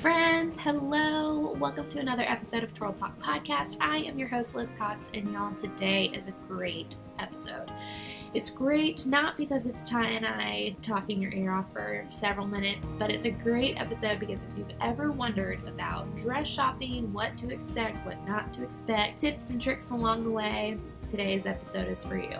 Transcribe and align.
Friends, 0.00 0.56
hello. 0.58 1.52
Welcome 1.58 1.86
to 1.90 1.98
another 1.98 2.22
episode 2.22 2.64
of 2.64 2.72
Twirl 2.72 2.94
Talk 2.94 3.18
Podcast. 3.18 3.76
I 3.82 3.98
am 3.98 4.18
your 4.18 4.28
host, 4.28 4.54
Liz 4.54 4.72
Cox, 4.72 5.10
and 5.12 5.30
y'all, 5.30 5.54
today 5.54 6.10
is 6.14 6.26
a 6.26 6.30
great 6.48 6.96
episode. 7.18 7.70
It's 8.32 8.48
great 8.48 9.04
not 9.04 9.36
because 9.36 9.66
it's 9.66 9.84
Ty 9.84 10.06
and 10.06 10.26
I 10.26 10.74
talking 10.80 11.20
your 11.20 11.32
ear 11.32 11.52
off 11.52 11.70
for 11.70 12.06
several 12.08 12.46
minutes, 12.46 12.94
but 12.94 13.10
it's 13.10 13.26
a 13.26 13.30
great 13.30 13.78
episode 13.78 14.20
because 14.20 14.40
if 14.42 14.56
you've 14.56 14.72
ever 14.80 15.12
wondered 15.12 15.68
about 15.68 16.16
dress 16.16 16.48
shopping, 16.48 17.12
what 17.12 17.36
to 17.36 17.50
expect, 17.50 18.06
what 18.06 18.26
not 18.26 18.54
to 18.54 18.62
expect, 18.62 19.20
tips 19.20 19.50
and 19.50 19.60
tricks 19.60 19.90
along 19.90 20.24
the 20.24 20.30
way, 20.30 20.78
today's 21.06 21.44
episode 21.44 21.88
is 21.88 22.02
for 22.02 22.16
you. 22.16 22.38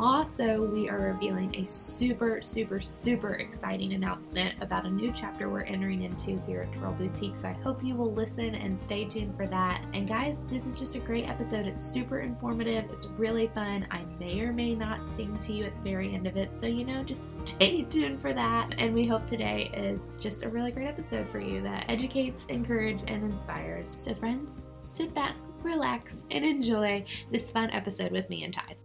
Also, 0.00 0.62
we 0.62 0.88
are 0.88 1.12
revealing 1.12 1.56
a 1.56 1.66
super, 1.66 2.40
super, 2.40 2.78
super 2.78 3.32
exciting 3.34 3.94
announcement 3.94 4.54
about 4.60 4.86
a 4.86 4.90
new 4.90 5.10
chapter 5.12 5.48
we're 5.48 5.62
entering 5.62 6.02
into 6.02 6.40
here 6.46 6.62
at 6.62 6.72
Twirl 6.72 6.92
Boutique. 6.92 7.34
So 7.34 7.48
I 7.48 7.52
hope 7.52 7.82
you 7.82 7.96
will 7.96 8.12
listen 8.12 8.54
and 8.54 8.80
stay 8.80 9.04
tuned 9.04 9.36
for 9.36 9.48
that. 9.48 9.84
And 9.94 10.06
guys, 10.06 10.38
this 10.48 10.66
is 10.66 10.78
just 10.78 10.94
a 10.94 11.00
great 11.00 11.28
episode. 11.28 11.66
It's 11.66 11.84
super 11.84 12.20
informative, 12.20 12.84
it's 12.92 13.06
really 13.06 13.48
fun. 13.48 13.88
I 13.90 14.04
may 14.20 14.40
or 14.40 14.52
may 14.52 14.76
not 14.76 15.08
sing 15.08 15.36
to 15.38 15.52
you 15.52 15.64
at 15.64 15.74
the 15.74 15.90
very 15.90 16.14
end 16.14 16.28
of 16.28 16.36
it. 16.36 16.54
So, 16.54 16.66
you 16.66 16.84
know, 16.84 17.02
just 17.02 17.48
stay 17.48 17.82
tuned 17.82 18.20
for 18.20 18.32
that. 18.32 18.74
And 18.78 18.94
we 18.94 19.04
hope 19.04 19.26
today 19.26 19.68
is 19.74 20.16
just 20.16 20.44
a 20.44 20.48
really 20.48 20.70
great 20.70 20.86
episode 20.86 21.28
for 21.28 21.40
you 21.40 21.60
that 21.62 21.86
educates, 21.88 22.46
encourages, 22.46 23.04
and 23.08 23.24
inspires. 23.24 23.94
So, 23.98 24.14
friends, 24.14 24.62
sit 24.84 25.12
back, 25.12 25.34
relax, 25.64 26.24
and 26.30 26.44
enjoy 26.44 27.04
this 27.32 27.50
fun 27.50 27.70
episode 27.70 28.12
with 28.12 28.30
me 28.30 28.44
and 28.44 28.54
Ty. 28.54 28.76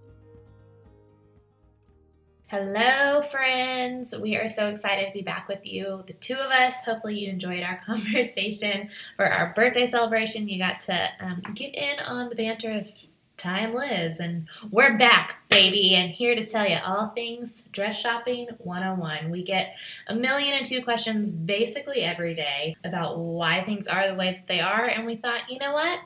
Hello, 2.48 3.24
friends. 3.24 4.14
We 4.16 4.36
are 4.36 4.48
so 4.48 4.68
excited 4.68 5.08
to 5.08 5.14
be 5.14 5.24
back 5.24 5.48
with 5.48 5.66
you, 5.66 6.04
the 6.06 6.14
two 6.14 6.36
of 6.36 6.52
us. 6.52 6.76
Hopefully, 6.86 7.18
you 7.18 7.30
enjoyed 7.30 7.64
our 7.64 7.82
conversation 7.86 8.90
for 9.16 9.26
our 9.26 9.54
birthday 9.56 9.88
celebration. 9.88 10.48
You 10.48 10.60
got 10.60 10.82
to 10.82 11.10
um, 11.20 11.42
get 11.56 11.74
in 11.74 12.00
on 12.00 12.30
the 12.30 12.36
banter 12.36 12.70
of 12.70 12.92
Ty 13.38 13.60
and 13.60 13.74
Liz, 13.74 14.20
and 14.20 14.48
we're 14.70 14.98
back, 14.98 15.50
baby, 15.50 15.96
and 15.96 16.12
here 16.12 16.36
to 16.36 16.46
tell 16.46 16.68
you 16.68 16.78
all 16.86 17.08
things 17.10 17.64
dress 17.72 18.00
shopping 18.00 18.50
101. 18.60 19.32
We 19.32 19.42
get 19.42 19.76
a 20.08 20.14
million 20.14 20.54
and 20.54 20.66
two 20.66 20.84
questions 20.84 21.34
basically 21.34 22.02
every 22.02 22.36
day 22.36 22.76
about 22.84 23.18
why 23.18 23.64
things 23.64 23.88
are 23.88 24.08
the 24.08 24.16
way 24.16 24.32
that 24.32 24.48
they 24.48 24.62
are, 24.62 24.86
and 24.86 25.06
we 25.08 25.16
thought, 25.16 25.50
you 25.50 25.58
know 25.58 25.74
what? 25.74 26.00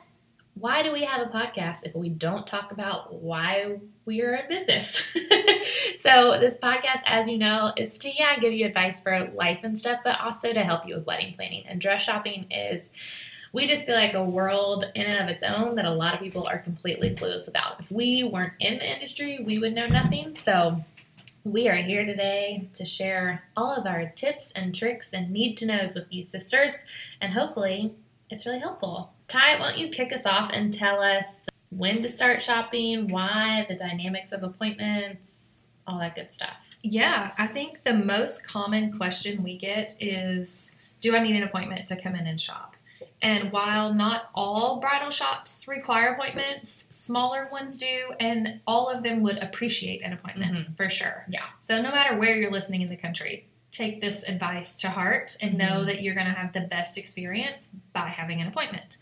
Why 0.60 0.82
do 0.82 0.92
we 0.92 1.04
have 1.04 1.26
a 1.26 1.30
podcast 1.30 1.84
if 1.84 1.94
we 1.94 2.08
don't 2.08 2.46
talk 2.46 2.72
about 2.72 3.14
why 3.14 3.78
we 4.04 4.22
are 4.22 4.34
in 4.34 4.48
business? 4.48 5.16
so, 5.96 6.38
this 6.40 6.56
podcast, 6.56 7.02
as 7.06 7.28
you 7.28 7.38
know, 7.38 7.72
is 7.76 7.96
to, 7.98 8.12
yeah, 8.12 8.38
give 8.38 8.52
you 8.52 8.66
advice 8.66 9.02
for 9.02 9.30
life 9.34 9.60
and 9.62 9.78
stuff, 9.78 10.00
but 10.02 10.20
also 10.20 10.52
to 10.52 10.64
help 10.64 10.86
you 10.86 10.96
with 10.96 11.06
wedding 11.06 11.34
planning. 11.34 11.64
And 11.66 11.80
dress 11.80 12.02
shopping 12.02 12.46
is, 12.50 12.90
we 13.52 13.66
just 13.66 13.86
feel 13.86 13.94
like 13.94 14.14
a 14.14 14.24
world 14.24 14.84
in 14.94 15.06
and 15.06 15.24
of 15.24 15.34
its 15.34 15.42
own 15.42 15.76
that 15.76 15.84
a 15.84 15.90
lot 15.90 16.14
of 16.14 16.20
people 16.20 16.46
are 16.48 16.58
completely 16.58 17.14
clueless 17.14 17.48
about. 17.48 17.80
If 17.80 17.90
we 17.90 18.24
weren't 18.24 18.54
in 18.58 18.78
the 18.78 18.92
industry, 18.92 19.38
we 19.44 19.58
would 19.58 19.74
know 19.74 19.86
nothing. 19.86 20.34
So, 20.34 20.84
we 21.44 21.68
are 21.68 21.74
here 21.74 22.04
today 22.04 22.68
to 22.74 22.84
share 22.84 23.44
all 23.56 23.74
of 23.74 23.86
our 23.86 24.06
tips 24.10 24.50
and 24.52 24.74
tricks 24.74 25.12
and 25.12 25.30
need 25.30 25.56
to 25.58 25.66
knows 25.66 25.94
with 25.94 26.06
you 26.10 26.22
sisters, 26.22 26.84
and 27.20 27.32
hopefully, 27.32 27.94
it's 28.28 28.44
really 28.44 28.58
helpful. 28.58 29.12
Ty, 29.28 29.60
why 29.60 29.68
don't 29.68 29.78
you 29.78 29.90
kick 29.90 30.10
us 30.10 30.24
off 30.24 30.50
and 30.54 30.72
tell 30.72 31.00
us 31.00 31.40
when 31.68 32.00
to 32.00 32.08
start 32.08 32.42
shopping, 32.42 33.08
why, 33.08 33.66
the 33.68 33.76
dynamics 33.76 34.32
of 34.32 34.42
appointments, 34.42 35.34
all 35.86 35.98
that 35.98 36.14
good 36.14 36.32
stuff? 36.32 36.56
Yeah, 36.82 37.32
I 37.36 37.46
think 37.46 37.82
the 37.84 37.92
most 37.92 38.46
common 38.46 38.96
question 38.96 39.42
we 39.42 39.58
get 39.58 39.94
is 40.00 40.72
Do 41.02 41.14
I 41.14 41.20
need 41.20 41.36
an 41.36 41.42
appointment 41.42 41.86
to 41.88 41.96
come 41.96 42.14
in 42.14 42.26
and 42.26 42.40
shop? 42.40 42.74
And 43.20 43.52
while 43.52 43.92
not 43.92 44.30
all 44.34 44.80
bridal 44.80 45.10
shops 45.10 45.66
require 45.68 46.14
appointments, 46.14 46.84
smaller 46.88 47.48
ones 47.52 47.76
do, 47.76 48.14
and 48.20 48.60
all 48.66 48.88
of 48.88 49.02
them 49.02 49.22
would 49.24 49.38
appreciate 49.38 50.02
an 50.02 50.12
appointment 50.12 50.54
mm-hmm. 50.54 50.74
for 50.74 50.88
sure. 50.88 51.26
Yeah. 51.28 51.44
So, 51.60 51.82
no 51.82 51.90
matter 51.90 52.16
where 52.16 52.34
you're 52.36 52.52
listening 52.52 52.80
in 52.80 52.88
the 52.88 52.96
country, 52.96 53.46
take 53.70 54.00
this 54.00 54.22
advice 54.22 54.76
to 54.76 54.90
heart 54.90 55.36
and 55.42 55.58
know 55.58 55.66
mm-hmm. 55.66 55.86
that 55.86 56.02
you're 56.02 56.14
going 56.14 56.26
to 56.26 56.32
have 56.32 56.52
the 56.52 56.60
best 56.60 56.96
experience 56.96 57.68
by 57.92 58.08
having 58.08 58.40
an 58.40 58.48
appointment. 58.48 58.98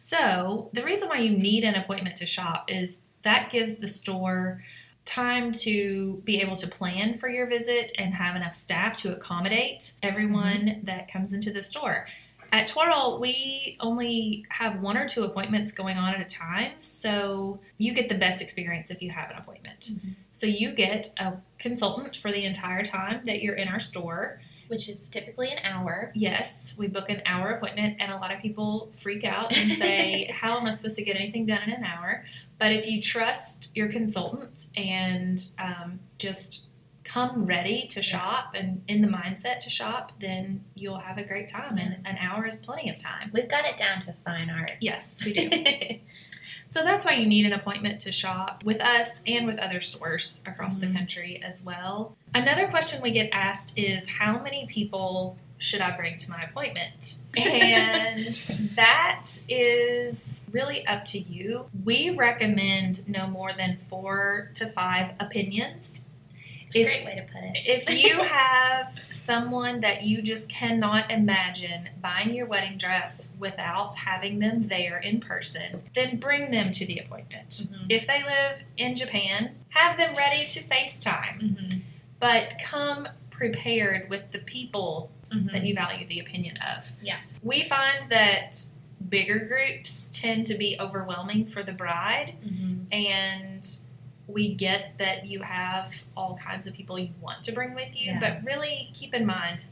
So, 0.00 0.70
the 0.74 0.84
reason 0.84 1.08
why 1.08 1.18
you 1.18 1.36
need 1.36 1.64
an 1.64 1.74
appointment 1.74 2.14
to 2.16 2.24
shop 2.24 2.66
is 2.68 3.00
that 3.24 3.50
gives 3.50 3.78
the 3.78 3.88
store 3.88 4.62
time 5.04 5.50
to 5.50 6.22
be 6.24 6.40
able 6.40 6.54
to 6.54 6.68
plan 6.68 7.18
for 7.18 7.28
your 7.28 7.48
visit 7.48 7.90
and 7.98 8.14
have 8.14 8.36
enough 8.36 8.54
staff 8.54 8.96
to 8.98 9.12
accommodate 9.12 9.94
everyone 10.00 10.66
mm-hmm. 10.66 10.84
that 10.84 11.12
comes 11.12 11.32
into 11.32 11.52
the 11.52 11.64
store. 11.64 12.06
At 12.52 12.68
Twirl, 12.68 13.18
we 13.20 13.76
only 13.80 14.46
have 14.50 14.80
one 14.80 14.96
or 14.96 15.08
two 15.08 15.24
appointments 15.24 15.72
going 15.72 15.98
on 15.98 16.14
at 16.14 16.20
a 16.20 16.24
time, 16.24 16.74
so 16.78 17.58
you 17.76 17.92
get 17.92 18.08
the 18.08 18.14
best 18.14 18.40
experience 18.40 18.92
if 18.92 19.02
you 19.02 19.10
have 19.10 19.30
an 19.30 19.36
appointment. 19.36 19.90
Mm-hmm. 19.92 20.10
So 20.30 20.46
you 20.46 20.74
get 20.74 21.10
a 21.18 21.32
consultant 21.58 22.14
for 22.14 22.30
the 22.30 22.44
entire 22.44 22.84
time 22.84 23.22
that 23.24 23.42
you're 23.42 23.56
in 23.56 23.66
our 23.66 23.80
store. 23.80 24.40
Which 24.68 24.88
is 24.88 25.08
typically 25.08 25.50
an 25.50 25.58
hour. 25.64 26.12
Yes, 26.14 26.74
we 26.78 26.86
book 26.86 27.10
an 27.10 27.22
hour 27.26 27.50
appointment, 27.50 27.96
and 28.00 28.12
a 28.12 28.16
lot 28.16 28.32
of 28.32 28.40
people 28.40 28.92
freak 28.96 29.24
out 29.24 29.56
and 29.56 29.72
say, 29.78 30.30
How 30.32 30.58
am 30.58 30.66
I 30.66 30.70
supposed 30.70 30.96
to 30.96 31.04
get 31.04 31.16
anything 31.16 31.46
done 31.46 31.62
in 31.62 31.70
an 31.70 31.84
hour? 31.84 32.24
But 32.58 32.72
if 32.72 32.86
you 32.86 33.00
trust 33.00 33.70
your 33.74 33.88
consultant 33.88 34.66
and 34.76 35.42
um, 35.58 36.00
just 36.18 36.62
come 37.08 37.46
ready 37.46 37.86
to 37.88 38.02
shop 38.02 38.54
and 38.54 38.82
in 38.86 39.00
the 39.00 39.08
mindset 39.08 39.58
to 39.60 39.70
shop, 39.70 40.12
then 40.20 40.62
you'll 40.74 40.98
have 40.98 41.16
a 41.16 41.24
great 41.24 41.48
time. 41.48 41.78
And 41.78 42.06
an 42.06 42.18
hour 42.18 42.46
is 42.46 42.58
plenty 42.58 42.90
of 42.90 42.98
time. 42.98 43.30
We've 43.32 43.48
got 43.48 43.64
it 43.64 43.76
down 43.76 44.00
to 44.00 44.14
fine 44.24 44.50
art. 44.50 44.72
Yes, 44.80 45.24
we 45.24 45.32
do. 45.32 45.50
so 46.66 46.84
that's 46.84 47.06
why 47.06 47.14
you 47.14 47.26
need 47.26 47.46
an 47.46 47.54
appointment 47.54 47.98
to 48.00 48.12
shop 48.12 48.62
with 48.62 48.80
us 48.82 49.20
and 49.26 49.46
with 49.46 49.58
other 49.58 49.80
stores 49.80 50.42
across 50.46 50.78
mm-hmm. 50.78 50.92
the 50.92 50.98
country 50.98 51.42
as 51.42 51.64
well. 51.64 52.14
Another 52.34 52.68
question 52.68 53.00
we 53.02 53.10
get 53.10 53.30
asked 53.32 53.78
is 53.78 54.08
how 54.08 54.38
many 54.42 54.66
people 54.66 55.38
should 55.56 55.80
I 55.80 55.96
bring 55.96 56.16
to 56.18 56.30
my 56.30 56.42
appointment? 56.42 57.16
And 57.36 58.26
that 58.76 59.24
is 59.48 60.42
really 60.52 60.86
up 60.86 61.06
to 61.06 61.18
you. 61.18 61.68
We 61.84 62.10
recommend 62.10 63.08
no 63.08 63.26
more 63.26 63.52
than 63.56 63.76
four 63.76 64.50
to 64.54 64.66
five 64.66 65.14
opinions 65.18 66.02
it's 66.68 66.76
a 66.76 66.80
if, 66.80 66.86
great 66.86 67.04
way 67.04 67.14
to 67.16 67.32
put 67.32 67.42
it. 67.42 67.62
if 67.64 68.04
you 68.04 68.18
have 68.24 68.94
someone 69.10 69.80
that 69.80 70.02
you 70.02 70.20
just 70.20 70.48
cannot 70.48 71.10
imagine 71.10 71.88
buying 72.00 72.34
your 72.34 72.46
wedding 72.46 72.76
dress 72.76 73.28
without 73.38 73.94
having 73.94 74.38
them 74.38 74.68
there 74.68 74.98
in 74.98 75.20
person, 75.20 75.82
then 75.94 76.18
bring 76.18 76.50
them 76.50 76.70
to 76.72 76.86
the 76.86 76.98
appointment. 76.98 77.48
Mm-hmm. 77.48 77.86
If 77.88 78.06
they 78.06 78.22
live 78.22 78.64
in 78.76 78.96
Japan, 78.96 79.56
have 79.70 79.96
them 79.96 80.14
ready 80.14 80.46
to 80.46 80.62
FaceTime. 80.62 81.40
Mm-hmm. 81.40 81.78
But 82.20 82.54
come 82.62 83.08
prepared 83.30 84.10
with 84.10 84.32
the 84.32 84.38
people 84.38 85.10
mm-hmm. 85.30 85.48
that 85.48 85.64
you 85.64 85.74
value 85.74 86.06
the 86.06 86.20
opinion 86.20 86.58
of. 86.58 86.92
Yeah. 87.00 87.18
We 87.42 87.62
find 87.62 88.02
that 88.10 88.64
bigger 89.08 89.38
groups 89.40 90.10
tend 90.12 90.46
to 90.46 90.54
be 90.54 90.76
overwhelming 90.78 91.46
for 91.46 91.62
the 91.62 91.72
bride 91.72 92.34
mm-hmm. 92.44 92.92
and 92.92 93.78
we 94.28 94.54
get 94.54 94.98
that 94.98 95.26
you 95.26 95.40
have 95.40 96.04
all 96.16 96.38
kinds 96.40 96.66
of 96.66 96.74
people 96.74 96.98
you 96.98 97.10
want 97.20 97.42
to 97.42 97.52
bring 97.52 97.74
with 97.74 97.96
you, 97.96 98.12
yeah. 98.12 98.20
but 98.20 98.46
really 98.46 98.90
keep 98.92 99.14
in 99.14 99.26
mind 99.26 99.64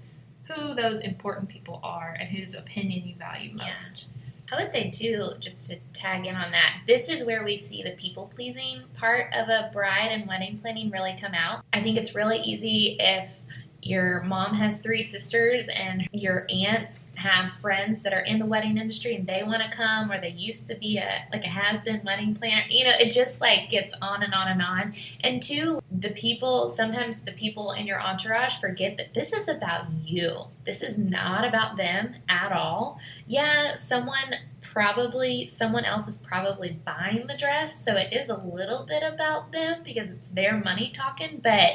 who 0.44 0.74
those 0.74 1.00
important 1.00 1.48
people 1.48 1.78
are 1.82 2.16
and 2.18 2.28
whose 2.30 2.54
opinion 2.54 3.06
you 3.06 3.14
value 3.16 3.52
most. 3.54 4.08
Yeah. 4.08 4.12
I 4.52 4.62
would 4.62 4.70
say 4.70 4.90
too, 4.90 5.30
just 5.40 5.66
to 5.66 5.76
tag 5.92 6.24
in 6.24 6.36
on 6.36 6.52
that, 6.52 6.80
this 6.86 7.08
is 7.08 7.24
where 7.24 7.44
we 7.44 7.58
see 7.58 7.82
the 7.82 7.90
people 7.92 8.30
pleasing 8.34 8.84
part 8.94 9.32
of 9.34 9.48
a 9.48 9.70
bride 9.72 10.10
and 10.12 10.26
wedding 10.26 10.58
planning 10.58 10.90
really 10.90 11.16
come 11.20 11.34
out. 11.34 11.64
I 11.72 11.82
think 11.82 11.98
it's 11.98 12.14
really 12.14 12.38
easy 12.38 12.96
if 13.00 13.40
your 13.82 14.22
mom 14.22 14.54
has 14.54 14.80
three 14.80 15.02
sisters 15.02 15.68
and 15.68 16.08
your 16.12 16.46
aunts 16.50 17.05
have 17.26 17.52
friends 17.52 18.02
that 18.02 18.12
are 18.12 18.20
in 18.20 18.38
the 18.38 18.46
wedding 18.46 18.78
industry 18.78 19.14
and 19.16 19.26
they 19.26 19.42
want 19.42 19.62
to 19.62 19.70
come 19.70 20.10
or 20.10 20.20
they 20.20 20.30
used 20.30 20.66
to 20.68 20.74
be 20.76 20.98
a 20.98 21.26
like 21.32 21.44
a 21.44 21.48
has-been 21.48 22.00
wedding 22.04 22.34
planner 22.34 22.62
you 22.68 22.84
know 22.84 22.92
it 22.98 23.10
just 23.10 23.40
like 23.40 23.68
gets 23.68 23.94
on 24.00 24.22
and 24.22 24.34
on 24.34 24.48
and 24.48 24.62
on. 24.62 24.94
And 25.22 25.42
two 25.42 25.80
the 25.90 26.10
people 26.10 26.68
sometimes 26.68 27.22
the 27.22 27.32
people 27.32 27.72
in 27.72 27.86
your 27.86 28.00
entourage 28.00 28.58
forget 28.58 28.96
that 28.96 29.14
this 29.14 29.32
is 29.32 29.48
about 29.48 29.86
you. 30.04 30.32
This 30.64 30.82
is 30.82 30.98
not 30.98 31.44
about 31.44 31.76
them 31.76 32.16
at 32.28 32.52
all. 32.52 32.98
Yeah 33.26 33.74
someone 33.74 34.34
probably 34.60 35.46
someone 35.46 35.84
else 35.84 36.06
is 36.06 36.18
probably 36.18 36.78
buying 36.84 37.26
the 37.26 37.36
dress 37.36 37.82
so 37.82 37.96
it 37.96 38.12
is 38.12 38.28
a 38.28 38.36
little 38.36 38.84
bit 38.84 39.02
about 39.02 39.50
them 39.50 39.80
because 39.82 40.10
it's 40.10 40.30
their 40.30 40.58
money 40.58 40.92
talking 40.94 41.40
but 41.42 41.72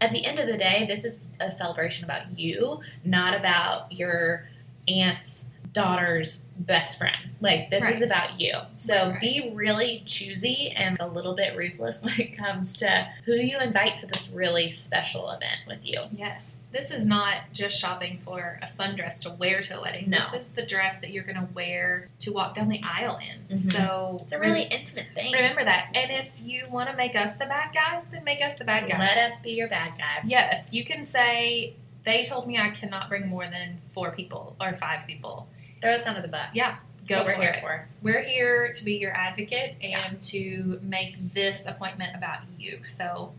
at 0.00 0.12
the 0.12 0.24
end 0.24 0.38
of 0.38 0.46
the 0.46 0.56
day, 0.56 0.86
this 0.88 1.04
is 1.04 1.22
a 1.40 1.50
celebration 1.50 2.04
about 2.04 2.38
you, 2.38 2.80
not 3.04 3.34
about 3.34 3.90
your 3.92 4.48
aunt's 4.88 5.46
daughter's 5.70 6.46
best 6.56 6.98
friend. 6.98 7.14
Like 7.40 7.70
this 7.70 7.84
is 7.88 8.02
about 8.02 8.40
you. 8.40 8.54
So 8.74 8.94
Right, 8.94 9.10
right. 9.12 9.20
be 9.20 9.52
really 9.54 10.02
choosy 10.06 10.70
and 10.74 10.98
a 10.98 11.06
little 11.06 11.34
bit 11.36 11.56
ruthless 11.56 12.02
when 12.04 12.18
it 12.18 12.36
comes 12.36 12.76
to 12.78 13.06
who 13.26 13.34
you 13.34 13.58
invite 13.60 13.98
to 13.98 14.06
this 14.06 14.30
really 14.30 14.70
special 14.72 15.30
event 15.30 15.58
with 15.68 15.86
you. 15.86 16.00
Yes, 16.16 16.62
this 16.72 16.90
is 16.90 17.06
not 17.06 17.36
just 17.52 17.78
shopping 17.78 18.18
for 18.24 18.58
a 18.62 18.64
sundress 18.64 19.20
to 19.22 19.30
wear 19.30 19.60
to 19.60 19.78
a 19.78 19.82
wedding. 19.82 20.08
No. 20.10 20.18
This 20.18 20.32
is 20.32 20.48
the 20.54 20.62
dress 20.66 20.98
that 21.00 21.10
you're 21.10 21.22
going 21.22 21.36
to 21.36 21.48
wear 21.54 22.08
to 22.20 22.32
walk 22.32 22.56
down 22.56 22.68
the 22.70 22.80
aisle 22.82 23.18
in. 23.18 23.56
Mhm. 23.56 23.72
So 23.72 24.18
It's 24.22 24.32
a 24.32 24.40
really 24.40 24.62
intimate 24.62 25.06
thing. 25.14 25.32
remember 25.32 25.64
that. 25.64 25.90
And 25.94 26.10
if 26.10 26.32
you 26.40 26.66
want 26.70 26.90
to 26.90 26.96
make 26.96 27.14
us 27.14 27.36
the 27.36 27.46
bad 27.46 27.72
guys, 27.72 28.06
then 28.06 28.24
make 28.24 28.42
us 28.42 28.58
the 28.58 28.64
bad 28.64 28.88
guys. 28.88 28.98
Let 28.98 29.18
us 29.32 29.38
be 29.40 29.52
your 29.52 29.68
bad 29.68 29.92
guy. 29.98 30.22
Yes, 30.24 30.72
you 30.72 30.84
can 30.84 31.04
say 31.04 31.74
they 32.08 32.24
told 32.24 32.46
me 32.46 32.58
I 32.58 32.70
cannot 32.70 33.08
bring 33.08 33.28
more 33.28 33.46
than 33.48 33.80
four 33.94 34.10
people 34.12 34.56
or 34.60 34.74
five 34.74 35.06
people. 35.06 35.48
Throw 35.82 35.92
us 35.92 36.06
under 36.06 36.20
the 36.22 36.28
bus. 36.28 36.56
Yeah, 36.56 36.76
go 37.06 37.22
we're 37.22 37.34
for 37.34 37.40
here 37.42 37.50
it. 37.50 37.60
for. 37.60 37.88
We're 38.02 38.22
here 38.22 38.72
to 38.72 38.84
be 38.84 38.94
your 38.94 39.14
advocate 39.16 39.76
and 39.82 40.14
Yeah. 40.14 40.18
to 40.20 40.80
make 40.82 41.34
this 41.34 41.66
appointment 41.66 42.16
about 42.16 42.38
you. 42.58 42.80
So 42.84 43.32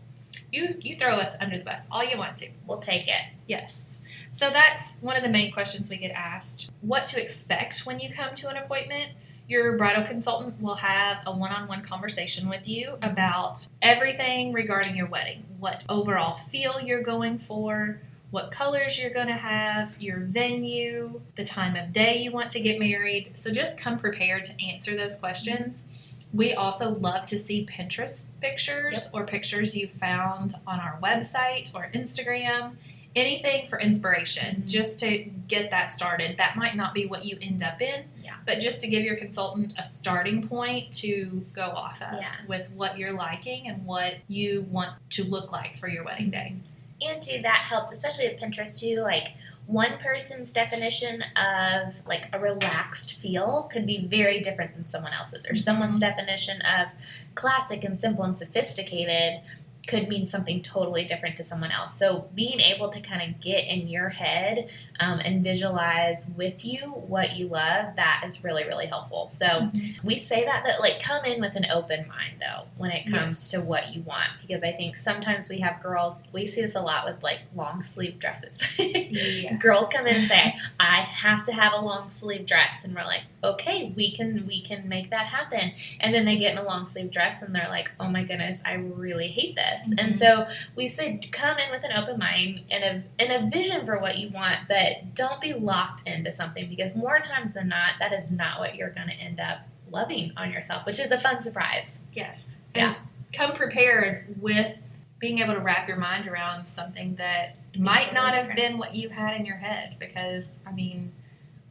you 0.52 0.76
you 0.80 0.96
throw 0.96 1.16
us 1.16 1.36
under 1.40 1.58
the 1.58 1.64
bus 1.64 1.82
all 1.90 2.04
you 2.04 2.16
want 2.16 2.36
to. 2.38 2.48
We'll 2.66 2.78
take 2.78 3.08
it. 3.08 3.22
Yes. 3.46 4.00
So 4.30 4.48
that's 4.50 4.92
one 5.00 5.16
of 5.16 5.22
the 5.24 5.28
main 5.28 5.50
questions 5.52 5.90
we 5.90 5.96
get 5.96 6.12
asked. 6.12 6.70
What 6.80 7.06
to 7.08 7.20
expect 7.20 7.80
when 7.80 7.98
you 7.98 8.12
come 8.12 8.34
to 8.34 8.48
an 8.48 8.56
appointment? 8.56 9.10
Your 9.48 9.76
bridal 9.76 10.04
consultant 10.04 10.60
will 10.62 10.76
have 10.76 11.18
a 11.26 11.36
one 11.36 11.50
on 11.50 11.66
one 11.66 11.82
conversation 11.82 12.48
with 12.48 12.68
you 12.68 12.96
about 13.02 13.66
everything 13.82 14.52
regarding 14.52 14.94
your 14.94 15.08
wedding. 15.08 15.42
What 15.58 15.82
overall 15.88 16.36
feel 16.36 16.80
you're 16.80 17.02
going 17.02 17.40
for, 17.40 18.00
what 18.30 18.50
colors 18.50 18.98
you're 18.98 19.10
going 19.12 19.26
to 19.26 19.32
have, 19.32 20.00
your 20.00 20.18
venue, 20.18 21.20
the 21.34 21.44
time 21.44 21.74
of 21.76 21.92
day 21.92 22.16
you 22.18 22.30
want 22.30 22.50
to 22.50 22.60
get 22.60 22.78
married. 22.78 23.32
So 23.34 23.50
just 23.50 23.78
come 23.78 23.98
prepared 23.98 24.44
to 24.44 24.64
answer 24.64 24.96
those 24.96 25.16
questions. 25.16 25.84
We 26.32 26.54
also 26.54 26.90
love 26.90 27.26
to 27.26 27.38
see 27.38 27.66
Pinterest 27.66 28.30
pictures 28.40 29.08
or 29.12 29.24
pictures 29.24 29.76
you 29.76 29.88
found 29.88 30.54
on 30.66 30.78
our 30.78 30.98
website 31.02 31.74
or 31.74 31.90
Instagram. 31.92 32.76
Anything 33.16 33.66
for 33.66 33.80
inspiration, 33.80 34.62
Mhm. 34.62 34.66
just 34.68 35.00
to 35.00 35.18
get 35.48 35.72
that 35.72 35.90
started. 35.90 36.36
That 36.36 36.54
might 36.56 36.76
not 36.76 36.94
be 36.94 37.06
what 37.06 37.24
you 37.24 37.36
end 37.42 37.60
up 37.64 37.82
in, 37.82 38.04
Yeah. 38.22 38.34
but 38.46 38.60
just 38.60 38.80
to 38.82 38.86
give 38.86 39.02
your 39.02 39.16
consultant 39.16 39.74
a 39.76 39.82
starting 39.82 40.46
point 40.46 40.92
to 40.98 41.44
go 41.52 41.62
off 41.62 42.00
of 42.00 42.20
Yeah. 42.20 42.28
with 42.46 42.70
what 42.70 42.96
you're 42.96 43.12
liking 43.12 43.66
and 43.66 43.84
what 43.84 44.14
you 44.28 44.62
want 44.70 44.92
to 45.10 45.24
look 45.24 45.50
like 45.50 45.76
for 45.76 45.88
your 45.88 46.04
wedding 46.04 46.30
day. 46.30 46.54
And 47.00 47.20
too, 47.20 47.40
that 47.42 47.64
helps, 47.68 47.92
especially 47.92 48.28
with 48.28 48.40
Pinterest 48.40 48.78
too. 48.78 49.00
Like 49.00 49.34
one 49.66 49.98
person's 49.98 50.52
definition 50.52 51.22
of 51.36 51.94
like 52.06 52.28
a 52.32 52.40
relaxed 52.40 53.14
feel 53.14 53.68
could 53.72 53.86
be 53.86 54.04
very 54.06 54.40
different 54.40 54.74
than 54.74 54.88
someone 54.88 55.12
else's, 55.12 55.48
or 55.48 55.54
someone's 55.54 56.00
mm-hmm. 56.00 56.16
definition 56.16 56.60
of 56.62 56.88
classic 57.34 57.84
and 57.84 58.00
simple 58.00 58.24
and 58.24 58.36
sophisticated 58.36 59.40
could 59.86 60.08
mean 60.08 60.26
something 60.26 60.62
totally 60.62 61.04
different 61.04 61.36
to 61.36 61.44
someone 61.44 61.70
else. 61.72 61.98
So 61.98 62.28
being 62.34 62.60
able 62.60 62.88
to 62.90 63.00
kind 63.00 63.22
of 63.22 63.40
get 63.40 63.64
in 63.66 63.88
your 63.88 64.08
head 64.10 64.70
um, 65.00 65.18
and 65.20 65.42
visualize 65.42 66.28
with 66.36 66.64
you 66.64 66.78
what 66.80 67.34
you 67.36 67.48
love, 67.48 67.96
that 67.96 68.22
is 68.26 68.44
really 68.44 68.64
really 68.64 68.86
helpful. 68.86 69.26
So 69.26 69.70
we 70.04 70.16
say 70.16 70.44
that 70.44 70.64
that 70.64 70.80
like 70.80 71.00
come 71.02 71.24
in 71.24 71.40
with 71.40 71.56
an 71.56 71.66
open 71.72 72.06
mind 72.08 72.34
though 72.40 72.64
when 72.76 72.90
it 72.90 73.04
comes 73.10 73.52
Yes. 73.52 73.62
to 73.62 73.66
what 73.66 73.94
you 73.94 74.02
want 74.02 74.28
because 74.42 74.62
I 74.62 74.72
think 74.72 74.96
sometimes 74.96 75.48
we 75.48 75.58
have 75.60 75.82
girls 75.82 76.20
we 76.32 76.46
see 76.46 76.60
this 76.62 76.74
a 76.74 76.80
lot 76.80 77.06
with 77.06 77.22
like 77.22 77.40
long 77.56 77.82
sleeve 77.82 78.18
dresses. 78.18 78.62
Yes. 79.10 79.60
Girls 79.62 79.88
come 79.90 80.06
in 80.06 80.16
and 80.16 80.28
say, 80.28 80.54
"I 80.78 80.96
have 81.02 81.44
to 81.44 81.52
have 81.52 81.72
a 81.72 81.80
long 81.80 82.08
sleeve 82.10 82.46
dress," 82.46 82.84
and 82.84 82.94
we're 82.94 83.04
like, 83.04 83.22
"Okay, 83.42 83.92
we 83.96 84.10
can 84.12 84.46
we 84.46 84.60
can 84.62 84.88
make 84.88 85.10
that 85.10 85.26
happen." 85.26 85.72
And 86.00 86.14
then 86.14 86.24
they 86.24 86.36
get 86.36 86.52
in 86.52 86.58
a 86.58 86.62
long 86.62 86.86
sleeve 86.86 87.10
dress 87.10 87.42
and 87.42 87.54
they're 87.54 87.68
like, 87.68 87.90
"Oh 87.98 88.08
my 88.08 88.22
goodness, 88.22 88.62
I 88.64 88.74
really 88.74 89.28
hate 89.28 89.56
this." 89.56 89.90
And 89.98 90.12
Mhm. 90.12 90.14
so 90.14 90.48
we 90.76 90.88
said, 90.88 91.30
come 91.32 91.58
in 91.58 91.70
with 91.70 91.84
an 91.84 91.92
open 91.96 92.18
mind 92.18 92.62
and 92.70 92.84
a 92.84 93.22
and 93.22 93.32
a 93.32 93.50
vision 93.50 93.84
for 93.86 94.00
what 94.00 94.18
you 94.18 94.30
want, 94.30 94.60
but 94.68 95.14
don't 95.14 95.40
be 95.40 95.52
locked 95.54 96.06
into 96.06 96.30
something 96.32 96.68
because 96.68 96.94
more 96.94 97.20
times 97.20 97.52
than 97.52 97.68
not, 97.68 97.92
that 97.98 98.12
is 98.12 98.30
not 98.32 98.58
what 98.60 98.74
you're 98.74 98.90
going 98.90 99.08
to 99.08 99.14
end 99.14 99.40
up 99.40 99.60
loving 99.90 100.32
on 100.36 100.52
yourself, 100.52 100.86
which 100.86 101.00
is 101.00 101.10
a 101.10 101.18
fun 101.20 101.40
surprise. 101.40 102.04
Yes. 102.12 102.58
Yeah. 102.74 102.88
And 102.88 102.96
come 103.32 103.52
prepared 103.52 104.36
with 104.40 104.76
being 105.18 105.40
able 105.40 105.54
to 105.54 105.60
wrap 105.60 105.86
your 105.86 105.96
mind 105.98 106.26
around 106.28 106.64
something 106.66 107.14
that 107.16 107.56
might 107.78 108.04
totally 108.10 108.14
not 108.14 108.34
have 108.36 108.46
different. 108.46 108.56
been 108.56 108.78
what 108.78 108.94
you 108.94 109.08
had 109.10 109.34
in 109.36 109.44
your 109.44 109.56
head 109.56 109.96
because 109.98 110.58
I 110.66 110.72
mean 110.72 111.12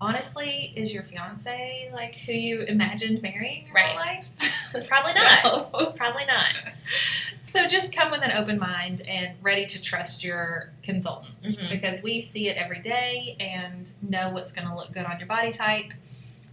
honestly 0.01 0.73
is 0.75 0.93
your 0.93 1.03
fiance 1.03 1.89
like 1.93 2.15
who 2.15 2.31
you 2.31 2.61
imagined 2.63 3.21
marrying 3.21 3.65
your 3.67 3.77
whole 3.77 3.95
life 3.97 4.29
Probably 4.87 5.13
So- 5.13 5.93
Probably 5.97 6.25
not. 6.25 6.53
so 7.41 7.65
just 7.67 7.93
come 7.95 8.11
with 8.11 8.21
an 8.21 8.31
open 8.31 8.59
mind 8.59 9.01
and 9.07 9.35
ready 9.41 9.65
to 9.65 9.81
trust 9.81 10.23
your 10.23 10.71
consultant 10.83 11.41
Mhm. 11.43 11.69
because 11.69 12.03
we 12.03 12.21
see 12.21 12.47
it 12.49 12.55
every 12.57 12.79
day 12.79 13.35
and 13.39 13.91
know 14.01 14.29
what's 14.29 14.51
going 14.51 14.67
to 14.67 14.75
look 14.75 14.91
good 14.91 15.05
on 15.05 15.17
your 15.19 15.27
body 15.27 15.51
type 15.51 15.91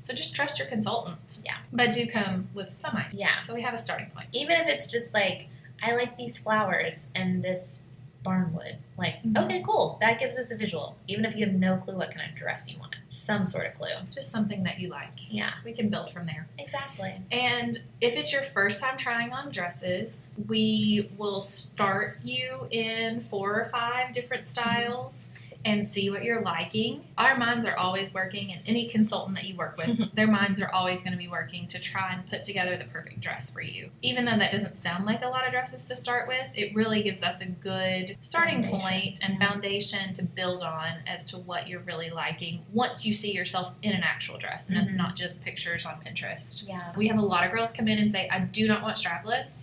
so 0.00 0.14
just 0.14 0.34
trust 0.34 0.58
your 0.58 0.68
consultant 0.68 1.38
Yeah. 1.44 1.56
but 1.72 1.92
do 1.92 2.06
come 2.06 2.48
with 2.54 2.72
some 2.72 2.96
idea 2.96 3.20
Yeah. 3.20 3.38
so 3.40 3.54
we 3.54 3.62
have 3.62 3.74
a 3.74 3.78
starting 3.78 4.10
point 4.10 4.28
Even 4.32 4.56
if 4.60 4.66
it's 4.66 4.86
just 4.90 5.12
like, 5.12 5.48
I 5.82 5.94
like 5.94 6.16
these 6.16 6.38
flowers 6.38 7.08
and 7.14 7.42
this 7.44 7.82
barnwood. 8.26 8.76
Like, 8.98 9.22
Mhm. 9.22 9.44
okay, 9.44 9.62
cool. 9.64 9.98
That 10.00 10.18
gives 10.18 10.36
us 10.38 10.50
a 10.50 10.56
visual. 10.56 10.96
Even 11.06 11.24
if 11.24 11.36
you 11.36 11.44
have 11.46 11.54
no 11.54 11.76
clue 11.76 11.96
what 11.96 12.10
kind 12.14 12.28
of 12.30 12.36
dress 12.36 12.70
you 12.70 12.78
want, 12.78 12.96
some 13.08 13.44
sort 13.46 13.66
of 13.66 13.74
clue. 13.74 13.86
just 14.10 14.30
something 14.30 14.62
that 14.64 14.78
you 14.78 14.88
like 14.88 15.12
Yeah, 15.30 15.52
we 15.64 15.72
can 15.72 15.88
build 15.88 16.10
from 16.10 16.24
there 16.24 16.48
exactly. 16.58 17.14
And 17.30 17.78
if 18.00 18.16
it's 18.16 18.32
your 18.32 18.42
first 18.42 18.80
time 18.82 18.96
trying 18.96 19.32
on 19.32 19.50
dresses, 19.50 20.28
we 20.48 21.10
will 21.16 21.40
start 21.40 22.18
you 22.24 22.66
in 22.70 23.20
four 23.20 23.58
or 23.60 23.64
five 23.64 24.12
different 24.12 24.44
styles 24.44 25.26
and 25.66 25.84
see 25.86 26.08
what 26.10 26.22
you're 26.22 26.40
liking. 26.42 27.04
Our 27.18 27.36
minds 27.36 27.66
are 27.66 27.76
always 27.76 28.14
working, 28.14 28.52
and 28.52 28.62
any 28.66 28.88
consultant 28.88 29.34
that 29.36 29.44
you 29.44 29.56
work 29.56 29.76
with, 29.76 30.10
their 30.14 30.26
minds 30.28 30.60
are 30.60 30.70
always 30.70 31.00
going 31.00 31.12
to 31.12 31.18
be 31.18 31.28
working 31.28 31.66
to 31.68 31.78
try 31.80 32.12
and 32.12 32.24
put 32.24 32.44
together 32.44 32.76
the 32.76 32.84
perfect 32.84 33.20
dress 33.20 33.50
for 33.50 33.60
you. 33.60 33.90
Even 34.00 34.24
though 34.24 34.38
that 34.38 34.52
doesn't 34.52 34.76
sound 34.76 35.04
like 35.04 35.24
a 35.24 35.28
lot 35.28 35.44
of 35.44 35.50
dresses 35.50 35.84
to 35.86 35.96
start 35.96 36.28
with, 36.28 36.46
it 36.54 36.74
really 36.74 37.02
gives 37.02 37.22
us 37.22 37.40
a 37.40 37.46
good 37.46 38.16
starting 38.20 38.62
point 38.68 39.18
and 39.22 39.38
foundation 39.38 40.12
to 40.14 40.22
build 40.22 40.62
on 40.62 40.98
as 41.06 41.24
to 41.26 41.36
what 41.38 41.66
you're 41.68 41.80
really 41.80 42.10
liking 42.10 42.64
once 42.72 43.04
you 43.04 43.12
see 43.12 43.32
yourself 43.32 43.72
in 43.82 43.92
an 43.92 44.02
actual 44.04 44.38
dress 44.38 44.68
and 44.68 44.78
it's 44.78 44.92
Mhm. 44.94 44.98
not 44.98 45.16
just 45.16 45.44
pictures 45.44 45.84
on 45.84 45.94
Pinterest. 46.04 46.66
Yeah. 46.66 46.92
We 46.96 47.08
have 47.08 47.18
a 47.18 47.22
lot 47.22 47.44
of 47.44 47.50
girls 47.50 47.72
come 47.72 47.88
in 47.88 47.98
and 47.98 48.10
say, 48.12 48.28
"I 48.28 48.38
do 48.38 48.68
not 48.68 48.82
want 48.82 48.96
strapless." 48.96 49.62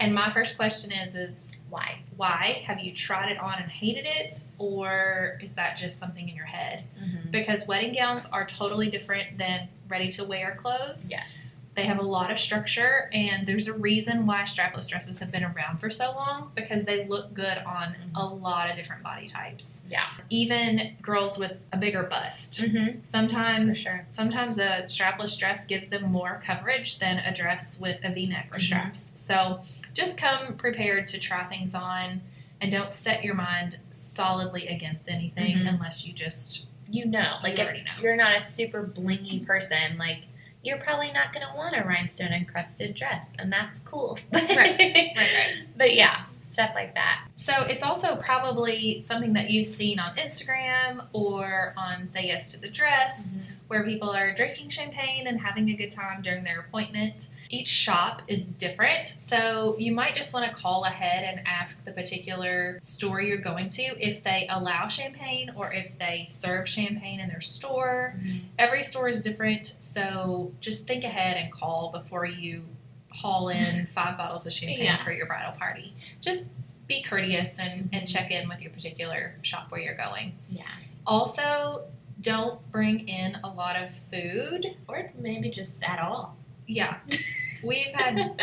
And 0.00 0.14
my 0.14 0.28
first 0.30 0.56
question 0.56 0.90
is, 0.92 1.14
"Is 1.14 1.44
Why? 1.72 2.00
why? 2.16 2.62
Have 2.66 2.80
you 2.80 2.92
tried 2.92 3.30
it 3.32 3.38
on 3.38 3.58
and 3.60 3.70
hated 3.70 4.04
it, 4.06 4.44
or 4.58 5.38
is 5.42 5.54
that 5.54 5.76
just 5.78 5.98
something 5.98 6.28
in 6.28 6.36
your 6.36 6.44
head?" 6.46 6.84
Because 7.30 7.66
wedding 7.66 7.94
gowns 7.94 8.26
are 8.26 8.44
totally 8.44 8.90
different 8.90 9.38
than 9.38 9.68
ready-to-wear 9.88 10.54
clothes. 10.56 11.08
Yes. 11.10 11.48
They 11.74 11.86
have 11.86 11.98
a 11.98 12.02
lot 12.02 12.30
of 12.30 12.38
structure, 12.38 13.08
and 13.14 13.46
there's 13.46 13.66
a 13.66 13.72
reason 13.72 14.26
why 14.26 14.42
strapless 14.42 14.86
dresses 14.86 15.20
have 15.20 15.30
been 15.32 15.42
around 15.42 15.78
for 15.78 15.88
so 15.88 16.12
long 16.12 16.52
because 16.54 16.84
they 16.84 17.06
look 17.06 17.32
good 17.32 17.56
on 17.64 17.96
a 18.14 18.26
lot 18.26 18.68
of 18.68 18.76
different 18.76 19.02
body 19.02 19.26
types. 19.26 19.80
Yeah. 19.88 20.04
Even 20.28 20.96
girls 21.00 21.38
with 21.38 21.52
a 21.72 21.78
bigger 21.78 22.02
bust. 22.02 22.60
Mm-hmm. 22.60 22.98
Sometimes, 23.04 23.78
sure. 23.78 24.04
sometimes 24.10 24.58
a 24.58 24.82
strapless 24.86 25.38
dress 25.38 25.64
gives 25.64 25.88
them 25.88 26.02
more 26.12 26.42
coverage 26.44 26.98
than 26.98 27.18
a 27.20 27.32
dress 27.32 27.80
with 27.80 27.98
a 28.04 28.12
V-neck 28.12 28.50
or 28.52 28.58
Mhm. 28.58 28.62
straps. 28.62 29.12
So 29.14 29.62
just 29.94 30.16
come 30.18 30.56
prepared 30.56 31.06
to 31.08 31.18
try 31.20 31.44
things 31.44 31.74
on, 31.74 32.20
and 32.60 32.70
don't 32.70 32.92
set 32.92 33.24
your 33.24 33.34
mind 33.34 33.78
solidly 33.90 34.68
against 34.68 35.08
anything 35.10 35.58
Mhm. 35.58 35.68
unless 35.68 36.06
you 36.06 36.12
just 36.12 36.64
You 36.90 37.06
know, 37.06 37.38
like 37.42 37.56
You 37.56 37.62
if 37.62 37.66
already 37.68 37.82
know. 37.84 37.90
you're 38.02 38.16
not 38.16 38.36
a 38.36 38.40
super 38.42 38.82
blingy 38.84 39.46
person, 39.46 39.96
like 39.98 40.22
you're 40.62 40.78
probably 40.78 41.10
not 41.10 41.32
going 41.32 41.44
to 41.46 41.52
want 41.56 41.74
a 41.76 41.82
rhinestone 41.82 42.32
encrusted 42.32 42.94
dress, 42.94 43.32
and 43.38 43.52
that's 43.52 43.80
cool. 43.80 44.18
Right. 44.32 44.48
right, 44.56 44.78
right. 45.16 45.56
But 45.76 45.94
yeah, 45.94 46.24
stuff 46.42 46.72
like 46.74 46.94
that. 46.94 47.24
So 47.34 47.62
it's 47.62 47.82
also 47.82 48.16
probably 48.16 49.00
something 49.00 49.32
that 49.32 49.50
you've 49.50 49.66
seen 49.66 49.98
on 49.98 50.14
Instagram 50.16 51.06
or 51.12 51.72
on 51.76 52.06
Say 52.08 52.26
Yes 52.26 52.52
to 52.52 52.60
the 52.60 52.68
Dress, 52.68 53.36
where 53.72 53.82
people 53.84 54.10
are 54.10 54.34
drinking 54.34 54.68
champagne 54.68 55.26
and 55.26 55.40
having 55.40 55.70
a 55.70 55.74
good 55.74 55.90
time 55.90 56.20
during 56.20 56.44
their 56.44 56.60
appointment. 56.60 57.28
Each 57.48 57.68
shop 57.68 58.20
is 58.28 58.44
different, 58.44 59.08
so 59.16 59.76
you 59.78 59.92
might 59.92 60.14
just 60.14 60.34
want 60.34 60.46
to 60.46 60.54
call 60.54 60.84
ahead 60.84 61.24
and 61.24 61.46
ask 61.46 61.82
the 61.86 61.90
particular 61.92 62.78
store 62.82 63.22
you're 63.22 63.38
going 63.38 63.70
to 63.70 63.82
if 63.98 64.22
they 64.22 64.46
allow 64.50 64.88
champagne 64.88 65.50
or 65.56 65.72
if 65.72 65.98
they 65.98 66.26
serve 66.28 66.68
champagne 66.68 67.18
in 67.18 67.28
their 67.30 67.40
store. 67.40 68.14
Mm-hmm. 68.18 68.38
Every 68.58 68.82
store 68.82 69.08
is 69.08 69.22
different, 69.22 69.74
so 69.78 70.52
just 70.60 70.86
think 70.86 71.02
ahead 71.02 71.38
and 71.38 71.50
call 71.50 71.90
before 71.92 72.26
you 72.26 72.64
haul 73.08 73.48
in 73.48 73.86
five 73.94 74.18
bottles 74.18 74.46
of 74.46 74.52
champagne 74.52 74.84
Yeah. 74.84 74.98
for 74.98 75.12
your 75.12 75.24
bridal 75.26 75.52
party. 75.52 75.94
Just 76.20 76.50
be 76.86 77.02
courteous 77.02 77.58
and, 77.58 77.88
and 77.90 78.06
check 78.06 78.30
in 78.30 78.50
with 78.50 78.60
your 78.60 78.70
particular 78.70 79.34
shop 79.40 79.70
where 79.70 79.80
you're 79.80 79.96
going. 79.96 80.34
Yeah. 80.50 80.64
Also, 81.06 81.84
don't 82.20 82.60
bring 82.70 83.08
in 83.08 83.36
a 83.42 83.48
lot 83.48 83.76
of 83.80 83.90
food. 84.10 84.76
Or 84.88 85.10
maybe 85.18 85.50
just 85.50 85.82
at 85.82 85.98
all. 85.98 86.36
Yeah. 86.66 86.96
We've 87.62 87.92
had 87.94 88.40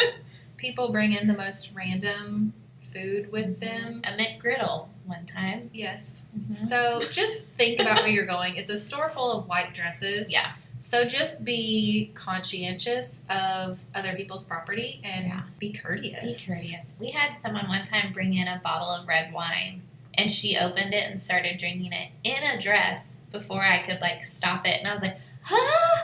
people 0.58 0.92
bring 0.92 1.14
in 1.14 1.28
the 1.28 1.36
most 1.36 1.72
random 1.74 2.54
food 2.94 3.32
with 3.32 3.60
them. 3.60 4.02
A 4.04 4.12
McGriddle 4.18 4.88
one 5.06 5.26
time. 5.26 5.70
Yes. 5.74 6.22
Mhm. 6.38 6.54
So 6.56 7.02
just 7.12 7.46
think 7.58 7.80
about 7.80 8.00
where 8.04 8.08
you're 8.12 8.26
going. 8.26 8.56
It's 8.56 8.70
a 8.70 8.78
store 8.78 9.10
full 9.10 9.32
of 9.32 9.48
white 9.48 9.74
dresses. 9.74 10.32
Yeah. 10.32 10.54
So 10.80 11.04
just 11.06 11.44
be 11.44 12.12
conscientious 12.16 13.22
of 13.30 13.84
other 13.94 14.16
people's 14.16 14.46
property 14.46 15.02
and 15.04 15.28
Yeah. 15.28 15.42
be 15.60 15.74
courteous. 15.74 16.46
Be 16.46 16.54
courteous. 16.54 16.94
We 17.00 17.12
had 17.12 17.42
someone 17.42 17.68
one 17.68 17.84
time 17.84 18.14
bring 18.14 18.34
in 18.34 18.48
a 18.48 18.62
bottle 18.64 18.90
of 18.90 19.08
red 19.08 19.34
wine 19.34 19.82
and 20.14 20.32
she 20.32 20.58
opened 20.58 20.94
it 20.94 21.10
and 21.12 21.22
started 21.22 21.58
drinking 21.60 21.92
it 21.94 22.12
in 22.24 22.42
a 22.44 22.60
dress 22.62 23.19
before 23.32 23.62
I 23.62 23.84
could 23.86 24.00
like 24.02 24.26
stop 24.26 24.66
it. 24.66 24.80
And 24.80 24.88
I 24.88 24.94
was 24.94 25.02
like, 25.02 25.18
ha 25.42 25.58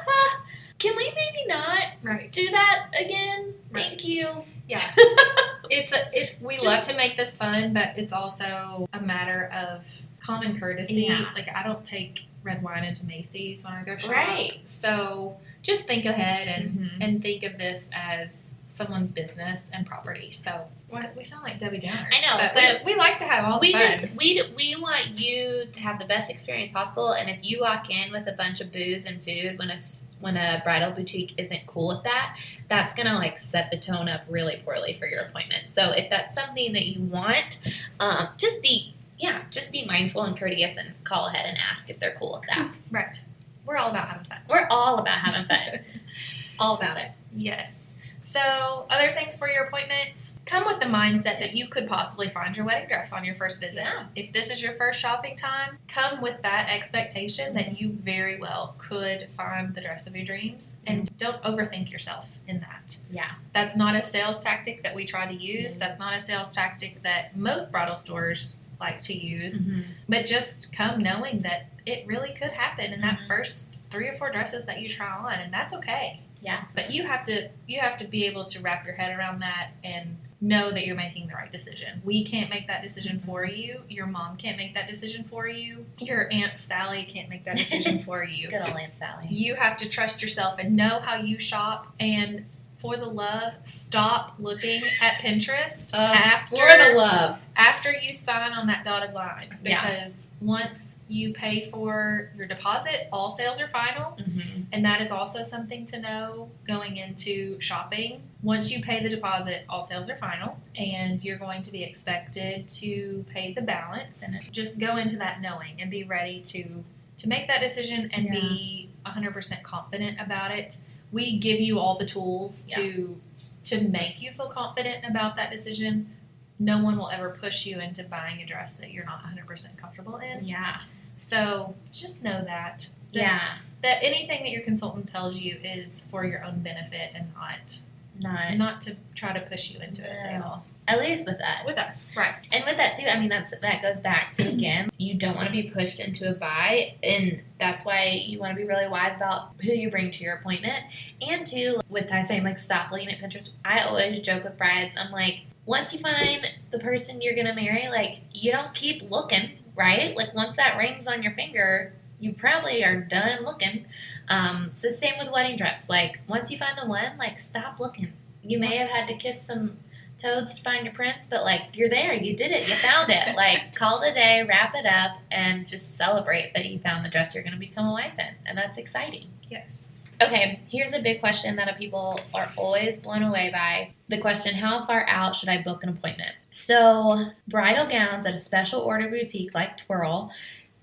ha, 0.05 0.41
can 0.79 0.95
we 0.95 1.11
maybe 1.15 1.45
not 1.47 1.83
Right. 2.03 2.29
do 2.31 2.49
that 2.51 2.87
again? 2.99 3.53
Right. 3.71 3.83
Thank 3.87 4.05
you. 4.05 4.27
Yeah. 4.67 4.81
it's 5.69 5.93
a 5.93 5.97
it 6.13 6.35
we 6.41 6.55
Just- 6.55 6.65
love 6.65 6.83
to 6.87 6.95
make 6.95 7.17
this 7.17 7.35
fun, 7.35 7.73
but 7.73 7.93
it's 7.97 8.13
also 8.13 8.87
a 8.93 8.99
matter 8.99 9.45
of 9.53 9.85
common 10.19 10.59
courtesy. 10.59 11.03
Yeah. 11.03 11.25
Like 11.35 11.49
I 11.53 11.63
don't 11.63 11.83
take 11.85 12.25
red 12.43 12.61
wine 12.63 12.83
into 12.83 13.05
Macy's 13.05 13.63
when 13.63 13.73
I 13.73 13.83
go 13.83 13.97
shop. 13.97 14.11
Right. 14.11 14.59
So 14.65 15.37
just 15.61 15.87
think 15.87 16.05
ahead 16.05 16.47
and 16.47 16.79
Mhm. 16.79 16.97
and 17.01 17.21
think 17.21 17.43
of 17.43 17.57
this 17.57 17.89
as 17.93 18.41
someone's 18.67 19.11
business 19.11 19.69
and 19.73 19.85
property. 19.85 20.31
So 20.31 20.67
we 21.15 21.23
sound 21.23 21.43
like 21.43 21.59
Debbie 21.59 21.79
Downers. 21.79 22.07
I 22.11 22.21
know, 22.21 22.51
we- 22.55 22.61
but 22.61 22.85
we, 22.85 22.95
like 22.95 23.17
to 23.19 23.23
have 23.25 23.45
all 23.45 23.59
the 23.59 23.67
we 23.67 23.71
fun. 23.73 23.81
just 23.81 24.07
we 24.15 24.41
we 24.55 24.75
want 24.79 25.19
you 25.19 25.65
to 25.71 25.79
have 25.81 25.99
the 25.99 26.05
best 26.05 26.29
experience 26.31 26.71
possible 26.71 27.11
and 27.11 27.29
if 27.29 27.39
you 27.41 27.59
walk 27.61 27.89
in 27.89 28.11
with 28.11 28.27
a 28.27 28.33
bunch 28.33 28.61
of 28.61 28.71
booze 28.71 29.05
and 29.05 29.21
food 29.23 29.57
when 29.59 29.69
a 29.69 29.77
when 30.19 30.37
a 30.37 30.61
bridal 30.63 30.91
boutique 30.91 31.33
isn't 31.37 31.65
cool 31.67 31.89
with 31.89 32.03
that 32.03 32.37
that's 32.69 32.93
gonna 32.93 33.13
like 33.15 33.37
set 33.37 33.69
the 33.71 33.77
tone 33.77 34.07
up 34.09 34.21
really 34.29 34.61
poorly 34.65 34.93
for 34.99 35.07
your 35.07 35.21
appointment 35.21 35.69
so 35.69 35.91
if 35.91 36.09
that's 36.09 36.33
something 36.33 36.73
that 36.73 36.85
you 36.87 37.01
want 37.03 37.59
um, 37.99 38.27
just 38.37 38.61
be 38.61 38.93
yeah 39.19 39.41
just 39.51 39.71
be 39.71 39.85
mindful 39.85 40.23
and 40.23 40.37
courteous 40.37 40.77
and 40.77 40.93
call 41.03 41.27
ahead 41.27 41.45
and 41.45 41.57
ask 41.71 41.89
if 41.89 41.99
they're 41.99 42.15
cool 42.17 42.39
with 42.39 42.49
that 42.49 42.69
right. 42.91 43.21
We're 43.65 43.77
all 43.77 43.89
about 43.89 44.07
having 44.07 44.23
fun. 44.25 44.37
we're 44.49 44.67
all 44.69 44.99
about 44.99 45.19
having 45.19 45.47
fun 45.47 45.79
all 46.59 46.77
about 46.77 46.97
it 46.97 47.11
Yes. 47.37 47.93
So, 48.25 48.87
other 48.89 49.11
things 49.13 49.37
for 49.37 49.47
your 49.47 49.65
appointment 49.65 50.31
come 50.47 50.65
with 50.65 50.79
the 50.79 50.85
mindset 50.87 51.39
that 51.39 51.53
you 51.55 51.67
could 51.67 51.87
possibly 51.87 52.27
find 52.27 52.57
your 52.57 52.65
wedding 52.65 52.87
dress 52.87 53.13
on 53.13 53.23
your 53.23 53.35
first 53.35 53.59
visit. 53.61 53.83
Yeah. 53.83 54.05
If 54.15 54.33
this 54.33 54.49
is 54.49 54.63
your 54.63 54.73
first 54.73 54.99
shopping 54.99 55.35
time, 55.35 55.77
come 55.87 56.21
with 56.21 56.41
that 56.41 56.67
expectation 56.69 57.53
that 57.53 57.79
you 57.79 57.89
very 57.91 58.39
well 58.39 58.73
could 58.79 59.29
find 59.37 59.75
the 59.75 59.81
dress 59.81 60.07
of 60.07 60.15
your 60.15 60.25
dreams 60.25 60.73
and 60.87 61.07
don't 61.19 61.41
overthink 61.43 61.91
yourself 61.91 62.39
in 62.47 62.61
that. 62.61 62.97
yeah 63.11 63.33
That's 63.53 63.75
not 63.75 63.95
a 63.95 64.01
sales 64.01 64.43
tactic 64.43 64.81
that 64.81 64.95
we 64.95 65.05
try 65.05 65.27
to 65.27 65.33
use. 65.35 65.75
Mhm. 65.75 65.79
That's 65.79 65.99
not 65.99 66.15
a 66.15 66.19
sales 66.19 66.53
tactic 66.55 67.03
that 67.03 67.37
most 67.37 67.71
bridal 67.71 67.95
stores 67.95 68.63
like 68.79 69.01
to 69.01 69.13
use. 69.13 69.67
Mm-hmm. 69.67 69.81
But 70.09 70.25
just 70.25 70.73
come 70.73 71.01
knowing 71.01 71.39
that 71.39 71.67
it 71.85 72.05
really 72.07 72.33
could 72.33 72.51
happen 72.53 72.91
in 72.91 73.01
that 73.01 73.19
Mhm. 73.19 73.27
first 73.27 73.81
three 73.91 74.09
or 74.09 74.17
four 74.17 74.31
dresses 74.31 74.65
that 74.65 74.81
you 74.81 74.89
try 74.89 75.07
on, 75.15 75.33
and 75.35 75.53
that's 75.53 75.73
okay. 75.75 76.21
Yeah. 76.45 76.63
But 76.75 76.91
you 76.91 77.03
have 77.03 77.23
to 77.25 77.49
you 77.67 77.79
have 77.79 77.97
to 77.97 78.05
be 78.05 78.25
able 78.25 78.45
to 78.45 78.59
wrap 78.61 78.85
your 78.85 78.95
head 78.95 79.17
around 79.17 79.39
that 79.39 79.71
and 79.83 80.17
know 80.41 80.69
that 80.69 80.85
you're 80.85 80.95
making 80.95 81.27
the 81.27 81.33
right 81.33 81.51
decision. 81.51 82.01
We 82.03 82.23
can't 82.23 82.49
make 82.49 82.67
that 82.67 82.83
decision 82.83 83.17
Mm-hmm. 83.17 83.25
for 83.25 83.45
you. 83.45 83.81
Your 83.89 84.05
mom 84.05 84.37
can't 84.37 84.57
make 84.57 84.73
that 84.75 84.87
decision 84.87 85.23
for 85.23 85.47
you. 85.47 85.85
Your 85.97 86.31
aunt 86.31 86.57
Sally 86.57 87.03
can't 87.05 87.29
make 87.29 87.45
that 87.45 87.55
decision 87.57 87.99
for 88.05 88.23
you. 88.23 88.49
good 88.49 88.67
old 88.67 88.77
aunt 88.77 88.93
sally 88.93 89.27
You 89.29 89.55
have 89.55 89.75
to 89.77 89.89
trust 89.89 90.21
yourself 90.21 90.59
and 90.59 90.75
know 90.75 90.99
how 90.99 91.15
you 91.15 91.39
shop 91.39 91.93
and 91.99 92.45
for 92.85 92.97
the 92.97 93.05
love, 93.05 93.55
stop 93.63 94.35
looking 94.37 94.83
at 95.01 95.15
Pinterest. 95.15 95.93
After 95.93 96.55
for 96.55 96.77
the 96.77 96.93
love. 96.95 97.39
After 97.55 97.91
you 97.91 98.13
sign 98.13 98.51
on 98.51 98.67
that 98.67 98.83
dotted 98.83 99.13
line. 99.13 99.49
Yeah. 99.63 99.99
because 99.99 100.27
once 100.39 100.97
you 101.07 101.33
pay 101.33 101.69
for 101.71 102.29
your 102.37 102.45
deposit 102.45 103.07
all 103.11 103.31
sales 103.31 103.59
are 103.59 103.67
final. 103.67 104.11
Mm-hmm. 104.11 104.61
and 104.71 104.85
that 104.85 105.01
is 105.01 105.09
also 105.11 105.41
something 105.41 105.85
to 105.85 105.99
know 105.99 106.49
going 106.67 106.97
into 106.97 107.59
shopping. 107.59 108.21
Once 108.43 108.71
you 108.71 108.81
pay 108.81 109.01
the 109.01 109.09
deposit 109.09 109.65
all 109.67 109.81
sales 109.81 110.09
are 110.09 110.17
final. 110.17 110.59
And 110.75 111.23
you're 111.23 111.37
going 111.37 111.63
to 111.63 111.71
be 111.71 111.83
expected 111.83 112.67
to 112.67 113.25
pay 113.33 113.53
the 113.53 113.61
balance. 113.61 114.21
And 114.21 114.51
just 114.51 114.77
go 114.79 114.97
into 114.97 115.17
that 115.17 115.41
knowing 115.41 115.81
and 115.81 115.89
be 115.89 116.03
ready 116.03 116.39
to 116.41 116.83
to 117.17 117.29
make 117.29 117.47
that 117.47 117.61
decision 117.61 118.09
and 118.11 118.29
be 118.29 118.89
100% 119.05 119.63
confident 119.63 120.19
about 120.19 120.51
it 120.51 120.77
we 121.15 121.37
give 121.37 121.61
you 121.61 121.79
all 121.79 121.97
the 121.97 122.05
tools 122.05 122.65
to 122.65 123.19
to 123.63 123.81
make 123.81 124.21
you 124.21 124.31
feel 124.31 124.49
confident 124.49 125.05
about 125.09 125.37
that 125.37 125.49
decision. 125.49 126.11
No 126.59 126.83
one 126.83 126.97
will 126.97 127.09
ever 127.09 127.29
push 127.29 127.65
you 127.65 127.79
into 127.79 128.03
buying 128.03 128.41
a 128.41 128.45
dress 128.45 128.75
that 128.75 128.91
you're 128.91 129.05
not 129.05 129.23
100% 129.23 129.77
comfortable 129.77 130.17
in. 130.17 130.45
Yeah. 130.45 130.81
So 131.17 131.75
just 131.91 132.21
know 132.23 132.43
that. 132.45 132.89
That, 133.13 133.19
yeah. 133.19 133.41
that 133.81 134.03
anything 134.03 134.43
that 134.43 134.51
your 134.51 134.61
consultant 134.61 135.07
tells 135.07 135.37
you 135.37 135.57
is 135.63 136.05
for 136.11 136.25
your 136.25 136.43
own 136.43 136.59
benefit 136.59 137.11
and 137.15 137.33
not 137.33 137.79
not 138.21 138.57
not 138.57 138.81
to 138.81 138.97
try 139.15 139.33
to 139.33 139.39
push 139.39 139.71
you 139.71 139.79
into 139.79 140.03
a 140.09 140.15
sale 140.15 140.65
at 140.87 140.99
least 140.99 141.27
with 141.27 141.41
us 141.41 141.61
with 141.65 141.77
us 141.77 142.11
right 142.15 142.35
And 142.51 142.63
with 142.65 142.77
that 142.77 142.93
too, 142.93 143.05
I 143.07 143.19
mean 143.19 143.29
that's 143.29 143.53
that 143.59 143.81
goes 143.81 144.01
back 144.01 144.31
to 144.33 144.47
again, 144.47 144.89
you 144.97 145.15
don't 145.15 145.35
want 145.35 145.47
to 145.47 145.51
be 145.51 145.69
pushed 145.69 145.99
into 145.99 146.29
a 146.29 146.33
buy, 146.33 146.95
and 147.03 147.41
that's 147.59 147.85
why 147.85 148.23
you 148.25 148.39
want 148.39 148.51
to 148.51 148.55
be 148.55 148.67
really 148.67 148.87
wise 148.87 149.17
about 149.17 149.53
who 149.61 149.71
you 149.71 149.89
bring 149.89 150.11
to 150.11 150.23
your 150.23 150.35
appointment. 150.35 150.83
And 151.21 151.45
two, 151.45 151.79
with 151.89 152.07
Ty 152.07 152.23
saying 152.23 152.43
like 152.43 152.59
stop 152.59 152.91
looking 152.91 153.09
at 153.09 153.19
Pinterest, 153.19 153.51
I 153.63 153.81
always 153.81 154.19
joke 154.19 154.43
with 154.43 154.57
brides, 154.57 154.95
I'm 154.99 155.11
like, 155.11 155.45
once 155.65 155.93
you 155.93 155.99
find 155.99 156.45
the 156.71 156.79
person 156.79 157.21
you're 157.21 157.35
gonna 157.35 157.55
marry, 157.55 157.87
like 157.89 158.19
you 158.31 158.51
don't 158.51 158.73
keep 158.73 159.09
looking, 159.09 159.51
right? 159.75 160.15
Like 160.15 160.33
once 160.35 160.55
that 160.57 160.77
rings 160.77 161.07
on 161.07 161.23
your 161.23 161.33
finger, 161.33 161.93
you 162.19 162.33
probably 162.33 162.83
are 162.83 163.01
done 163.01 163.43
looking. 163.43 163.85
Um, 164.27 164.69
so 164.71 164.89
same 164.89 165.13
with 165.19 165.31
wedding 165.31 165.57
dress, 165.57 165.89
like 165.89 166.19
once 166.27 166.51
you 166.51 166.57
find 166.57 166.77
the 166.77 166.87
one, 166.87 167.17
like 167.17 167.39
stop 167.39 167.79
looking. 167.79 168.13
You 168.43 168.59
may 168.59 168.77
have 168.77 168.89
had 168.89 169.07
to 169.07 169.15
kiss 169.15 169.41
some 169.41 169.77
toads 170.17 170.55
to 170.55 170.63
find 170.63 170.85
your 170.85 170.93
prince, 170.93 171.27
but 171.27 171.43
like 171.43 171.75
you're 171.77 171.89
there, 171.89 172.13
you 172.13 172.35
did 172.35 172.51
it, 172.51 172.67
you 172.67 172.75
found 172.75 173.09
it. 173.09 173.35
like 173.35 173.75
call 173.75 174.01
it 174.01 174.09
a 174.09 174.11
day, 174.11 174.45
wrap 174.47 174.75
it 174.75 174.85
up, 174.85 175.17
and 175.31 175.67
just 175.67 175.95
celebrate 175.95 176.53
that 176.53 176.65
you 176.65 176.79
found 176.79 177.05
the 177.05 177.09
dress 177.09 177.33
you're 177.33 177.43
going 177.43 177.53
to 177.53 177.59
become 177.59 177.87
a 177.87 177.91
wife 177.91 178.17
in, 178.17 178.35
and 178.45 178.57
that's 178.57 178.77
exciting. 178.77 179.27
yes 179.49 180.05
Okay, 180.21 180.61
here's 180.69 180.93
a 180.93 181.01
big 181.01 181.19
question 181.19 181.57
that 181.57 181.77
people 181.77 182.19
are 182.33 182.49
always 182.55 182.99
blown 182.99 183.21
away 183.21 183.49
by. 183.51 183.93
The 184.07 184.21
question, 184.21 184.55
how 184.55 184.85
far 184.85 185.05
out 185.09 185.35
should 185.35 185.49
I 185.49 185.61
book 185.61 185.83
an 185.83 185.89
appointment? 185.89 186.35
So, 186.49 187.31
bridal 187.47 187.85
gowns 187.85 188.25
at 188.25 188.33
a 188.33 188.37
special 188.37 188.79
order 188.79 189.09
boutique 189.09 189.53
like 189.53 189.75
Twirl 189.75 190.31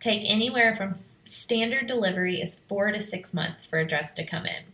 take 0.01 0.23
anywhere 0.27 0.75
from 0.75 0.97
standard 1.25 1.87
delivery 1.87 2.43
is 2.43 2.61
four 2.69 2.93
to 2.93 3.01
six 3.01 3.33
months 3.33 3.65
for 3.65 3.79
a 3.79 3.87
dress 3.87 4.13
to 4.15 4.25
come 4.25 4.45
in. 4.45 4.65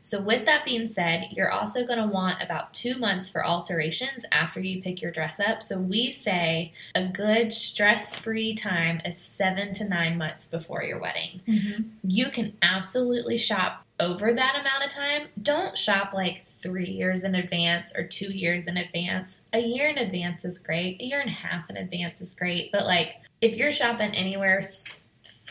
So, 0.00 0.20
with 0.20 0.44
that 0.46 0.64
being 0.64 0.86
said, 0.86 1.28
you're 1.32 1.50
also 1.50 1.86
going 1.86 1.98
to 1.98 2.06
want 2.06 2.42
about 2.42 2.74
two 2.74 2.96
months 2.96 3.28
for 3.28 3.44
alterations 3.44 4.24
after 4.32 4.60
you 4.60 4.82
pick 4.82 5.00
your 5.00 5.10
dress 5.10 5.40
up. 5.40 5.62
So, 5.62 5.78
we 5.78 6.10
say 6.10 6.72
a 6.94 7.06
good 7.06 7.52
stress 7.52 8.16
free 8.16 8.54
time 8.54 9.00
is 9.04 9.18
seven 9.18 9.72
to 9.74 9.88
nine 9.88 10.18
months 10.18 10.46
before 10.46 10.82
your 10.82 10.98
wedding 10.98 11.40
mm-hmm. 11.46 11.82
you 12.02 12.30
can 12.30 12.56
absolutely 12.62 13.38
shop 13.38 13.84
over 14.00 14.32
that 14.32 14.58
amount 14.60 14.84
of 14.84 14.90
time. 14.90 15.28
Don't 15.40 15.78
shop 15.78 16.12
like 16.12 16.44
three 16.60 16.90
years 16.90 17.22
in 17.22 17.34
advance 17.36 17.96
or 17.96 18.04
two 18.04 18.32
years 18.32 18.66
in 18.66 18.76
advance. 18.76 19.42
A 19.52 19.60
year 19.60 19.88
in 19.88 19.98
advance 19.98 20.44
is 20.44 20.58
great. 20.58 21.00
A 21.00 21.04
year 21.04 21.20
and 21.20 21.30
a 21.30 21.32
half 21.32 21.70
in 21.70 21.76
advance 21.76 22.20
is 22.20 22.34
great. 22.34 22.72
But 22.72 22.84
like 22.84 23.14
if 23.40 23.56
you're 23.56 23.72
shopping 23.72 24.12
anywhere 24.12 24.62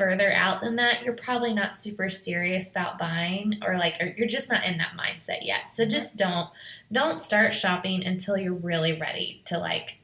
further 0.01 0.31
out 0.33 0.61
than 0.61 0.77
that, 0.77 1.03
you're 1.03 1.13
probably 1.13 1.53
not 1.53 1.75
super 1.75 2.09
serious 2.09 2.71
about 2.71 2.97
buying 2.97 3.59
or 3.63 3.77
like 3.77 3.97
or 4.01 4.13
you're 4.17 4.27
just 4.27 4.49
not 4.49 4.65
in 4.65 4.79
that 4.79 4.93
mindset 4.97 5.39
yet. 5.45 5.65
So 5.71 5.85
just 5.85 6.17
don't 6.17 6.49
don't 6.91 7.21
start 7.21 7.53
shopping 7.53 8.03
until 8.03 8.35
you're 8.35 8.53
really 8.53 8.99
ready 8.99 9.43
to 9.45 9.59
like 9.59 9.97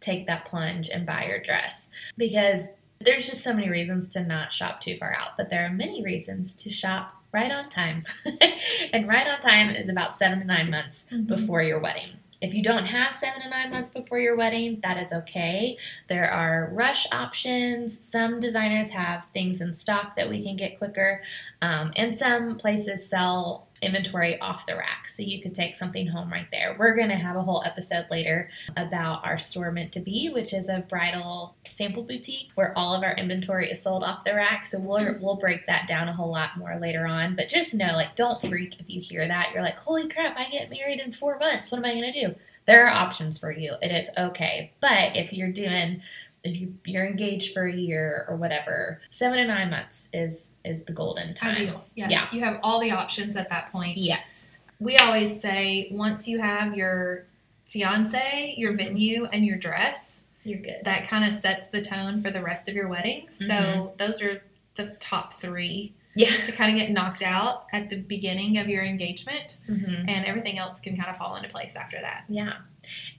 take 0.00 0.26
that 0.26 0.46
plunge 0.46 0.88
and 0.88 1.04
buy 1.04 1.26
your 1.26 1.40
dress 1.40 1.90
because 2.16 2.62
there's 3.00 3.28
just 3.28 3.42
so 3.44 3.52
many 3.52 3.68
reasons 3.68 4.08
to 4.08 4.24
not 4.24 4.50
shop 4.52 4.80
too 4.80 4.96
far 4.96 5.14
out, 5.14 5.36
but 5.36 5.50
there 5.50 5.66
are 5.66 5.70
many 5.70 6.02
reasons 6.02 6.54
to 6.54 6.70
shop 6.70 7.14
right 7.32 7.50
on 7.52 7.68
time. 7.68 8.04
and 8.94 9.06
right 9.06 9.26
on 9.26 9.40
time 9.40 9.68
is 9.68 9.88
about 9.90 10.12
seven 10.14 10.38
to 10.38 10.44
nine 10.46 10.70
months 10.70 11.04
Mhm. 11.12 11.26
before 11.26 11.62
your 11.62 11.80
wedding. 11.80 12.12
If 12.44 12.52
you 12.52 12.62
don't 12.62 12.84
have 12.84 13.16
seven 13.16 13.40
to 13.40 13.48
nine 13.48 13.70
months 13.70 13.90
before 13.90 14.18
your 14.18 14.36
wedding, 14.36 14.80
that 14.82 14.98
is 14.98 15.14
okay. 15.14 15.78
There 16.08 16.30
are 16.30 16.68
rush 16.74 17.06
options. 17.10 18.06
Some 18.06 18.38
designers 18.38 18.88
have 18.88 19.24
things 19.32 19.62
in 19.62 19.72
stock 19.72 20.14
that 20.16 20.28
we 20.28 20.44
can 20.44 20.54
get 20.54 20.76
quicker, 20.76 21.22
um, 21.62 21.90
and 21.96 22.14
some 22.14 22.58
places 22.58 23.08
sell 23.08 23.66
inventory 23.84 24.38
off 24.40 24.66
the 24.66 24.76
rack. 24.76 25.08
So 25.08 25.22
you 25.22 25.42
could 25.42 25.54
take 25.54 25.76
something 25.76 26.06
home 26.06 26.30
right 26.30 26.46
there. 26.50 26.76
We're 26.78 26.96
going 26.96 27.08
to 27.08 27.14
have 27.16 27.36
a 27.36 27.42
whole 27.42 27.62
episode 27.64 28.06
later 28.10 28.48
about 28.76 29.24
our 29.24 29.38
store 29.38 29.70
meant 29.70 29.92
to 29.92 30.00
be, 30.00 30.30
which 30.30 30.52
is 30.52 30.68
a 30.68 30.84
bridal 30.88 31.54
sample 31.68 32.02
boutique 32.02 32.50
where 32.54 32.76
all 32.76 32.94
of 32.94 33.02
our 33.02 33.14
inventory 33.14 33.70
is 33.70 33.82
sold 33.82 34.02
off 34.02 34.24
the 34.24 34.34
rack. 34.34 34.66
So 34.66 34.78
we'll 34.78 35.18
we'll 35.20 35.36
break 35.36 35.66
that 35.66 35.86
down 35.86 36.08
a 36.08 36.12
whole 36.12 36.30
lot 36.30 36.56
more 36.56 36.78
later 36.80 37.06
on. 37.06 37.36
But 37.36 37.48
just 37.48 37.74
know 37.74 37.92
like 37.94 38.16
don't 38.16 38.40
freak 38.40 38.80
if 38.80 38.88
you 38.88 39.00
hear 39.00 39.26
that. 39.26 39.50
You're 39.52 39.62
like, 39.62 39.78
"Holy 39.78 40.08
crap, 40.08 40.36
I 40.38 40.44
get 40.44 40.70
married 40.70 41.00
in 41.00 41.12
4 41.12 41.38
months. 41.38 41.70
What 41.70 41.78
am 41.78 41.84
I 41.84 41.92
going 41.92 42.10
to 42.10 42.20
do?" 42.26 42.34
There 42.66 42.86
are 42.86 42.90
options 42.90 43.38
for 43.38 43.52
you. 43.52 43.74
It 43.82 43.92
is 43.92 44.08
okay. 44.16 44.72
But 44.80 45.16
if 45.16 45.32
you're 45.32 45.52
doing 45.52 46.00
if 46.44 46.60
you, 46.60 46.74
you're 46.84 47.06
engaged 47.06 47.54
for 47.54 47.66
a 47.66 47.72
year 47.74 48.26
or 48.28 48.36
whatever, 48.36 49.00
seven 49.10 49.38
to 49.38 49.46
nine 49.46 49.70
months 49.70 50.08
is 50.12 50.48
is 50.64 50.84
the 50.84 50.92
golden 50.92 51.34
time. 51.34 51.52
Ideal. 51.56 51.84
Yeah. 51.94 52.08
Yeah. 52.08 52.28
You 52.32 52.40
have 52.44 52.60
all 52.62 52.80
the 52.80 52.90
options 52.92 53.36
at 53.36 53.48
that 53.48 53.70
point. 53.72 53.98
Yes. 53.98 54.56
We 54.80 54.96
always 54.98 55.40
say 55.40 55.88
once 55.90 56.26
you 56.28 56.38
have 56.40 56.74
your 56.76 57.24
fiance, 57.64 58.54
your 58.56 58.72
venue, 58.74 59.24
and 59.26 59.44
your 59.44 59.56
dress, 59.58 60.28
You're 60.44 60.58
good. 60.60 60.80
that 60.84 61.06
kind 61.08 61.24
of 61.24 61.32
sets 61.32 61.66
the 61.68 61.80
tone 61.82 62.22
for 62.22 62.30
the 62.30 62.40
rest 62.42 62.68
of 62.68 62.74
your 62.74 62.88
wedding. 62.88 63.28
So 63.28 63.46
Mhm. 63.46 63.96
those 63.98 64.22
are 64.22 64.42
the 64.76 64.88
top 65.00 65.34
three 65.34 65.92
Yeah. 66.16 66.30
to 66.44 66.52
kind 66.52 66.72
of 66.72 66.78
get 66.80 66.90
knocked 66.90 67.22
out 67.22 67.66
at 67.72 67.88
the 67.88 67.96
beginning 67.96 68.58
of 68.58 68.68
your 68.68 68.84
engagement, 68.84 69.58
hmm 69.66 70.08
and 70.08 70.26
everything 70.26 70.58
else 70.58 70.80
can 70.80 70.96
kind 70.96 71.08
of 71.08 71.16
fall 71.16 71.36
into 71.36 71.48
place 71.48 71.76
after 71.76 72.00
that. 72.00 72.24
Yeah. 72.28 72.54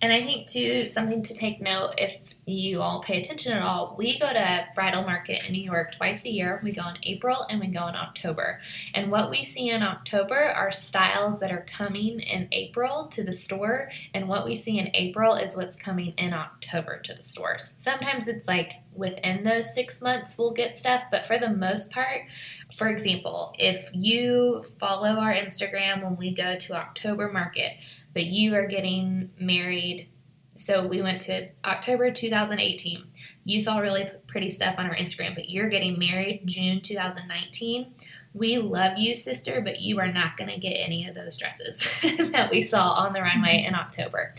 And 0.01 0.13
I 0.13 0.21
think, 0.21 0.47
too, 0.47 0.87
something 0.87 1.23
to 1.23 1.33
take 1.33 1.61
note 1.61 1.95
if 1.97 2.17
you 2.45 2.81
all 2.81 3.01
pay 3.01 3.19
attention 3.19 3.53
at 3.53 3.63
all, 3.63 3.95
we 3.97 4.19
go 4.19 4.31
to 4.31 4.65
Bridal 4.75 5.01
Market 5.03 5.47
in 5.47 5.53
New 5.53 5.63
York 5.63 5.93
twice 5.95 6.25
a 6.25 6.29
year. 6.29 6.61
We 6.63 6.71
go 6.71 6.87
in 6.87 6.97
April 7.03 7.45
and 7.49 7.59
we 7.59 7.67
go 7.67 7.87
in 7.87 7.95
October. 7.95 8.59
And 8.93 9.11
what 9.11 9.31
we 9.31 9.43
see 9.43 9.69
in 9.69 9.81
October 9.81 10.35
are 10.35 10.71
styles 10.71 11.39
that 11.39 11.51
are 11.51 11.65
coming 11.67 12.19
in 12.19 12.47
April 12.51 13.07
to 13.07 13.23
the 13.23 13.33
store. 13.33 13.89
And 14.13 14.29
what 14.29 14.45
we 14.45 14.55
see 14.55 14.77
in 14.77 14.91
April 14.93 15.33
is 15.33 15.57
what's 15.57 15.75
coming 15.75 16.13
in 16.17 16.33
October 16.33 16.99
to 16.99 17.13
the 17.15 17.23
stores. 17.23 17.73
Sometimes 17.77 18.27
it's 18.27 18.47
like 18.47 18.73
within 18.93 19.43
those 19.43 19.73
six 19.73 20.01
months 20.01 20.37
we'll 20.37 20.53
get 20.53 20.77
stuff, 20.77 21.03
but 21.11 21.25
for 21.25 21.37
the 21.37 21.49
most 21.49 21.91
part, 21.91 22.21
for 22.77 22.87
example, 22.87 23.53
if 23.57 23.89
you 23.93 24.63
follow 24.79 25.19
our 25.19 25.33
Instagram 25.33 26.03
when 26.03 26.17
we 26.17 26.33
go 26.33 26.55
to 26.57 26.73
October 26.73 27.31
Market, 27.31 27.77
but 28.13 28.25
you 28.25 28.55
are 28.55 28.67
getting 28.67 29.31
married. 29.39 30.07
So 30.53 30.87
we 30.87 31.01
went 31.01 31.21
to 31.21 31.49
October 31.63 32.11
2018. 32.11 33.03
You 33.43 33.61
saw 33.61 33.79
really 33.79 34.09
pretty 34.27 34.49
stuff 34.49 34.75
on 34.77 34.85
our 34.85 34.95
Instagram, 34.95 35.35
but 35.35 35.49
you're 35.49 35.69
getting 35.69 35.99
married 35.99 36.43
June 36.45 36.81
2019. 36.81 37.93
We 38.33 38.57
love 38.57 38.97
you, 38.97 39.15
sister, 39.15 39.61
but 39.61 39.79
you 39.79 39.99
are 39.99 40.11
not 40.11 40.35
going 40.35 40.49
to 40.49 40.59
get 40.59 40.73
any 40.73 41.07
of 41.07 41.15
those 41.15 41.37
dresses 41.37 41.87
that 42.31 42.51
we 42.51 42.61
saw 42.61 42.91
on 42.93 43.13
the 43.13 43.21
runway 43.21 43.59
mm-hmm. 43.59 43.69
in 43.69 43.75
October. 43.75 44.33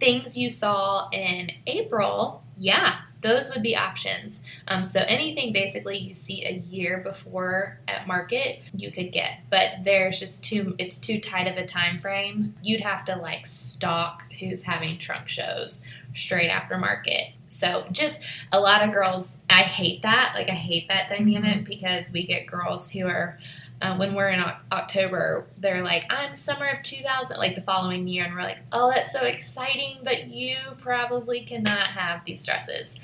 Things 0.00 0.38
you 0.38 0.48
saw 0.48 1.10
in 1.10 1.50
April, 1.66 2.44
yeah, 2.56 3.00
those 3.22 3.52
would 3.52 3.62
be 3.62 3.76
options. 3.76 4.42
Um, 4.68 4.84
so 4.84 5.00
anything 5.06 5.52
basically 5.52 5.96
you 5.96 6.12
see 6.12 6.44
a 6.44 6.58
year 6.68 6.98
before 6.98 7.78
at 7.88 8.06
market, 8.06 8.60
you 8.76 8.90
could 8.90 9.12
get. 9.12 9.38
But 9.48 9.84
there's 9.84 10.18
just 10.18 10.42
too 10.42 10.74
it's 10.78 10.98
too 10.98 11.20
tight 11.20 11.46
of 11.46 11.56
a 11.56 11.64
time 11.64 12.00
frame. 12.00 12.54
You'd 12.62 12.80
have 12.80 13.04
to 13.06 13.16
like 13.16 13.46
stalk 13.46 14.24
who's 14.40 14.62
having 14.62 14.98
trunk 14.98 15.28
shows 15.28 15.80
straight 16.14 16.50
after 16.50 16.76
market. 16.76 17.28
So 17.52 17.86
just 17.92 18.20
a 18.50 18.60
lot 18.60 18.82
of 18.82 18.92
girls, 18.92 19.38
I 19.50 19.62
hate 19.62 20.02
that. 20.02 20.32
Like 20.34 20.48
I 20.48 20.54
hate 20.54 20.88
that 20.88 21.08
dynamic 21.08 21.64
because 21.64 22.12
we 22.12 22.26
get 22.26 22.46
girls 22.46 22.90
who 22.90 23.06
are. 23.06 23.38
Um, 23.80 23.98
when 23.98 24.14
we're 24.14 24.28
in 24.28 24.38
Oc- 24.38 24.60
October, 24.70 25.48
they're 25.58 25.82
like, 25.82 26.04
I'm 26.08 26.36
summer 26.36 26.66
of 26.66 26.84
2000, 26.84 27.36
like 27.36 27.56
the 27.56 27.62
following 27.62 28.06
year. 28.06 28.22
And 28.22 28.32
we're 28.32 28.42
like, 28.42 28.60
oh, 28.70 28.92
that's 28.94 29.10
so 29.10 29.22
exciting, 29.24 29.98
but 30.04 30.28
you 30.28 30.54
probably 30.78 31.40
cannot 31.40 31.88
have 31.88 32.24
these 32.24 32.46
dresses. 32.46 33.00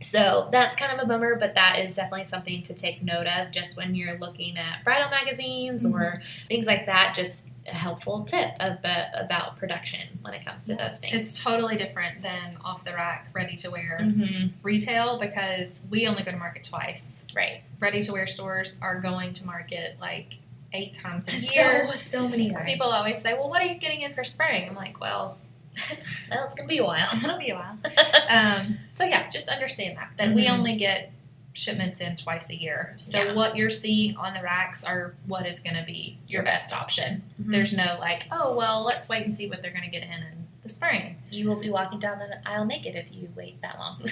So 0.00 0.48
that's 0.52 0.76
kind 0.76 0.92
of 0.92 1.02
a 1.02 1.06
bummer, 1.06 1.34
but 1.34 1.56
that 1.56 1.80
is 1.80 1.96
definitely 1.96 2.24
something 2.24 2.62
to 2.62 2.74
take 2.74 3.02
note 3.02 3.26
of 3.26 3.50
just 3.50 3.76
when 3.76 3.96
you're 3.96 4.18
looking 4.18 4.56
at 4.56 4.84
bridal 4.84 5.10
magazines 5.10 5.84
or 5.84 6.22
things 6.48 6.66
like 6.66 6.86
that. 6.86 7.14
Just 7.16 7.48
a 7.70 7.74
helpful 7.76 8.24
tip 8.24 8.52
about, 8.60 9.06
about 9.14 9.56
production 9.58 10.00
when 10.22 10.34
it 10.34 10.44
comes 10.44 10.64
to 10.64 10.74
those 10.74 10.98
things. 10.98 11.14
It's 11.14 11.42
totally 11.42 11.76
different 11.76 12.22
than 12.22 12.56
off 12.64 12.84
the 12.84 12.92
rack, 12.92 13.28
ready 13.32 13.56
to 13.56 13.70
wear 13.70 13.98
hmm 14.02 14.48
retail 14.62 15.18
because 15.18 15.82
we 15.90 16.06
only 16.06 16.22
go 16.22 16.30
to 16.30 16.36
market 16.36 16.64
twice. 16.64 17.24
Right. 17.34 17.62
Ready 17.78 18.02
to 18.02 18.12
wear 18.12 18.26
stores 18.26 18.78
are 18.82 19.00
going 19.00 19.32
to 19.34 19.46
market 19.46 19.96
like 20.00 20.34
eight 20.72 20.94
times 20.94 21.28
a 21.28 21.32
year. 21.32 21.88
So, 21.90 21.94
so 21.94 22.28
many 22.28 22.50
times. 22.50 22.64
People 22.66 22.88
always 22.88 23.20
say, 23.20 23.34
"Well, 23.34 23.48
what 23.48 23.60
are 23.62 23.66
you 23.66 23.76
getting 23.78 24.02
in 24.02 24.12
for 24.12 24.22
spring?" 24.24 24.68
I'm 24.68 24.76
like, 24.76 25.00
"Well, 25.00 25.38
well, 26.30 26.44
it's 26.46 26.54
to 26.56 26.66
be 26.66 26.78
a 26.78 26.84
while. 26.84 27.08
it'll 27.24 27.38
be 27.38 27.50
a 27.50 27.54
while." 27.56 27.78
um, 28.28 28.78
so 28.92 29.04
yeah, 29.04 29.28
just 29.28 29.48
understand 29.48 29.96
that 29.96 30.10
that 30.18 30.34
we 30.34 30.46
Mhm. 30.46 30.50
only 30.58 30.76
get 30.76 31.12
shipments 31.52 32.00
in 32.00 32.14
twice 32.16 32.48
a 32.50 32.54
year. 32.54 32.94
So 32.96 33.22
Yeah. 33.24 33.32
what 33.34 33.56
you're 33.56 33.70
seeing 33.70 34.16
on 34.16 34.34
the 34.34 34.40
racks 34.42 34.84
are 34.84 35.14
what 35.26 35.46
is 35.46 35.60
going 35.60 35.76
to 35.76 35.82
be 35.82 36.18
your 36.28 36.42
best 36.42 36.72
option. 36.72 37.22
Mhm. 37.42 37.50
There's 37.50 37.72
no 37.72 37.96
like, 37.98 38.26
"Oh, 38.30 38.54
well, 38.54 38.82
let's 38.84 39.08
wait 39.08 39.24
and 39.26 39.36
see 39.36 39.48
what 39.48 39.60
they're 39.62 39.72
going 39.72 39.82
to 39.84 39.90
get 39.90 40.02
in 40.04 40.10
in 40.12 40.46
the 40.62 40.68
spring." 40.68 41.16
you 41.30 41.48
will 41.48 41.56
be 41.56 41.70
walking 41.70 41.98
down 42.00 42.18
the 42.18 42.38
aisle 42.48 42.64
naked 42.64 42.96
if 42.96 43.12
you 43.12 43.28
wait 43.36 43.60
that 43.62 43.78
long. 43.78 44.00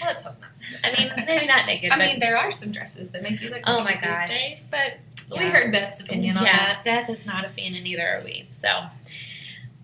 Well, 0.00 0.10
let's 0.10 0.22
hope 0.22 0.36
not. 0.40 0.50
I 0.84 0.96
mean, 0.96 1.12
maybe 1.26 1.46
not 1.46 1.66
naked. 1.66 1.90
I 1.90 1.96
mean, 1.98 2.20
there 2.20 2.36
are 2.36 2.50
some 2.52 2.70
dresses 2.70 3.10
that 3.12 3.22
make 3.22 3.40
you 3.40 3.50
look. 3.50 3.62
Oh 3.66 3.82
my 3.82 3.94
gosh. 3.96 4.28
These 4.28 4.38
days, 4.38 4.64
but 4.70 4.98
we 5.36 5.44
heard 5.46 5.72
Beth's 5.72 6.00
opinion 6.00 6.36
on 6.36 6.44
yeah, 6.44 6.56
that. 6.74 6.82
Beth 6.84 7.10
is 7.10 7.24
not 7.26 7.44
a 7.44 7.48
fan, 7.48 7.74
and 7.74 7.82
neither 7.82 8.06
are 8.06 8.22
we. 8.24 8.46
So 8.52 8.84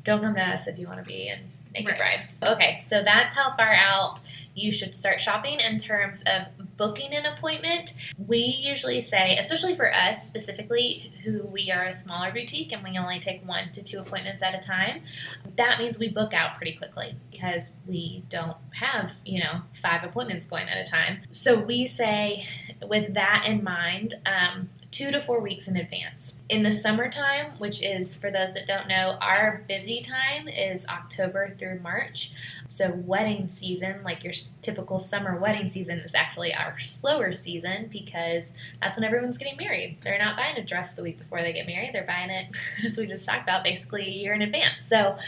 don't 0.04 0.20
come 0.20 0.34
to 0.36 0.40
us 0.42 0.66
if 0.68 0.78
you 0.78 0.86
want 0.86 1.00
to 1.00 1.04
be 1.04 1.28
a 1.28 1.38
naked 1.72 1.98
Right. 1.98 2.26
bride. 2.40 2.52
Okay, 2.54 2.76
so 2.76 3.02
that's 3.02 3.34
how 3.34 3.56
far 3.56 3.72
out 3.72 4.20
you 4.54 4.72
should 4.72 4.94
start 4.94 5.20
shopping 5.20 5.58
in 5.60 5.78
terms 5.78 6.22
of 6.26 6.46
booking 6.76 7.12
an 7.12 7.26
appointment. 7.26 7.94
We 8.26 8.38
usually 8.38 9.00
say, 9.00 9.36
especially 9.36 9.74
for 9.74 9.92
us 9.92 10.26
specifically, 10.26 11.12
who 11.24 11.42
we 11.44 11.70
are 11.70 11.84
a 11.84 11.92
smaller 11.92 12.32
boutique 12.32 12.72
and 12.72 12.82
we 12.82 12.98
only 12.98 13.18
take 13.18 13.46
one 13.46 13.70
to 13.72 13.82
two 13.82 13.98
appointments 13.98 14.42
at 14.42 14.54
a 14.54 14.58
time, 14.58 15.02
that 15.56 15.78
means 15.78 15.98
we 15.98 16.08
book 16.08 16.34
out 16.34 16.56
pretty 16.56 16.72
quickly 16.72 17.16
because 17.30 17.74
we 17.86 18.24
don't 18.28 18.56
have, 18.72 19.12
you 19.24 19.40
know, 19.40 19.62
five 19.80 20.04
appointments 20.04 20.46
going 20.46 20.68
at 20.68 20.76
a 20.76 20.90
time. 20.90 21.18
So 21.30 21.58
we 21.60 21.86
say, 21.86 22.46
with 22.86 23.14
that 23.14 23.44
in 23.46 23.62
mind, 23.62 24.14
um, 24.26 24.70
two 24.94 25.10
to 25.10 25.20
four 25.20 25.40
weeks 25.40 25.66
in 25.66 25.76
advance. 25.76 26.36
In 26.48 26.62
the 26.62 26.72
summertime, 26.72 27.58
which 27.58 27.82
is 27.82 28.14
for 28.14 28.30
those 28.30 28.54
that 28.54 28.64
don't 28.64 28.86
know, 28.86 29.18
our 29.20 29.64
busy 29.66 30.00
time 30.00 30.46
is 30.46 30.86
October 30.86 31.48
through 31.48 31.80
March. 31.80 32.30
So, 32.68 32.92
wedding 33.04 33.48
season, 33.48 34.04
like 34.04 34.22
your 34.22 34.32
typical 34.62 35.00
summer 35.00 35.36
wedding 35.36 35.68
season, 35.68 35.98
is 35.98 36.14
actually 36.14 36.54
our 36.54 36.78
slower 36.78 37.32
season 37.32 37.88
because 37.90 38.52
that's 38.80 38.96
when 38.96 39.04
everyone's 39.04 39.36
getting 39.36 39.56
married. 39.56 39.98
They're 40.02 40.18
not 40.18 40.36
buying 40.36 40.56
a 40.58 40.64
dress 40.64 40.94
the 40.94 41.02
week 41.02 41.18
before 41.18 41.40
they 41.40 41.52
get 41.52 41.66
married, 41.66 41.92
they're 41.92 42.04
buying 42.04 42.30
it, 42.30 42.54
as 42.84 42.96
we 42.96 43.06
just 43.06 43.28
talked 43.28 43.42
about, 43.42 43.64
basically 43.64 44.02
a 44.02 44.10
year 44.10 44.32
in 44.32 44.42
advance. 44.42 44.86
So, 44.86 45.18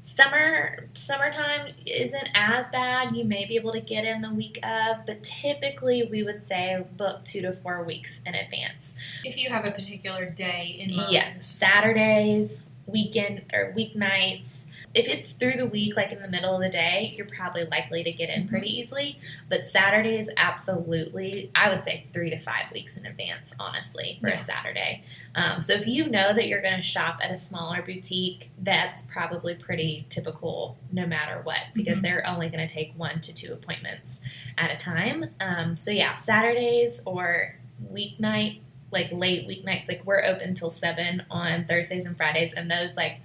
summer 0.00 0.88
summertime 0.94 1.74
isn't 1.86 2.28
as 2.34 2.68
bad. 2.68 3.16
You 3.16 3.24
may 3.24 3.46
be 3.46 3.56
able 3.56 3.72
to 3.72 3.80
get 3.80 4.04
in 4.04 4.22
the 4.22 4.32
week 4.32 4.58
of 4.62 5.06
but 5.06 5.22
typically 5.22 6.08
we 6.10 6.22
would 6.22 6.44
say 6.44 6.84
book 6.96 7.24
two 7.24 7.42
to 7.42 7.52
four 7.52 7.82
weeks 7.84 8.20
in 8.26 8.34
advance. 8.34 8.94
If 9.24 9.36
you 9.36 9.50
have 9.50 9.64
a 9.64 9.70
particular 9.70 10.26
day 10.26 10.76
in 10.78 10.96
mind, 10.96 11.12
yeah 11.12 11.38
saturdays 11.38 12.62
weekend 12.86 13.42
or 13.52 13.74
weeknights 13.76 14.66
if 14.98 15.08
it's 15.08 15.32
through 15.32 15.52
the 15.52 15.66
week 15.66 15.96
like 15.96 16.12
in 16.12 16.20
the 16.20 16.28
middle 16.28 16.54
of 16.54 16.60
the 16.60 16.68
day 16.68 17.12
you're 17.16 17.26
probably 17.26 17.64
likely 17.64 18.02
to 18.02 18.12
get 18.12 18.28
in 18.28 18.48
pretty 18.48 18.68
easily 18.78 19.18
but 19.48 19.64
Saturday 19.64 20.18
is 20.18 20.30
absolutely 20.36 21.50
i 21.54 21.68
would 21.68 21.84
say 21.84 22.06
three 22.12 22.30
to 22.30 22.38
five 22.38 22.70
weeks 22.72 22.96
in 22.96 23.06
advance 23.06 23.54
honestly 23.58 24.18
for 24.20 24.28
Yeah. 24.28 24.34
a 24.34 24.38
saturday 24.38 25.04
um, 25.34 25.60
so 25.60 25.72
if 25.74 25.86
you 25.86 26.08
know 26.08 26.32
that 26.34 26.48
you're 26.48 26.62
going 26.62 26.76
to 26.76 26.82
shop 26.82 27.20
at 27.22 27.30
a 27.30 27.36
smaller 27.36 27.80
boutique 27.82 28.50
that's 28.62 29.02
probably 29.02 29.54
pretty 29.54 30.06
typical 30.08 30.76
no 30.92 31.06
matter 31.06 31.40
what 31.44 31.60
because 31.74 31.98
Mhm. 31.98 32.02
they're 32.02 32.26
only 32.26 32.48
going 32.48 32.66
to 32.66 32.72
take 32.72 32.92
one 32.96 33.20
to 33.20 33.32
two 33.32 33.52
appointments 33.52 34.20
at 34.56 34.70
a 34.70 34.76
time 34.76 35.30
um, 35.40 35.76
so 35.76 35.90
yeah 35.90 36.16
saturdays 36.16 37.00
or 37.04 37.56
weeknight 37.92 38.60
like 38.90 39.10
late 39.12 39.46
weeknights 39.46 39.86
like 39.88 40.02
we're 40.04 40.24
open 40.24 40.54
till 40.54 40.70
seven 40.70 41.22
on 41.30 41.64
thursdays 41.66 42.06
and 42.06 42.16
fridays 42.16 42.52
and 42.52 42.70
those 42.70 42.96
like 42.96 43.20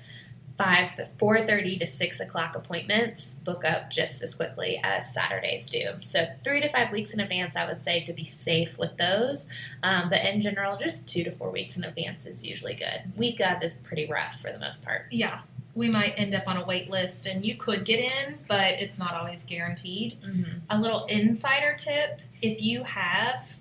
five 0.57 1.09
four 1.17 1.39
thirty 1.39 1.77
to 1.77 1.87
six 1.87 2.19
o'clock 2.19 2.55
appointments 2.55 3.31
book 3.43 3.65
up 3.65 3.89
just 3.89 4.21
as 4.21 4.35
quickly 4.35 4.79
as 4.83 5.11
saturdays 5.13 5.67
do 5.69 5.87
so 6.01 6.27
three 6.43 6.61
to 6.61 6.69
five 6.69 6.91
weeks 6.91 7.13
in 7.13 7.19
advance 7.19 7.55
i 7.55 7.65
would 7.65 7.81
say 7.81 8.03
to 8.03 8.13
be 8.13 8.23
safe 8.23 8.77
with 8.77 8.95
those 8.97 9.49
um, 9.81 10.09
but 10.09 10.23
in 10.23 10.39
general 10.39 10.77
just 10.77 11.07
two 11.07 11.23
to 11.23 11.31
four 11.31 11.49
weeks 11.49 11.75
in 11.75 11.83
advance 11.83 12.25
is 12.25 12.45
usually 12.45 12.75
good 12.75 13.17
week 13.17 13.41
of 13.41 13.63
is 13.63 13.77
pretty 13.77 14.05
rough 14.05 14.39
for 14.39 14.51
the 14.51 14.59
most 14.59 14.83
part 14.85 15.03
yeah, 15.13 15.41
we 15.75 15.89
might 15.89 16.13
end 16.17 16.35
up 16.35 16.47
on 16.47 16.57
a 16.57 16.65
wait 16.65 16.89
list, 16.89 17.25
and 17.25 17.45
you 17.45 17.55
could 17.55 17.85
get 17.85 17.99
in, 17.99 18.39
but 18.47 18.73
it's 18.79 18.99
not 18.99 19.13
always 19.13 19.43
guaranteed. 19.43 20.19
mm-hmm. 20.21 20.59
A 20.69 20.79
little 20.79 21.05
insider 21.05 21.75
tip: 21.77 22.21
if 22.41 22.61
you 22.61 22.83
have 22.83 23.57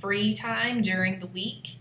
free 0.00 0.34
time 0.34 0.82
during 0.82 1.20
the 1.20 1.26
week, 1.26 1.76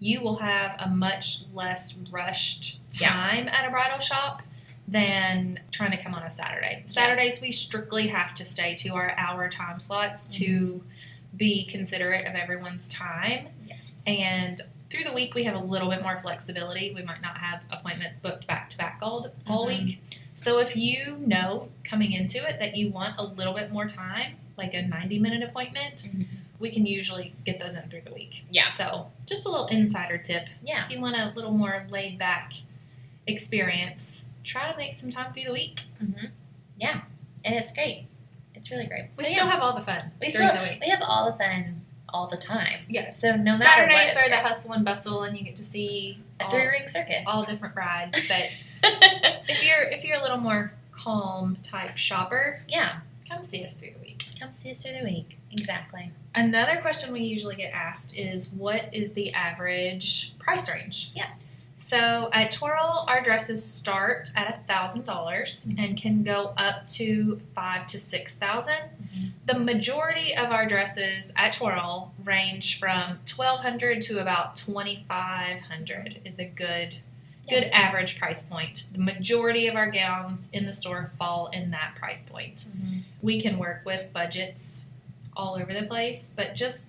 you 0.00 0.20
will 0.20 0.36
have 0.36 0.76
a 0.78 0.88
much 0.88 1.42
less 1.52 1.96
rushed 2.10 2.78
Yeah. 3.00 3.08
time 3.10 3.48
at 3.48 3.66
a 3.66 3.70
bridal 3.70 3.98
shop 3.98 4.42
than 4.86 5.60
trying 5.70 5.90
to 5.90 5.96
come 6.02 6.14
on 6.14 6.22
a 6.22 6.30
Saturday. 6.30 6.82
Saturdays, 6.86 7.40
we 7.40 7.52
strictly 7.52 8.08
have 8.08 8.32
to 8.34 8.44
stay 8.44 8.74
to 8.76 8.90
our 8.94 9.12
hour 9.16 9.48
time 9.48 9.80
slots 9.80 10.28
to 10.36 10.44
Mm-hmm. 10.46 11.36
be 11.36 11.64
considerate 11.66 12.26
of 12.26 12.34
everyone's 12.34 12.88
time. 12.88 13.48
Yes. 13.66 14.02
And 14.06 14.60
through 14.88 15.04
the 15.04 15.12
week, 15.12 15.34
we 15.34 15.44
have 15.44 15.54
a 15.54 15.58
little 15.62 15.90
bit 15.90 16.02
more 16.02 16.18
flexibility. 16.18 16.92
We 16.94 17.02
might 17.02 17.20
not 17.20 17.36
have 17.38 17.62
appointments 17.70 18.18
booked 18.18 18.46
back 18.46 18.70
to 18.70 18.78
back 18.78 18.98
all 19.02 19.26
all 19.46 19.66
Mhm. 19.66 19.84
week. 19.86 20.02
So 20.34 20.58
if 20.58 20.74
you 20.74 21.18
know 21.26 21.68
coming 21.84 22.12
into 22.12 22.38
it 22.48 22.58
that 22.60 22.76
you 22.76 22.90
want 22.90 23.18
a 23.18 23.22
little 23.24 23.52
bit 23.52 23.70
more 23.70 23.86
time, 23.86 24.36
like 24.56 24.72
a 24.72 24.80
90 24.82 25.18
minute 25.18 25.42
appointment, 25.42 26.08
Mhm. 26.10 26.26
We 26.58 26.70
can 26.70 26.86
usually 26.86 27.34
get 27.44 27.60
those 27.60 27.74
in 27.74 27.88
through 27.88 28.02
the 28.02 28.12
week. 28.12 28.44
Yeah. 28.50 28.66
So 28.66 29.08
just 29.26 29.46
a 29.46 29.48
little 29.50 29.66
insider 29.66 30.18
tip. 30.18 30.48
Yeah. 30.64 30.84
If 30.86 30.90
you 30.90 31.00
want 31.00 31.16
a 31.16 31.32
little 31.36 31.52
more 31.52 31.86
laid 31.90 32.18
back 32.18 32.52
experience, 33.26 34.24
try 34.44 34.70
to 34.70 34.76
make 34.76 34.94
some 34.94 35.10
time 35.10 35.32
through 35.32 35.44
the 35.44 35.52
week. 35.52 35.82
Mm-hmm. 36.02 36.26
Yeah. 36.78 37.02
And 37.44 37.54
it's 37.54 37.72
great. 37.72 38.06
It's 38.54 38.70
really 38.70 38.86
great. 38.86 39.08
We 39.16 39.24
So, 39.24 39.30
still 39.30 39.46
yeah, 39.46 39.50
have 39.52 39.60
all 39.60 39.74
the 39.74 39.80
fun 39.80 40.10
we 40.20 40.30
still 40.30 40.52
the 40.52 40.60
week. 40.60 40.80
we 40.82 40.88
have 40.88 41.02
all 41.02 41.30
the 41.30 41.36
fun 41.38 41.82
all 42.08 42.26
the 42.26 42.36
time. 42.36 42.80
Yeah. 42.88 43.10
So 43.10 43.36
no 43.36 43.56
matter 43.58 43.86
what, 43.86 44.10
Saturdays 44.10 44.16
are 44.16 44.28
the 44.30 44.36
hustle 44.38 44.72
and 44.72 44.84
bustle, 44.84 45.22
and 45.22 45.38
you 45.38 45.44
get 45.44 45.56
to 45.56 45.64
see 45.64 46.18
a 46.40 46.44
all, 46.44 46.50
three 46.50 46.66
ring 46.66 46.88
circus. 46.88 47.22
all 47.26 47.44
different 47.44 47.76
rides. 47.76 48.18
But 48.28 48.90
if 49.48 49.64
you're 49.64 49.82
if 49.90 50.04
you're 50.04 50.18
a 50.18 50.22
little 50.22 50.38
more 50.38 50.72
calm 50.92 51.56
type 51.62 51.96
shopper, 51.96 52.62
yeah. 52.68 53.00
come 53.28 53.42
see 53.42 53.64
us 53.64 53.74
through 53.74 53.90
the 53.94 54.00
week. 54.00 54.24
Come 54.40 54.52
see 54.52 54.70
us 54.70 54.82
through 54.82 54.96
the 54.98 55.04
week. 55.04 55.36
Exactly. 55.52 56.12
Another 56.38 56.76
question 56.76 57.12
we 57.12 57.22
usually 57.22 57.56
get 57.56 57.72
asked 57.72 58.16
is 58.16 58.52
what 58.52 58.94
is 58.94 59.12
the 59.14 59.32
average 59.32 60.38
price 60.38 60.70
range? 60.72 61.10
Yeah. 61.12 61.30
So 61.74 62.30
at 62.32 62.52
Twirl, 62.52 63.04
our 63.08 63.20
dresses 63.20 63.64
start 63.64 64.30
at 64.36 64.64
thousand 64.68 65.04
dollars 65.04 65.68
and 65.76 66.00
can 66.00 66.22
go 66.22 66.54
up 66.56 66.86
to 66.90 67.40
five 67.56 67.88
to 67.88 67.98
six 67.98 68.36
Mhm. 68.38 69.32
The 69.46 69.58
majority 69.58 70.32
of 70.36 70.50
our 70.52 70.64
dresses 70.64 71.32
at 71.34 71.54
Twirl 71.54 72.14
range 72.22 72.78
from 72.78 73.18
twelve 73.24 73.62
hundred 73.62 74.00
to 74.02 74.20
about 74.20 74.54
twenty 74.54 75.04
five 75.08 75.62
hundred 75.62 76.20
is 76.24 76.38
a 76.38 76.44
good 76.44 76.98
good 77.48 77.64
average 77.72 78.16
price 78.16 78.44
point. 78.44 78.84
The 78.92 79.00
majority 79.00 79.66
of 79.66 79.74
our 79.74 79.90
gowns 79.90 80.50
in 80.52 80.66
the 80.66 80.72
store 80.72 81.10
fall 81.18 81.48
in 81.52 81.72
that 81.72 81.96
price 81.96 82.22
point 82.22 82.66
Mhm. 82.70 83.02
we 83.22 83.42
can 83.42 83.58
work 83.58 83.82
with 83.84 84.12
budgets 84.12 84.86
all 85.38 85.54
over 85.54 85.72
the 85.72 85.84
place, 85.86 86.30
but 86.36 86.54
just 86.54 86.88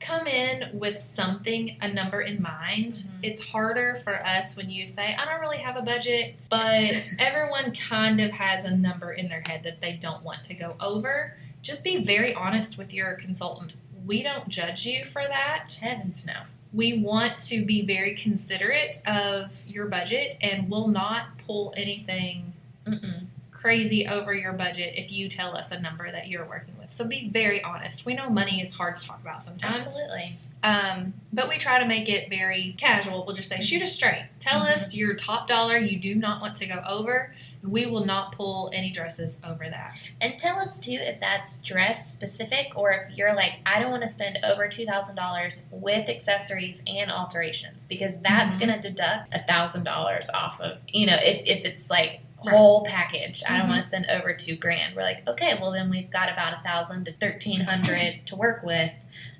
come 0.00 0.26
in 0.26 0.68
with 0.76 1.00
something, 1.00 1.76
a 1.80 1.88
number 1.88 2.20
in 2.20 2.42
mind. 2.42 2.92
Mhm. 2.94 3.08
It's 3.22 3.50
harder 3.50 3.96
for 4.02 4.24
us 4.26 4.56
when 4.56 4.68
you 4.68 4.86
say, 4.86 5.14
I 5.14 5.24
don't 5.24 5.40
really 5.40 5.58
have 5.58 5.76
a 5.76 5.82
budget, 5.82 6.34
but 6.50 7.10
everyone 7.18 7.72
kind 7.74 8.20
of 8.20 8.32
has 8.32 8.64
a 8.64 8.70
number 8.76 9.12
in 9.12 9.28
their 9.28 9.42
head 9.46 9.62
that 9.62 9.80
they 9.80 9.92
don't 9.92 10.22
want 10.22 10.42
to 10.44 10.54
go 10.54 10.76
over. 10.80 11.36
Just 11.62 11.84
be 11.84 12.02
very 12.04 12.34
honest 12.34 12.76
with 12.76 12.92
your 12.92 13.14
consultant. 13.14 13.76
We 14.04 14.22
don't 14.22 14.48
judge 14.48 14.84
you 14.84 15.06
for 15.06 15.22
that 15.26 15.78
Heavens 15.80 16.26
no. 16.26 16.42
we 16.74 16.98
want 16.98 17.38
to 17.38 17.64
be 17.64 17.80
very 17.80 18.14
considerate 18.14 18.96
of 19.06 19.62
your 19.66 19.86
budget 19.86 20.36
and 20.42 20.68
will 20.68 20.88
not 20.88 21.38
pull 21.38 21.72
anything 21.74 22.52
Mm-mm. 22.86 23.23
Crazy 23.64 24.06
over 24.06 24.34
your 24.34 24.52
budget 24.52 24.92
if 24.94 25.10
you 25.10 25.26
tell 25.26 25.56
us 25.56 25.70
a 25.70 25.80
number 25.80 26.12
that 26.12 26.28
you're 26.28 26.44
working 26.44 26.74
with. 26.78 26.92
So 26.92 27.06
be 27.08 27.30
very 27.30 27.62
honest. 27.62 28.04
We 28.04 28.12
know 28.12 28.28
money 28.28 28.60
is 28.60 28.74
hard 28.74 28.98
to 29.00 29.06
talk 29.06 29.22
about 29.22 29.42
sometimes. 29.42 29.80
Absolutely. 29.86 30.36
Um, 30.62 31.14
but 31.32 31.48
we 31.48 31.56
try 31.56 31.78
to 31.78 31.86
make 31.86 32.10
it 32.10 32.28
very 32.28 32.74
casual. 32.76 33.24
We'll 33.24 33.34
just 33.34 33.48
say, 33.48 33.62
shoot 33.62 33.80
us 33.80 33.92
straight. 33.92 34.28
Tell 34.38 34.60
Mhm. 34.60 34.74
us 34.74 34.94
your 34.94 35.14
top 35.14 35.48
dollar 35.48 35.78
you 35.78 35.98
do 35.98 36.14
not 36.14 36.42
want 36.42 36.56
to 36.56 36.66
go 36.66 36.84
over. 36.86 37.34
We 37.62 37.86
will 37.86 38.04
not 38.04 38.32
pull 38.32 38.70
any 38.74 38.90
dresses 38.90 39.38
over 39.42 39.64
that. 39.70 40.10
And 40.20 40.38
tell 40.38 40.58
us 40.58 40.78
too 40.78 40.98
if 41.00 41.18
that's 41.18 41.54
dress 41.60 42.12
specific 42.12 42.76
or 42.76 42.90
if 42.90 43.16
you're 43.16 43.34
like, 43.34 43.60
I 43.64 43.80
don't 43.80 43.90
want 43.90 44.02
to 44.02 44.10
spend 44.10 44.38
over 44.44 44.68
two 44.68 44.84
thousand 44.84 45.16
dollars 45.16 45.64
with 45.70 46.10
accessories 46.10 46.82
and 46.86 47.10
alterations 47.10 47.86
because 47.86 48.12
that's 48.20 48.56
Mhm. 48.56 48.60
gonna 48.60 48.82
deduct 48.82 49.32
a 49.34 49.38
thousand 49.44 49.84
dollars 49.84 50.28
off 50.34 50.60
of 50.60 50.76
you 50.88 51.06
know, 51.06 51.16
if, 51.22 51.46
if 51.46 51.64
it's 51.64 51.88
like. 51.88 52.20
Whole 52.50 52.84
package. 52.84 53.42
I 53.48 53.56
don't 53.58 53.68
want 53.68 53.80
to 53.80 53.86
spend 53.86 54.06
over 54.10 54.32
two 54.34 54.56
grand. 54.56 54.94
We're 54.96 55.02
like, 55.02 55.26
okay, 55.28 55.56
well 55.60 55.72
then 55.72 55.90
we've 55.90 56.10
got 56.10 56.30
about 56.32 56.54
a 56.58 56.62
thousand 56.62 57.04
to 57.06 57.12
thirteen 57.12 57.60
hundred 57.60 58.26
to 58.26 58.36
work 58.36 58.62
with, 58.62 58.92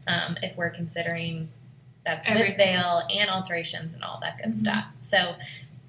um, 0.07 0.37
if 0.43 0.57
we're 0.57 0.71
considering 0.71 1.49
that's 2.05 2.29
with 2.29 2.37
Everything. 2.37 2.59
veil 2.59 3.03
and 3.11 3.31
alterations 3.31 3.95
and 3.95 4.03
all 4.05 4.19
that 4.23 4.37
good 4.39 4.53
Mhm. 4.55 4.59
stuff. 4.59 4.85
So 5.01 5.37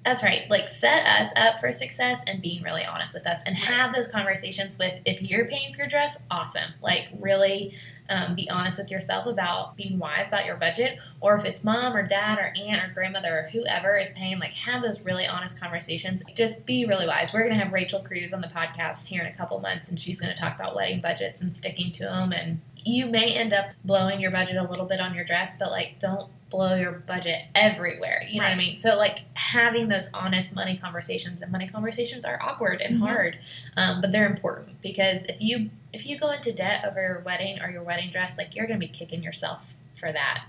that's 0.04 0.22
right. 0.22 0.48
Like 0.48 0.68
set 0.68 1.04
us 1.06 1.30
up 1.36 1.58
for 1.60 1.72
success 1.72 2.22
and 2.26 2.40
being 2.40 2.62
really 2.62 2.84
honest 2.84 3.12
with 3.12 3.26
us 3.26 3.42
and 3.44 3.56
have 3.56 3.92
those 3.94 4.06
conversations 4.06 4.78
with 4.78 5.00
if 5.04 5.20
you're 5.20 5.46
paying 5.46 5.72
for 5.74 5.80
your 5.80 5.88
dress, 5.88 6.16
awesome. 6.30 6.72
Like 6.80 7.08
really 7.18 7.76
um, 8.08 8.34
be 8.34 8.48
honest 8.50 8.78
with 8.78 8.90
yourself 8.90 9.26
about 9.26 9.76
being 9.76 9.98
wise 9.98 10.28
about 10.28 10.46
your 10.46 10.56
budget 10.56 10.98
or 11.20 11.36
if 11.36 11.44
it's 11.44 11.64
mom 11.64 11.96
or 11.96 12.06
dad 12.06 12.38
or 12.38 12.52
aunt 12.56 12.82
or 12.82 12.92
grandmother 12.92 13.40
or 13.40 13.48
whoever 13.50 13.96
is 13.96 14.10
paying 14.12 14.38
like 14.38 14.52
have 14.52 14.82
those 14.82 15.04
really 15.04 15.26
honest 15.26 15.60
conversations. 15.60 16.22
Just 16.34 16.66
be 16.66 16.86
really 16.86 17.06
wise. 17.06 17.32
We're 17.32 17.44
going 17.44 17.56
to 17.56 17.62
have 17.62 17.72
rachel 17.72 18.00
cruz 18.00 18.32
on 18.32 18.40
the 18.40 18.48
podcast 18.48 19.06
here 19.06 19.22
in 19.22 19.26
a 19.26 19.36
couple 19.36 19.58
months 19.60 19.88
and 19.88 19.98
she's 19.98 20.20
going 20.20 20.34
to 20.34 20.40
talk 20.40 20.54
about 20.54 20.74
wedding 20.74 21.00
budgets 21.00 21.40
and 21.40 21.54
sticking 21.54 21.90
to 21.92 22.04
them 22.04 22.32
and 22.32 22.60
you 22.86 23.06
may 23.06 23.34
end 23.34 23.52
up 23.52 23.66
blowing 23.84 24.20
your 24.20 24.30
budget 24.30 24.56
a 24.56 24.62
little 24.62 24.86
bit 24.86 25.00
on 25.00 25.14
your 25.14 25.24
dress 25.24 25.56
but 25.58 25.70
like 25.70 25.96
don't 25.98 26.30
blow 26.50 26.76
your 26.76 26.92
budget 26.92 27.42
everywhere 27.56 28.22
you 28.30 28.40
know 28.40 28.46
what 28.46 28.52
i 28.52 28.56
mean? 28.56 28.76
So 28.76 28.96
like 28.96 29.20
having 29.34 29.88
those 29.88 30.08
honest 30.14 30.54
money 30.54 30.76
conversations 30.76 31.42
and 31.42 31.50
money 31.50 31.66
conversations 31.68 32.24
are 32.24 32.40
awkward 32.40 32.80
and 32.80 32.96
Mhm. 33.00 33.06
hard 33.06 33.38
um, 33.76 34.00
but 34.00 34.12
they're 34.12 34.30
important 34.30 34.80
because 34.80 35.24
if 35.26 35.36
you 35.40 35.70
if 35.92 36.06
you 36.06 36.18
go 36.18 36.30
into 36.30 36.52
debt 36.52 36.84
over 36.84 37.00
your 37.02 37.20
wedding 37.20 37.60
or 37.60 37.70
your 37.70 37.82
wedding 37.82 38.10
dress 38.10 38.38
like 38.38 38.54
you're 38.54 38.66
going 38.66 38.78
to 38.80 38.86
be 38.86 38.92
kicking 38.92 39.22
yourself 39.22 39.74
for 39.98 40.12
that 40.12 40.44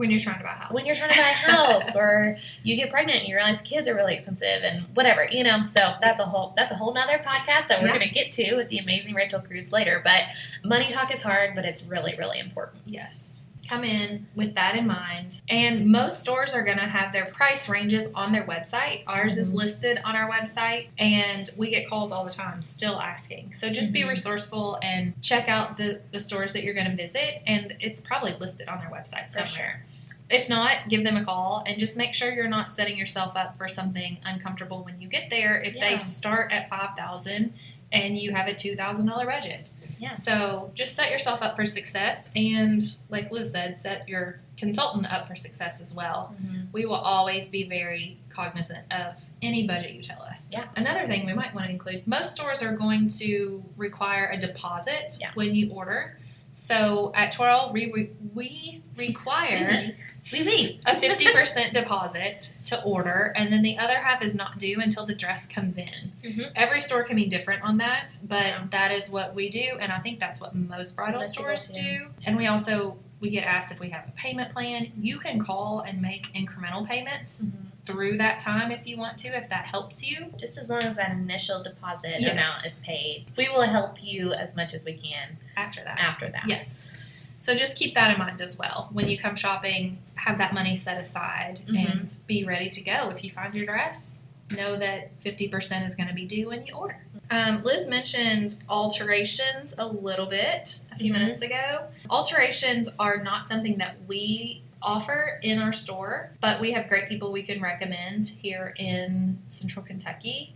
When 0.00 0.10
you're 0.10 0.18
trying 0.18 0.38
to 0.38 0.44
buy 0.44 0.52
a 0.52 0.56
house. 0.56 0.72
when 0.72 0.86
you're 0.86 0.94
trying 0.96 1.10
to 1.10 1.16
buy 1.18 1.28
a 1.28 1.52
house 1.52 1.94
or 1.94 2.36
you 2.62 2.74
get 2.76 2.90
pregnant 2.90 3.18
and 3.20 3.28
you 3.28 3.34
realize 3.36 3.60
kids 3.62 3.86
are 3.86 3.94
really 3.94 4.14
expensive 4.14 4.62
and 4.64 4.84
whatever 4.94 5.26
you 5.30 5.44
know 5.44 5.64
so 5.64 5.92
that's 6.00 6.20
a 6.20 6.24
whole 6.24 6.54
that's 6.56 6.72
a 6.72 6.74
whole 6.74 6.92
nother 6.94 7.18
podcast 7.18 7.68
that 7.68 7.80
we're 7.82 7.88
Yeah. 7.88 7.98
going 7.98 8.08
to 8.08 8.14
get 8.14 8.32
to 8.32 8.56
with 8.56 8.68
the 8.70 8.78
amazing 8.78 9.14
rachel 9.14 9.40
cruz 9.40 9.72
later 9.72 10.00
but 10.02 10.22
money 10.64 10.88
talk 10.88 11.12
is 11.12 11.20
hard 11.22 11.54
but 11.54 11.64
it's 11.66 11.82
really 11.84 12.14
really 12.18 12.38
important 12.38 12.82
Yes. 12.86 13.44
Come 13.68 13.84
in 13.84 14.26
with 14.34 14.54
that 14.56 14.74
in 14.74 14.84
mind. 14.88 15.42
And 15.48 15.86
most 15.86 16.18
stores 16.18 16.54
are 16.54 16.62
going 16.64 16.78
to 16.78 16.88
have 16.88 17.12
their 17.12 17.26
price 17.26 17.68
ranges 17.68 18.08
on 18.16 18.32
their 18.32 18.42
website. 18.42 19.04
Ours 19.06 19.36
is 19.38 19.52
Mhm. 19.52 19.58
listed 19.58 20.00
on 20.04 20.16
our 20.16 20.28
website, 20.28 20.88
and 20.98 21.48
we 21.56 21.70
get 21.70 21.88
calls 21.88 22.10
all 22.10 22.24
the 22.24 22.32
time 22.32 22.62
still 22.62 23.00
asking. 23.00 23.52
So 23.52 23.70
just 23.70 23.92
be 23.92 24.00
Mhm. 24.02 24.08
resourceful 24.08 24.80
and 24.82 25.12
check 25.22 25.48
out 25.48 25.76
the, 25.76 26.00
the 26.10 26.18
stores 26.18 26.52
that 26.54 26.64
you're 26.64 26.74
going 26.74 26.90
to 26.90 26.96
visit, 26.96 27.42
and 27.46 27.76
it's 27.78 28.00
probably 28.00 28.32
listed 28.40 28.66
on 28.68 28.80
their 28.80 28.90
website 28.90 29.26
for 29.30 29.46
somewhere. 29.46 29.46
sure 29.46 29.84
If 30.30 30.48
not, 30.48 30.88
give 30.88 31.04
them 31.04 31.16
a 31.16 31.24
call 31.24 31.62
and 31.66 31.78
just 31.78 31.96
make 31.96 32.14
sure 32.14 32.30
you're 32.30 32.48
not 32.48 32.70
setting 32.70 32.96
yourself 32.96 33.36
up 33.36 33.58
for 33.58 33.68
something 33.68 34.18
uncomfortable 34.24 34.84
when 34.84 35.00
you 35.00 35.08
get 35.08 35.28
there 35.30 35.60
if 35.60 35.74
Yeah. 35.74 35.90
they 35.90 35.98
start 35.98 36.52
at 36.52 36.68
5000 36.68 37.52
and 37.92 38.16
you 38.16 38.32
have 38.32 38.46
a 38.46 38.54
$2,000 38.54 39.24
budget. 39.26 39.68
Yeah. 39.98 40.12
So 40.12 40.70
just 40.74 40.94
set 40.96 41.10
yourself 41.10 41.42
up 41.42 41.56
for 41.56 41.66
success 41.66 42.30
and, 42.34 42.80
like 43.10 43.30
Liz 43.30 43.50
said, 43.50 43.76
set 43.76 44.08
your 44.08 44.40
consultant 44.56 45.12
up 45.12 45.26
for 45.28 45.34
success 45.34 45.80
as 45.80 45.92
well. 45.92 46.34
Mm-hmm. 46.40 46.60
We 46.72 46.86
will 46.86 46.94
always 46.94 47.48
be 47.48 47.64
very 47.68 48.16
cognizant 48.30 48.90
of 48.90 49.16
any 49.42 49.66
budget 49.66 49.90
you 49.92 50.00
tell 50.00 50.22
us. 50.22 50.48
Yeah. 50.52 50.64
Another 50.76 51.06
thing 51.06 51.26
we 51.26 51.34
might 51.34 51.54
want 51.54 51.66
to 51.66 51.72
include 51.72 52.06
most 52.06 52.32
stores 52.32 52.62
are 52.62 52.74
going 52.74 53.08
to 53.18 53.62
require 53.76 54.30
a 54.32 54.38
deposit 54.38 55.18
Yeah. 55.20 55.32
when 55.34 55.54
you 55.54 55.70
order. 55.72 56.16
So 56.52 57.12
at 57.14 57.32
Twirl, 57.32 57.70
we, 57.72 57.90
we, 57.92 58.10
we 58.34 58.82
require 58.96 59.94
we 60.32 60.80
a 60.86 60.94
50% 60.94 61.72
deposit 61.72 62.54
to 62.66 62.82
order, 62.82 63.32
and 63.36 63.52
then 63.52 63.62
the 63.62 63.78
other 63.78 63.96
half 63.98 64.22
is 64.22 64.34
not 64.34 64.58
due 64.58 64.80
until 64.80 65.04
the 65.06 65.14
dress 65.14 65.46
comes 65.46 65.76
in. 65.76 66.12
Mhm. 66.22 66.52
Every 66.54 66.80
store 66.80 67.02
can 67.04 67.16
be 67.16 67.26
different 67.26 67.62
on 67.62 67.78
that, 67.78 68.16
but 68.22 68.46
Yeah. 68.46 68.64
that 68.70 68.92
is 68.92 69.10
what 69.10 69.34
we 69.34 69.48
do, 69.48 69.76
and 69.80 69.90
I 69.92 69.98
think 69.98 70.20
that's 70.20 70.40
what 70.40 70.54
most 70.54 70.94
bridal 70.96 71.20
people 71.20 71.32
stores 71.32 71.68
do. 71.68 71.80
do. 71.82 72.06
And 72.24 72.36
we 72.36 72.46
also 72.46 72.96
we 73.20 73.28
get 73.28 73.44
asked 73.44 73.70
if 73.70 73.78
we 73.80 73.90
have 73.90 74.08
a 74.08 74.12
payment 74.12 74.50
plan. 74.50 74.92
You 74.98 75.18
can 75.18 75.40
call 75.40 75.80
and 75.80 76.00
make 76.00 76.32
incremental 76.34 76.86
payments 76.88 77.42
through 77.84 78.18
that 78.18 78.40
time 78.40 78.70
if 78.70 78.86
you 78.86 78.96
want 78.96 79.16
to, 79.18 79.28
if 79.28 79.48
that 79.48 79.64
helps 79.66 80.06
you. 80.08 80.32
just 80.36 80.58
as 80.58 80.68
long 80.70 80.82
as 80.82 80.96
that 80.96 81.10
initial 81.12 81.62
deposit 81.62 82.16
Yes. 82.20 82.32
amount 82.32 82.66
is 82.66 82.76
paid 82.84 83.26
we 83.36 83.48
will 83.48 83.62
help 83.62 84.02
you 84.02 84.32
as 84.32 84.54
much 84.54 84.74
as 84.74 84.84
we 84.84 84.92
can 84.92 85.36
After 85.56 85.82
that. 85.84 85.98
after 85.98 86.28
that 86.28 86.44
Yes. 86.46 86.88
So 87.36 87.54
just 87.54 87.76
keep 87.78 87.94
that 87.94 88.10
in 88.12 88.18
mind 88.18 88.42
as 88.42 88.58
well. 88.58 88.90
When 88.92 89.08
you 89.08 89.16
come 89.16 89.34
shopping, 89.34 89.96
have 90.16 90.36
that 90.36 90.52
money 90.52 90.76
set 90.76 90.98
aside 90.98 91.60
Mhm. 91.66 91.90
and 91.90 92.14
be 92.26 92.44
ready 92.44 92.68
to 92.68 92.82
go. 92.82 93.08
If 93.08 93.24
you 93.24 93.30
find 93.30 93.54
your 93.54 93.64
dress, 93.64 94.18
know 94.50 94.76
that 94.76 95.18
50% 95.22 95.86
is 95.86 95.94
going 95.94 96.08
to 96.08 96.14
be 96.14 96.26
due 96.26 96.48
when 96.48 96.66
you 96.66 96.74
order. 96.74 96.98
Um, 97.30 97.56
Liz 97.58 97.86
mentioned 97.86 98.56
alterations 98.68 99.74
a 99.78 99.86
little 99.86 100.26
bit 100.26 100.80
a 100.92 100.96
few 100.96 101.10
Mhm. 101.12 101.18
minutes 101.18 101.40
ago. 101.40 101.88
Alterations 102.10 102.88
are 102.98 103.16
not 103.22 103.46
something 103.46 103.78
that 103.78 103.96
we 104.06 104.60
offer 104.82 105.38
in 105.42 105.58
our 105.58 105.72
store, 105.72 106.32
but 106.40 106.60
we 106.60 106.72
have 106.72 106.88
great 106.88 107.08
people 107.08 107.32
we 107.32 107.42
can 107.42 107.60
recommend 107.60 108.24
here 108.40 108.74
in 108.78 109.38
Central 109.48 109.84
Kentucky. 109.84 110.54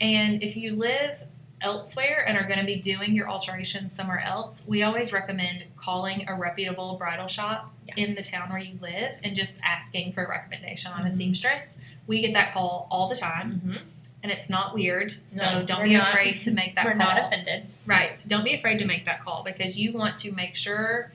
And 0.00 0.42
if 0.42 0.56
you 0.56 0.74
live 0.74 1.24
elsewhere 1.60 2.24
and 2.26 2.36
are 2.36 2.44
going 2.46 2.58
to 2.58 2.64
be 2.64 2.76
doing 2.76 3.14
your 3.14 3.28
alterations 3.28 3.94
somewhere 3.94 4.20
else, 4.20 4.62
we 4.66 4.82
always 4.82 5.12
recommend 5.12 5.64
calling 5.76 6.28
a 6.28 6.34
reputable 6.34 6.96
bridal 6.96 7.26
shop 7.26 7.72
Yeah. 7.86 7.94
in 7.96 8.14
the 8.14 8.22
town 8.22 8.50
where 8.50 8.58
you 8.58 8.78
live 8.80 9.18
and 9.22 9.34
just 9.34 9.60
asking 9.64 10.12
for 10.12 10.24
a 10.24 10.28
recommendation 10.28 10.92
on 10.92 11.02
a 11.06 11.10
Mhm. 11.10 11.12
seamstress. 11.12 11.80
We 12.06 12.20
get 12.20 12.34
that 12.34 12.52
call 12.52 12.86
all 12.90 13.08
the 13.08 13.14
time 13.16 13.60
Mm-hmm. 13.64 13.76
and 14.22 14.32
it's 14.32 14.50
not 14.50 14.74
weird. 14.74 15.14
So 15.26 15.42
No, 15.42 15.64
don't 15.64 15.84
be 15.84 15.94
not. 15.94 16.10
afraid 16.10 16.40
to 16.40 16.50
make 16.50 16.74
that 16.74 16.84
We're 16.84 16.92
call. 16.92 17.00
not 17.14 17.18
offended. 17.24 17.66
Right. 17.86 18.22
Don't 18.26 18.44
be 18.44 18.54
afraid 18.54 18.78
to 18.80 18.84
make 18.84 19.04
that 19.06 19.20
call 19.20 19.42
because 19.42 19.78
you 19.78 19.92
want 19.92 20.16
to 20.18 20.32
make 20.32 20.56
sure 20.56 21.12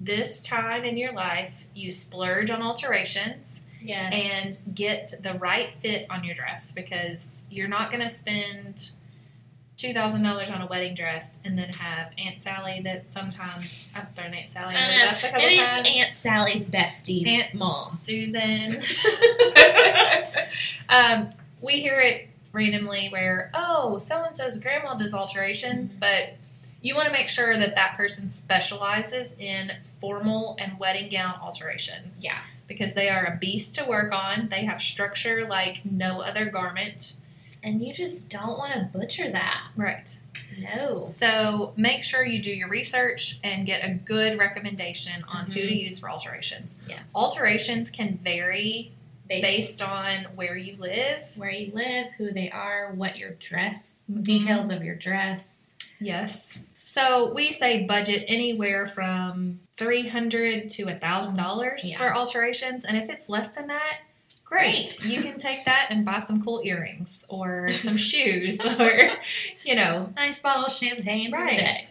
this 0.00 0.40
time 0.40 0.84
in 0.84 0.96
your 0.96 1.12
life 1.12 1.66
you 1.74 1.90
splurge 1.90 2.50
on 2.50 2.62
alterations 2.62 3.60
Yes. 3.80 4.12
and 4.12 4.74
get 4.74 5.14
the 5.22 5.34
right 5.34 5.68
fit 5.80 6.06
on 6.10 6.24
your 6.24 6.34
dress 6.34 6.72
because 6.72 7.44
you're 7.48 7.68
not 7.68 7.90
going 7.92 8.02
to 8.02 8.08
spend 8.08 8.90
$2,000 9.76 10.52
on 10.52 10.60
a 10.62 10.66
wedding 10.66 10.94
dress 10.96 11.38
and 11.44 11.56
then 11.56 11.68
have 11.68 12.10
Aunt 12.18 12.42
Sally 12.42 12.80
that 12.82 13.08
sometimes 13.08 13.88
I've 13.94 14.12
thrown 14.16 14.34
Aunt 14.34 14.50
Sally 14.50 14.74
I 14.74 14.84
under 14.84 14.98
the 14.98 15.10
bus 15.12 15.18
a 15.22 15.26
couple 15.26 15.38
Maybe 15.46 15.56
times. 15.58 15.86
it's 15.86 15.96
Aunt 15.96 16.16
Sally's 16.16 16.64
bestie's 16.64 17.28
Aunt 17.28 17.54
mom. 17.54 17.88
Susan. 17.90 18.82
um, 20.88 21.32
we 21.60 21.74
hear 21.74 22.00
it 22.00 22.28
randomly 22.52 23.08
where, 23.10 23.50
oh, 23.54 23.98
so 23.98 24.22
and 24.24 24.34
so's 24.34 24.58
grandma 24.58 24.94
does 24.94 25.14
alterations, 25.14 25.94
but 25.94 26.34
you 26.80 26.94
want 26.94 27.06
to 27.06 27.12
make 27.12 27.28
sure 27.28 27.56
that 27.58 27.74
that 27.74 27.96
person 27.96 28.30
specializes 28.30 29.34
in 29.38 29.72
formal 30.00 30.56
and 30.60 30.78
wedding 30.78 31.08
gown 31.10 31.34
alterations. 31.42 32.22
Yeah. 32.22 32.38
Because 32.66 32.94
they 32.94 33.08
are 33.08 33.24
a 33.24 33.36
beast 33.36 33.74
to 33.76 33.84
work 33.84 34.12
on. 34.12 34.48
They 34.50 34.64
have 34.64 34.80
structure 34.80 35.46
like 35.48 35.80
no 35.84 36.20
other 36.20 36.44
garment. 36.46 37.14
And 37.62 37.82
you 37.82 37.92
just 37.92 38.28
don't 38.28 38.56
want 38.58 38.74
to 38.74 38.88
butcher 38.96 39.28
that. 39.30 39.68
Right. 39.74 40.20
No. 40.58 41.04
So 41.04 41.72
make 41.76 42.02
sure 42.04 42.24
you 42.24 42.40
do 42.42 42.52
your 42.52 42.68
research 42.68 43.38
and 43.42 43.66
get 43.66 43.84
a 43.84 43.92
good 43.94 44.38
recommendation 44.38 45.24
on 45.28 45.50
who 45.50 45.60
Mhm. 45.60 45.68
to 45.68 45.74
use 45.74 45.98
for 45.98 46.10
alterations. 46.10 46.76
Yes. 46.88 47.10
Alterations 47.14 47.90
can 47.90 48.18
vary 48.18 48.92
Based, 49.28 49.42
based 49.42 49.82
on 49.82 50.24
where 50.36 50.56
you 50.56 50.76
live. 50.78 51.24
where 51.36 51.50
you 51.50 51.72
live, 51.72 52.08
who 52.16 52.32
they 52.32 52.50
are, 52.50 52.92
what 52.92 53.16
your 53.18 53.30
dress, 53.32 53.94
Mhm. 54.10 54.22
details 54.24 54.70
of 54.70 54.82
your 54.84 54.94
dress. 54.94 55.57
Yes. 56.00 56.58
So 56.84 57.32
we 57.34 57.52
say 57.52 57.84
budget 57.86 58.24
anywhere 58.28 58.86
from 58.86 59.60
three 59.76 60.08
hundred 60.08 60.68
to 60.70 60.84
a 60.88 60.94
thousand 60.94 61.36
dollars 61.36 61.92
for 61.94 62.14
alterations, 62.14 62.84
and 62.84 62.96
if 62.96 63.10
it's 63.10 63.28
less 63.28 63.52
than 63.52 63.66
that, 63.66 63.98
great. 64.44 65.04
you 65.04 65.20
can 65.22 65.36
take 65.36 65.66
that 65.66 65.88
and 65.90 66.04
buy 66.04 66.18
some 66.18 66.42
cool 66.42 66.62
earrings 66.64 67.26
or 67.28 67.68
some 67.72 67.96
shoes 67.98 68.58
or 68.64 69.10
you 69.64 69.74
know. 69.76 70.10
Nice 70.16 70.40
bottle 70.40 70.64
of 70.64 70.72
champagne. 70.72 71.30
Right. 71.30 71.82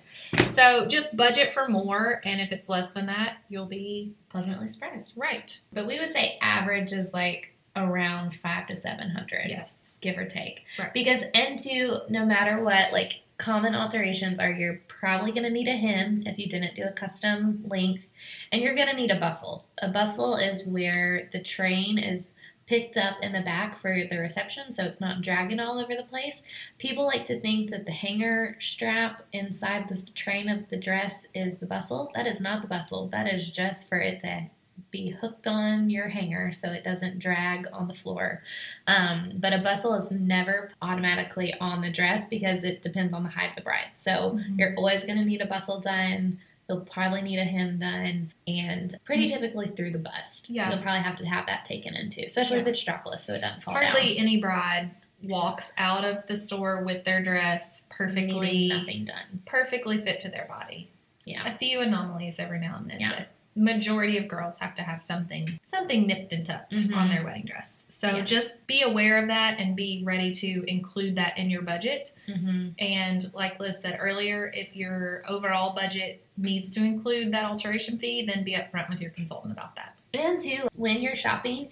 So 0.55 0.87
just 0.87 1.15
budget 1.15 1.53
for 1.53 1.67
more, 1.67 2.19
and 2.25 2.41
if 2.41 2.51
it's 2.51 2.67
less 2.67 2.89
than 2.91 3.05
that, 3.05 3.37
you'll 3.49 3.67
be 3.67 4.13
Pleasantly 4.29 4.67
surprised. 4.67 5.13
right. 5.15 5.59
But 5.71 5.85
we 5.85 5.99
would 5.99 6.11
say 6.11 6.37
average 6.41 6.91
is 6.91 7.13
like 7.13 7.53
around 7.75 8.33
five 8.33 8.65
to 8.67 8.75
seven 8.75 9.09
hundred. 9.11 9.45
Yes. 9.49 9.93
give 10.01 10.17
or 10.17 10.25
take. 10.25 10.65
Right. 10.79 10.91
Because 10.91 11.23
into 11.35 11.99
no 12.09 12.25
matter 12.25 12.63
what, 12.63 12.91
like 12.91 13.21
common 13.37 13.75
alterations 13.75 14.39
are 14.39 14.51
you're 14.51 14.81
probably 14.87 15.31
going 15.31 15.43
to 15.43 15.49
need 15.49 15.67
a 15.67 15.75
hem 15.75 16.23
if 16.25 16.39
you 16.39 16.47
didn't 16.47 16.75
do 16.75 16.83
a 16.83 16.91
custom 16.91 17.63
length, 17.65 18.05
and 18.51 18.61
you're 18.61 18.75
going 18.75 18.89
to 18.89 18.95
need 18.95 19.11
a 19.11 19.19
bustle. 19.19 19.65
A 19.79 19.89
bustle 19.89 20.35
is 20.35 20.65
where 20.65 21.29
the 21.31 21.41
train 21.41 21.97
is 21.97 22.31
picked 22.65 22.97
up 22.97 23.15
in 23.21 23.31
the 23.31 23.41
back 23.41 23.77
for 23.77 23.95
the 24.11 24.19
reception 24.19 24.71
so 24.71 24.83
it's 24.83 24.99
not 24.99 25.21
dragging 25.21 25.59
all 25.59 25.79
over 25.79 25.95
the 25.95 26.03
place. 26.03 26.43
People 26.77 27.05
like 27.05 27.25
to 27.25 27.39
think 27.39 27.71
that 27.71 27.85
the 27.85 27.91
hanger 27.91 28.57
strap 28.59 29.23
inside 29.31 29.87
the 29.87 30.05
train 30.13 30.49
of 30.49 30.67
the 30.67 30.77
dress 30.77 31.27
is 31.33 31.57
the 31.57 31.65
bustle. 31.65 32.11
That 32.13 32.27
is 32.27 32.41
not 32.41 32.61
the 32.61 32.67
bustle. 32.67 33.07
That 33.07 33.33
is 33.33 33.49
just 33.49 33.87
for 33.87 33.99
it 33.99 34.19
to 34.19 34.49
be 34.91 35.09
hooked 35.09 35.47
on 35.47 35.89
your 35.89 36.07
hanger 36.07 36.51
so 36.53 36.71
it 36.71 36.83
doesn't 36.83 37.19
drag 37.19 37.67
on 37.73 37.87
the 37.87 37.93
floor. 37.93 38.43
Um, 38.87 39.33
but 39.35 39.53
a 39.53 39.57
bustle 39.57 39.93
is 39.95 40.11
never 40.11 40.71
automatically 40.81 41.53
on 41.59 41.81
the 41.81 41.91
dress 41.91 42.27
because 42.27 42.63
it 42.63 42.81
depends 42.81 43.13
on 43.13 43.23
the 43.23 43.29
height 43.29 43.49
of 43.51 43.55
the 43.55 43.61
bride. 43.63 43.89
So 43.95 44.39
Mhm. 44.39 44.59
you're 44.59 44.75
always 44.75 45.03
going 45.05 45.17
to 45.19 45.25
need 45.25 45.41
a 45.41 45.45
bustle 45.45 45.79
done. 45.79 46.39
You'll 46.69 46.81
probably 46.81 47.21
need 47.21 47.39
a 47.39 47.45
hem 47.45 47.79
done, 47.79 48.33
and 48.45 48.93
pretty 49.05 49.27
typically 49.29 49.67
through 49.69 49.91
the 49.91 49.99
bust. 49.99 50.45
Mm-hmm. 50.45 50.53
Yeah. 50.55 50.69
you'll 50.73 50.81
probably 50.81 51.01
have 51.01 51.15
to 51.17 51.25
have 51.25 51.45
that 51.45 51.63
taken 51.65 51.95
into, 51.95 52.23
especially 52.25 52.59
if 52.59 52.67
it's 52.67 52.83
strapless, 52.83 53.21
so 53.21 53.33
it 53.33 53.41
doesn't 53.41 53.63
fall 53.63 53.73
down. 53.73 53.83
Hardly 53.85 54.17
any 54.17 54.37
bride 54.41 54.91
walks 55.23 55.73
out 55.77 56.03
of 56.05 56.27
the 56.27 56.35
store 56.35 56.83
with 56.83 57.03
their 57.03 57.23
dress 57.23 57.83
perfectly 57.89 58.51
Needing 58.51 58.77
nothing 58.77 59.05
done. 59.05 59.41
perfectly 59.45 59.97
fit 59.97 60.19
to 60.21 60.29
their 60.29 60.45
body. 60.45 60.89
Yeah. 61.25 61.47
A 61.51 61.57
few 61.57 61.79
anomalies 61.81 62.37
every 62.37 62.59
now 62.59 62.75
and 62.77 62.89
then, 62.89 62.99
Yeah. 62.99 63.13
but 63.17 63.27
majority 63.57 64.17
of 64.17 64.27
girls 64.27 64.59
have 64.59 64.75
to 64.75 64.83
have 64.83 65.01
something 65.01 65.59
something 65.63 66.05
nipped 66.05 66.31
and 66.31 66.45
tucked 66.45 66.73
Mhm. 66.75 66.95
on 66.95 67.09
their 67.09 67.23
wedding 67.23 67.43
dress. 67.43 67.85
So 67.89 68.17
Yeah. 68.17 68.21
just 68.23 68.65
be 68.67 68.81
aware 68.81 69.17
of 69.17 69.27
that 69.27 69.59
and 69.59 69.75
be 69.75 70.01
ready 70.05 70.31
to 70.35 70.63
include 70.67 71.15
that 71.15 71.37
in 71.37 71.49
your 71.49 71.63
budget. 71.63 72.13
Mm-hmm. 72.27 72.69
And 72.79 73.33
like 73.33 73.59
Liz 73.59 73.79
said 73.79 73.97
earlier, 73.99 74.51
if 74.53 74.75
your 74.75 75.23
overall 75.27 75.73
budget 75.73 76.23
needs 76.37 76.69
to 76.71 76.83
include 76.83 77.31
that 77.31 77.45
alteration 77.45 77.97
fee, 77.97 78.23
then 78.25 78.43
be 78.43 78.53
upfront 78.53 78.89
with 78.89 79.01
your 79.01 79.11
consultant 79.11 79.51
about 79.53 79.75
that. 79.75 79.95
And 80.13 80.37
two, 80.39 80.67
when 80.75 81.01
you're 81.01 81.15
shopping, 81.15 81.69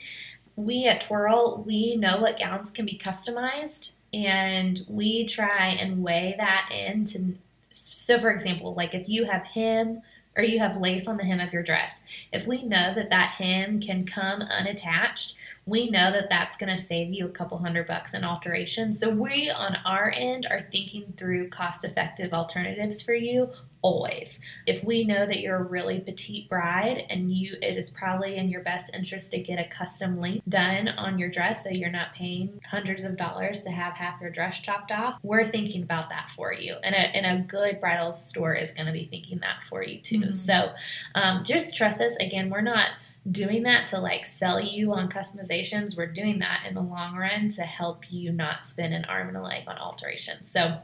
we 0.56 0.88
at 0.88 1.02
Twirl, 1.02 1.64
we 1.66 1.96
know 1.96 2.20
what 2.20 2.40
gowns 2.40 2.72
can 2.72 2.86
be 2.86 2.98
customized 2.98 3.92
and 4.14 4.84
we 4.88 5.26
try 5.26 5.68
and 5.80 6.02
weigh 6.04 6.36
that 6.38 6.70
in 6.72 7.06
to 7.06 7.38
so 7.70 8.18
for 8.20 8.32
example, 8.32 8.74
like 8.74 8.96
if 8.96 9.10
you 9.10 9.26
have 9.26 9.44
hem 9.44 10.02
or 10.38 10.44
you 10.44 10.60
have 10.60 10.78
lace 10.78 11.08
on 11.08 11.18
the 11.18 11.24
hem 11.24 11.40
of 11.40 11.54
your 11.54 11.64
dress, 11.64 12.02
if 12.32 12.46
we 12.46 12.64
know 12.64 12.94
that 12.94 13.10
that 13.10 13.32
hem 13.32 13.80
can 13.80 14.06
come 14.06 14.42
unattached, 14.42 15.36
we 15.66 15.90
know 15.90 16.12
that 16.12 16.30
that's 16.30 16.58
going 16.58 16.72
to 16.72 16.82
save 16.82 17.14
you 17.14 17.26
a 17.26 17.30
couple 17.30 17.58
hundred 17.58 17.88
bucks 17.88 18.14
in 18.14 18.24
alteration. 18.24 18.94
So 18.94 19.10
we 19.10 19.50
on 19.50 19.78
our 19.86 20.12
end 20.16 20.46
are 20.50 20.62
thinking 20.72 21.14
through 21.18 21.50
cost-effective 21.50 22.34
alternatives 22.34 23.02
for 23.02 23.14
you 23.14 23.50
always. 23.86 24.40
If 24.66 24.84
we 24.84 25.06
know 25.06 25.28
that 25.28 25.42
you're 25.42 25.58
a 25.58 25.64
really 25.64 26.00
petite 26.00 26.50
bride 26.50 27.04
and 27.12 27.32
you 27.32 27.56
it 27.62 27.78
is 27.78 27.92
probably 27.92 28.36
in 28.38 28.50
your 28.50 28.62
best 28.62 28.90
interest 28.96 29.32
to 29.34 29.38
get 29.40 29.60
a 29.60 29.70
custom 29.70 30.20
length 30.20 30.42
done 30.50 30.88
on 30.88 31.20
your 31.20 31.30
dress 31.30 31.64
so 31.64 31.70
you're 31.70 31.92
not 31.92 32.16
paying 32.16 32.60
hundreds 32.68 33.04
of 33.04 33.16
dollars 33.16 33.62
to 33.62 33.70
have 33.70 33.94
half 33.94 34.20
your 34.20 34.32
dress 34.32 34.60
chopped 34.60 34.92
off, 34.92 35.20
we're 35.22 35.48
thinking 35.48 35.84
about 35.84 36.10
that 36.10 36.32
for 36.32 36.52
you. 36.52 36.74
And 36.84 36.96
a, 36.96 36.98
and 36.98 37.26
a 37.28 37.46
good 37.46 37.80
bridal 37.80 38.12
store 38.12 38.56
is 38.56 38.74
going 38.74 38.88
to 38.88 38.92
be 38.92 39.06
thinking 39.06 39.38
that 39.42 39.62
for 39.62 39.84
you 39.84 40.00
too. 40.00 40.20
Mhm. 40.22 40.36
So 40.36 40.74
um, 41.14 41.44
just 41.44 41.76
trust 41.76 42.02
us. 42.02 42.16
Again, 42.16 42.50
we're 42.50 42.62
not 42.62 42.90
doing 43.30 43.62
that 43.64 43.88
to 43.90 44.00
like 44.00 44.26
sell 44.26 44.60
you 44.60 44.94
on 44.94 45.10
customizations. 45.10 45.96
We're 45.96 46.12
doing 46.12 46.40
that 46.40 46.66
in 46.68 46.74
the 46.74 46.82
long 46.82 47.16
run 47.16 47.50
to 47.50 47.62
help 47.62 48.12
you 48.12 48.32
not 48.32 48.66
spend 48.66 48.96
an 48.96 49.06
arm 49.06 49.28
and 49.28 49.38
a 49.38 49.44
leg 49.44 49.66
on 49.68 49.78
alterations. 49.78 50.50
So 50.50 50.80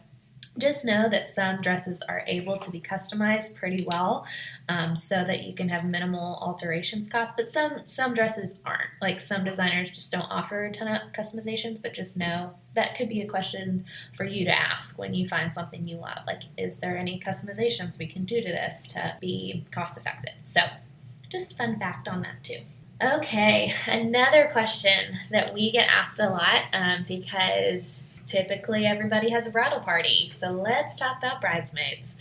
just 0.58 0.84
know 0.84 1.08
that 1.10 1.26
some 1.26 1.62
dresses 1.62 2.02
are 2.04 2.24
able 2.28 2.58
to 2.58 2.70
be 2.72 2.82
customized 2.82 3.58
pretty 3.58 3.86
well 3.88 4.26
um, 4.68 4.96
so 4.96 5.24
that 5.24 5.44
you 5.44 5.54
can 5.54 5.70
have 5.70 5.86
minimal 5.86 6.38
alterations 6.42 7.08
costs 7.08 7.34
but 7.38 7.52
some 7.52 7.82
some 7.86 8.14
dresses 8.14 8.58
aren't. 8.66 8.90
Like 9.02 9.20
some 9.22 9.44
designers 9.44 9.90
just 9.90 10.12
don't 10.12 10.30
offer 10.30 10.66
a 10.66 10.72
ton 10.72 10.88
of 10.88 11.14
customizations 11.14 11.82
but 11.82 11.94
just 11.94 12.18
know 12.18 12.54
that 12.74 12.96
could 12.96 13.10
be 13.10 13.22
a 13.22 13.28
question 13.28 13.86
for 14.16 14.26
you 14.26 14.46
to 14.46 14.58
ask 14.58 15.00
when 15.00 15.14
you 15.14 15.28
find 15.28 15.54
something 15.54 15.88
you 15.88 15.98
love. 15.98 16.20
Like 16.28 16.44
is 16.58 16.78
there 16.80 16.98
any 16.98 17.20
customizations 17.20 17.98
we 17.98 18.08
can 18.08 18.26
do 18.26 18.42
to 18.42 18.48
this 18.48 18.88
to 18.88 19.16
be 19.22 19.66
cost 19.72 19.98
effective? 19.98 20.34
So 20.44 20.62
just 21.30 21.58
fun 21.58 21.80
fact 21.80 22.08
on 22.08 22.22
that 22.24 22.44
too. 22.44 22.60
Okay, 23.02 23.74
another 23.88 24.50
question 24.52 25.18
that 25.32 25.54
we 25.56 25.72
get 25.72 25.90
asked 25.90 26.20
a 26.20 26.30
lot 26.30 26.66
um, 26.74 27.04
because 27.08 28.04
typically 28.32 28.86
everybody 28.86 29.30
has 29.30 29.46
a 29.46 29.52
bridal 29.52 29.82
party. 29.82 30.32
So 30.34 30.52
let's 30.52 30.96
talk 30.96 31.18
about 31.18 31.42
bridesmaids. 31.42 32.16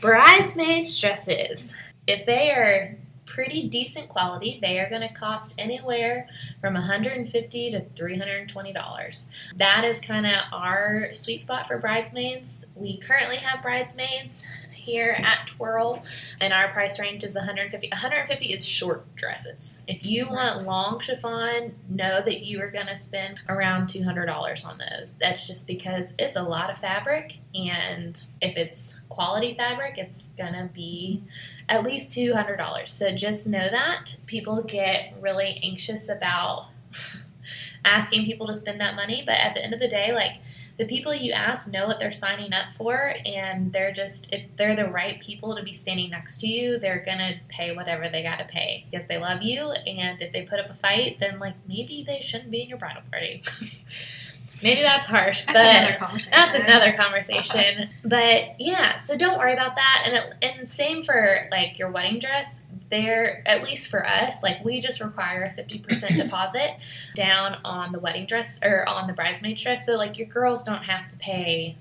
Bridesmaids 0.00 0.98
dresses, 0.98 1.76
if 2.06 2.24
they 2.24 2.50
are 2.50 2.96
pretty 3.26 3.68
decent 3.68 4.08
quality, 4.08 4.58
they 4.60 4.80
are 4.80 4.88
going 4.88 5.06
to 5.06 5.12
cost 5.12 5.54
anywhere 5.60 6.26
from 6.60 6.74
150 6.74 7.70
to 7.70 7.80
$320. 7.80 9.26
That 9.56 9.84
is 9.84 10.00
kind 10.00 10.26
of 10.26 10.32
our 10.52 11.12
sweet 11.12 11.42
spot 11.42 11.68
for 11.68 11.78
bridesmaids. 11.78 12.64
We 12.74 12.98
currently 12.98 13.36
have 13.36 13.62
bridesmaids 13.62 14.46
here 14.80 15.16
at 15.18 15.46
Twirl, 15.46 16.02
and 16.40 16.52
our 16.52 16.68
price 16.72 16.98
range 16.98 17.24
is 17.24 17.34
150. 17.34 17.88
150 17.90 18.46
is 18.46 18.66
short 18.66 19.14
dresses. 19.14 19.80
If 19.86 20.04
you 20.04 20.26
want 20.28 20.64
long 20.64 21.00
chiffon, 21.00 21.74
know 21.88 22.22
that 22.22 22.40
you 22.44 22.60
are 22.60 22.70
going 22.70 22.86
to 22.86 22.96
spend 22.96 23.40
around 23.48 23.86
$200 23.86 24.66
on 24.66 24.78
those. 24.78 25.14
That's 25.14 25.46
just 25.46 25.66
because 25.66 26.06
it's 26.18 26.36
a 26.36 26.42
lot 26.42 26.70
of 26.70 26.78
fabric, 26.78 27.38
and 27.54 28.22
if 28.40 28.56
it's 28.56 28.94
quality 29.08 29.54
fabric, 29.54 29.98
it's 29.98 30.28
going 30.30 30.54
to 30.54 30.70
be 30.72 31.22
at 31.68 31.84
least 31.84 32.10
$200. 32.10 32.88
So 32.88 33.14
just 33.14 33.46
know 33.46 33.68
that. 33.70 34.16
People 34.26 34.62
get 34.62 35.14
really 35.20 35.60
anxious 35.62 36.08
about 36.08 36.68
asking 37.84 38.24
people 38.24 38.46
to 38.46 38.54
spend 38.54 38.80
that 38.80 38.96
money, 38.96 39.22
but 39.24 39.36
at 39.36 39.54
the 39.54 39.64
end 39.64 39.74
of 39.74 39.80
the 39.80 39.88
day, 39.88 40.12
like 40.12 40.40
the 40.78 40.86
people 40.86 41.14
you 41.14 41.32
ask 41.32 41.70
know 41.72 41.86
what 41.86 41.98
they're 41.98 42.12
signing 42.12 42.52
up 42.52 42.72
for, 42.72 43.14
and 43.26 43.72
they're 43.72 43.92
just, 43.92 44.32
if 44.32 44.44
they're 44.56 44.76
the 44.76 44.88
right 44.88 45.20
people 45.20 45.54
to 45.56 45.62
be 45.62 45.72
standing 45.72 46.10
next 46.10 46.40
to 46.40 46.46
you, 46.46 46.78
they're 46.78 47.04
gonna 47.04 47.34
pay 47.48 47.74
whatever 47.74 48.08
they 48.08 48.22
gotta 48.22 48.44
pay 48.44 48.86
because 48.90 49.06
they 49.08 49.18
love 49.18 49.42
you, 49.42 49.70
and 49.70 50.20
if 50.22 50.32
they 50.32 50.42
put 50.42 50.58
up 50.58 50.70
a 50.70 50.74
fight, 50.74 51.18
then 51.20 51.38
like 51.38 51.54
maybe 51.68 52.04
they 52.06 52.20
shouldn't 52.20 52.50
be 52.50 52.62
in 52.62 52.68
your 52.68 52.78
bridal 52.78 53.02
party. 53.10 53.42
Maybe 54.62 54.82
that's 54.82 55.06
harsh, 55.06 55.46
That's 55.46 55.56
but 55.56 55.64
another 55.74 55.96
conversation. 55.98 56.32
that's 56.36 56.54
another 56.54 56.92
conversation. 56.92 57.88
but 58.04 58.56
yeah, 58.60 58.98
so 58.98 59.16
don't 59.16 59.38
worry 59.38 59.54
about 59.54 59.74
that. 59.76 60.02
And 60.04 60.14
it, 60.14 60.34
and 60.58 60.68
same 60.68 61.02
for 61.02 61.48
like 61.50 61.78
your 61.78 61.90
wedding 61.90 62.18
dress. 62.18 62.60
There, 62.90 63.42
at 63.46 63.62
least 63.62 63.88
for 63.90 64.06
us, 64.06 64.42
like 64.42 64.64
we 64.64 64.80
just 64.80 65.00
require 65.00 65.44
a 65.44 65.52
fifty 65.52 65.78
percent 65.78 66.16
deposit 66.22 66.76
down 67.14 67.58
on 67.64 67.92
the 67.92 68.00
wedding 68.00 68.26
dress 68.26 68.58
or 68.64 68.88
on 68.88 69.06
the 69.06 69.12
bridesmaid 69.12 69.56
dress. 69.56 69.86
So 69.86 69.96
like 69.96 70.18
your 70.18 70.26
girls 70.26 70.62
don't 70.62 70.84
have 70.84 71.08
to 71.08 71.16
pay 71.16 71.76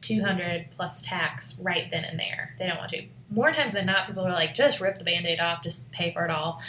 two 0.00 0.22
hundred 0.22 0.68
plus 0.70 1.02
tax 1.02 1.58
right 1.60 1.88
then 1.90 2.04
and 2.04 2.18
there. 2.18 2.54
They 2.58 2.66
don't 2.66 2.78
want 2.78 2.90
to. 2.90 3.06
More 3.28 3.50
times 3.50 3.74
than 3.74 3.86
not, 3.86 4.06
people 4.06 4.24
are 4.24 4.32
like, 4.32 4.54
just 4.54 4.80
rip 4.80 4.98
the 4.98 5.04
band-aid 5.04 5.40
off, 5.40 5.60
just 5.60 5.90
pay 5.90 6.12
for 6.12 6.24
it 6.24 6.30
all. 6.30 6.60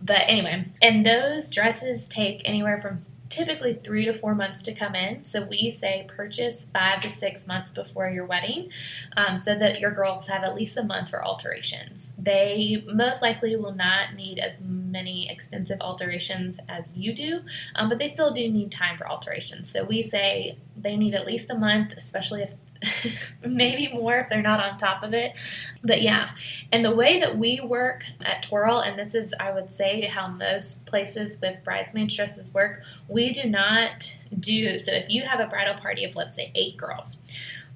But 0.00 0.22
anyway, 0.28 0.66
and 0.80 1.04
those 1.04 1.50
dresses 1.50 2.08
take 2.08 2.40
anywhere 2.48 2.80
from 2.80 3.02
typically 3.28 3.74
three 3.74 4.04
to 4.04 4.12
four 4.12 4.34
months 4.34 4.62
to 4.62 4.74
come 4.74 4.94
in. 4.94 5.24
So 5.24 5.42
we 5.42 5.70
say 5.70 6.06
purchase 6.08 6.68
five 6.72 7.00
to 7.00 7.10
six 7.10 7.46
months 7.46 7.72
before 7.72 8.08
your 8.08 8.24
wedding 8.24 8.70
um, 9.16 9.36
so 9.36 9.58
that 9.58 9.80
your 9.80 9.90
girls 9.90 10.26
have 10.26 10.44
at 10.44 10.54
least 10.54 10.76
a 10.76 10.82
month 10.82 11.10
for 11.10 11.24
alterations. 11.24 12.14
They 12.18 12.84
most 12.86 13.22
likely 13.22 13.56
will 13.56 13.74
not 13.74 14.14
need 14.14 14.38
as 14.38 14.60
many 14.60 15.30
extensive 15.30 15.80
alterations 15.80 16.58
as 16.68 16.96
you 16.96 17.14
do, 17.14 17.40
um, 17.74 17.88
but 17.88 17.98
they 17.98 18.08
still 18.08 18.32
do 18.32 18.48
need 18.48 18.70
time 18.70 18.96
for 18.96 19.08
alterations. 19.08 19.70
So 19.70 19.84
we 19.84 20.02
say 20.02 20.58
they 20.76 20.96
need 20.96 21.14
at 21.14 21.26
least 21.26 21.50
a 21.50 21.54
month, 21.54 21.94
especially 21.96 22.42
if 22.42 22.52
maybe 23.44 23.92
more 23.92 24.16
if 24.16 24.28
they're 24.28 24.42
not 24.42 24.60
on 24.60 24.78
top 24.78 25.02
of 25.02 25.14
it. 25.14 25.32
But 25.82 26.02
yeah, 26.02 26.30
and 26.72 26.84
the 26.84 26.94
way 26.94 27.20
that 27.20 27.38
we 27.38 27.60
work 27.60 28.04
at 28.22 28.42
Twirl, 28.42 28.80
and 28.80 28.98
this 28.98 29.14
is, 29.14 29.34
I 29.40 29.52
would 29.52 29.70
say, 29.70 30.02
how 30.02 30.28
most 30.28 30.86
places 30.86 31.38
with 31.40 31.62
bridesmaids 31.64 32.14
dresses 32.14 32.54
work, 32.54 32.82
we 33.08 33.32
do 33.32 33.48
not 33.48 34.16
do 34.38 34.76
so. 34.76 34.92
If 34.92 35.10
you 35.10 35.22
have 35.22 35.40
a 35.40 35.46
bridal 35.46 35.74
party 35.74 36.04
of, 36.04 36.16
let's 36.16 36.36
say, 36.36 36.52
eight 36.54 36.76
girls, 36.76 37.22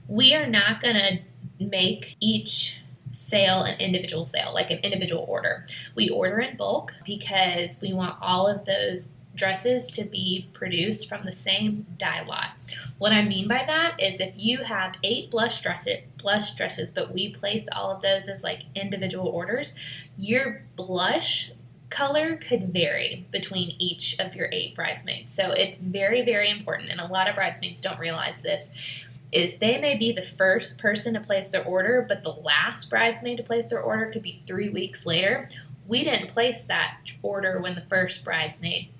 we 0.08 0.34
are 0.34 0.46
not 0.46 0.80
going 0.80 0.96
to 0.96 1.18
make 1.64 2.16
each 2.20 2.80
sale 3.12 3.62
an 3.62 3.78
individual 3.80 4.24
sale, 4.24 4.52
like 4.54 4.70
an 4.70 4.78
individual 4.78 5.24
order. 5.28 5.66
We 5.94 6.08
order 6.08 6.38
in 6.40 6.56
bulk 6.56 6.94
because 7.04 7.80
we 7.80 7.92
want 7.92 8.16
all 8.20 8.46
of 8.46 8.64
those 8.64 9.12
dresses 9.34 9.86
to 9.88 10.04
be 10.04 10.48
produced 10.52 11.08
from 11.08 11.24
the 11.24 11.32
same 11.32 11.86
dye 11.96 12.24
lot. 12.24 12.50
What 12.98 13.12
I 13.12 13.22
mean 13.22 13.48
by 13.48 13.64
that 13.66 14.00
is 14.00 14.20
if 14.20 14.34
you 14.36 14.58
have 14.58 14.96
eight 15.02 15.30
blush 15.30 15.60
dresses, 15.62 16.00
blush 16.18 16.54
dresses, 16.54 16.92
but 16.92 17.14
we 17.14 17.32
placed 17.32 17.68
all 17.74 17.90
of 17.90 18.02
those 18.02 18.28
as 18.28 18.42
like 18.42 18.64
individual 18.74 19.28
orders, 19.28 19.74
your 20.18 20.62
blush 20.76 21.52
color 21.90 22.36
could 22.36 22.72
vary 22.72 23.26
between 23.32 23.74
each 23.78 24.18
of 24.18 24.34
your 24.34 24.48
eight 24.52 24.74
bridesmaids. 24.74 25.32
So 25.32 25.50
it's 25.50 25.78
very, 25.78 26.22
very 26.22 26.48
important, 26.48 26.90
and 26.90 27.00
a 27.00 27.06
lot 27.06 27.28
of 27.28 27.34
bridesmaids 27.34 27.80
don't 27.80 27.98
realize 27.98 28.42
this. 28.42 28.70
Is 29.32 29.58
they 29.58 29.80
may 29.80 29.96
be 29.96 30.10
the 30.10 30.22
first 30.22 30.78
person 30.78 31.14
to 31.14 31.20
place 31.20 31.50
their 31.50 31.64
order, 31.64 32.04
but 32.06 32.24
the 32.24 32.32
last 32.32 32.90
bridesmaid 32.90 33.36
to 33.36 33.44
place 33.44 33.68
their 33.68 33.80
order 33.80 34.06
could 34.06 34.22
be 34.22 34.42
three 34.46 34.68
weeks 34.70 35.06
later. 35.06 35.48
We 35.86 36.02
didn't 36.02 36.28
place 36.28 36.64
that 36.64 36.98
order 37.22 37.60
when 37.60 37.76
the 37.76 37.84
first 37.88 38.24
bridesmaid 38.24 38.90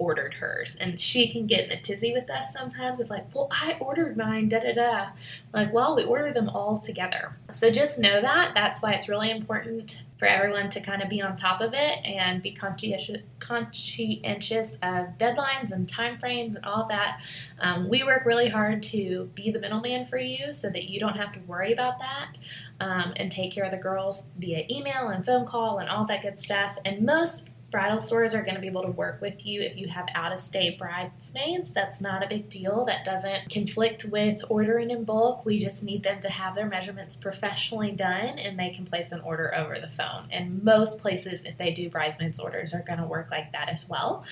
ordered 0.00 0.34
hers. 0.34 0.76
And 0.80 0.98
she 0.98 1.28
can 1.28 1.46
get 1.46 1.66
in 1.66 1.70
a 1.70 1.80
tizzy 1.80 2.12
with 2.12 2.30
us 2.30 2.52
sometimes 2.52 3.00
of 3.00 3.10
like, 3.10 3.32
well, 3.34 3.48
I 3.50 3.76
ordered 3.78 4.16
mine, 4.16 4.48
da 4.48 4.60
da 4.60 4.72
da. 4.72 5.10
Like, 5.52 5.72
well, 5.72 5.94
we 5.94 6.04
order 6.04 6.32
them 6.32 6.48
all 6.48 6.78
together. 6.78 7.36
So 7.50 7.70
just 7.70 8.00
know 8.00 8.20
that. 8.22 8.52
That's 8.54 8.80
why 8.80 8.92
it's 8.92 9.10
really 9.10 9.30
important 9.30 10.02
for 10.18 10.24
everyone 10.26 10.70
to 10.70 10.80
kind 10.80 11.02
of 11.02 11.08
be 11.08 11.20
on 11.20 11.36
top 11.36 11.60
of 11.60 11.72
it 11.74 11.98
and 12.04 12.42
be 12.42 12.52
conscientious, 12.52 13.18
conscientious 13.38 14.68
of 14.82 15.18
deadlines 15.18 15.70
and 15.70 15.86
time 15.86 16.18
frames 16.18 16.54
and 16.54 16.64
all 16.64 16.86
that. 16.88 17.20
Um, 17.58 17.88
we 17.88 18.02
work 18.02 18.24
really 18.24 18.48
hard 18.48 18.82
to 18.84 19.30
be 19.34 19.50
the 19.50 19.60
middleman 19.60 20.06
for 20.06 20.18
you 20.18 20.52
so 20.52 20.70
that 20.70 20.90
you 20.90 20.98
don't 20.98 21.16
have 21.16 21.32
to 21.32 21.40
worry 21.40 21.72
about 21.72 21.98
that 21.98 22.38
um, 22.80 23.12
and 23.16 23.30
take 23.30 23.52
care 23.52 23.64
of 23.64 23.70
the 23.70 23.76
girls 23.76 24.28
via 24.38 24.64
email 24.70 25.08
and 25.08 25.26
phone 25.26 25.44
call 25.44 25.78
and 25.78 25.90
all 25.90 26.06
that 26.06 26.22
good 26.22 26.38
stuff. 26.38 26.78
And 26.84 27.04
most 27.04 27.49
bridal 27.70 28.00
stores 28.00 28.34
are 28.34 28.42
going 28.42 28.54
to 28.54 28.60
be 28.60 28.66
able 28.66 28.82
to 28.82 28.90
work 28.90 29.20
with 29.20 29.46
you 29.46 29.60
if 29.60 29.76
you 29.76 29.88
have 29.88 30.06
out 30.14 30.32
of 30.32 30.38
state 30.38 30.78
bridesmaids. 30.78 31.70
That's 31.70 32.00
not 32.00 32.24
a 32.24 32.28
big 32.28 32.48
deal. 32.48 32.84
That 32.84 33.04
doesn't 33.04 33.48
conflict 33.50 34.06
with 34.06 34.42
ordering 34.48 34.90
in 34.90 35.04
bulk. 35.04 35.44
We 35.44 35.58
just 35.58 35.82
need 35.82 36.02
them 36.02 36.20
to 36.20 36.30
have 36.30 36.54
their 36.54 36.66
measurements 36.66 37.16
professionally 37.16 37.92
done 37.92 38.38
and 38.38 38.58
they 38.58 38.70
can 38.70 38.86
place 38.86 39.12
an 39.12 39.20
order 39.20 39.54
over 39.54 39.78
the 39.78 39.88
phone. 39.88 40.26
And 40.30 40.62
most 40.64 41.00
places, 41.00 41.44
if 41.44 41.58
they 41.58 41.70
do 41.70 41.88
bridesmaids 41.88 42.40
orders, 42.40 42.74
are 42.74 42.82
going 42.82 42.98
to 42.98 43.06
work 43.06 43.30
like 43.30 43.52
that 43.52 43.68
as 43.68 43.88
well. 43.88 44.24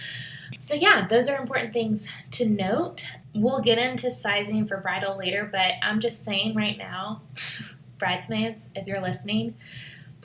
So, 0.59 0.74
yeah, 0.74 1.07
those 1.07 1.29
are 1.29 1.37
important 1.37 1.72
things 1.72 2.09
to 2.33 2.48
note. 2.48 3.05
We'll 3.35 3.61
get 3.61 3.79
into 3.79 4.11
sizing 4.11 4.66
for 4.66 4.79
bridal 4.79 5.16
later, 5.16 5.48
but 5.51 5.74
I'm 5.83 6.01
just 6.01 6.24
saying 6.24 6.55
right 6.55 6.77
now, 6.77 7.22
bridesmaids, 7.98 8.68
if 8.74 8.87
you're 8.87 9.01
listening, 9.01 9.55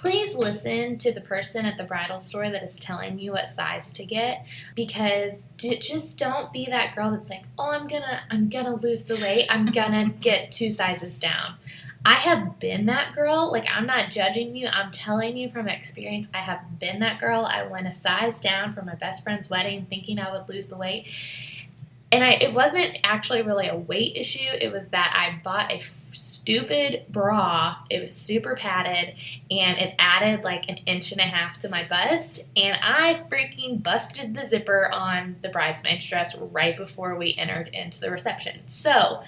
please 0.03 0.35
listen 0.35 0.97
to 0.97 1.13
the 1.13 1.21
person 1.21 1.65
at 1.65 1.77
the 1.77 1.83
bridal 1.85 2.19
store 2.19 2.49
that 2.49 2.61
is 2.61 2.77
telling 2.77 3.17
you 3.17 3.31
what 3.31 3.47
size 3.47 3.93
to 3.93 4.03
get 4.03 4.45
because 4.75 5.47
just 5.57 6.17
don't 6.17 6.51
be 6.51 6.65
that 6.65 6.93
girl 6.93 7.09
that's 7.09 7.29
like 7.29 7.45
oh 7.57 7.71
i'm 7.71 7.87
gonna 7.87 8.19
i'm 8.29 8.49
gonna 8.49 8.75
lose 8.75 9.05
the 9.05 9.15
weight. 9.15 9.47
I'm 9.49 9.65
gonna 9.71 10.09
get 10.09 10.51
two 10.51 10.69
sizes 10.69 11.17
down. 11.17 11.53
I 12.03 12.15
have 12.15 12.59
been 12.59 12.85
that 12.87 13.15
girl. 13.15 13.49
Like 13.49 13.65
i'm 13.73 13.85
not 13.85 14.11
judging 14.11 14.57
you. 14.57 14.67
I'm 14.67 14.91
telling 14.91 15.37
you 15.37 15.49
from 15.49 15.69
experience 15.69 16.27
i 16.33 16.39
have 16.39 16.77
been 16.79 16.99
that 16.99 17.21
girl. 17.21 17.45
I 17.45 17.65
went 17.65 17.87
a 17.87 17.93
size 17.93 18.41
down 18.41 18.73
for 18.73 18.81
my 18.81 18.95
best 18.95 19.23
friend's 19.23 19.49
wedding 19.49 19.87
thinking 19.89 20.19
i 20.19 20.29
would 20.33 20.49
lose 20.49 20.67
the 20.67 20.75
weight. 20.75 21.07
And 22.11 22.25
I, 22.25 22.33
it 22.33 22.53
wasn't 22.53 22.99
actually 23.05 23.41
really 23.41 23.69
a 23.69 23.77
weight 23.77 24.17
issue. 24.17 24.51
It 24.61 24.73
was 24.73 24.89
that 24.89 25.13
I 25.17 25.41
bought 25.41 25.71
a 25.71 25.79
stupid 26.43 27.05
bra. 27.07 27.77
It 27.89 28.01
was 28.01 28.13
super 28.13 28.53
padded 28.53 29.15
and 29.49 29.77
it 29.77 29.95
added 29.97 30.43
like 30.43 30.69
an 30.69 30.75
inch 30.85 31.13
and 31.13 31.21
a 31.21 31.23
half 31.23 31.57
to 31.59 31.69
my 31.69 31.85
bust. 31.85 32.43
And 32.57 32.77
I 32.81 33.23
freaking 33.31 33.81
busted 33.81 34.33
the 34.33 34.45
zipper 34.45 34.91
on 34.91 35.37
the 35.41 35.47
bridesmaid's 35.47 36.05
dress 36.05 36.37
right 36.37 36.75
before 36.75 37.15
we 37.15 37.33
entered 37.37 37.69
into 37.69 38.01
the 38.01 38.11
reception. 38.11 38.59
So, 38.65 39.23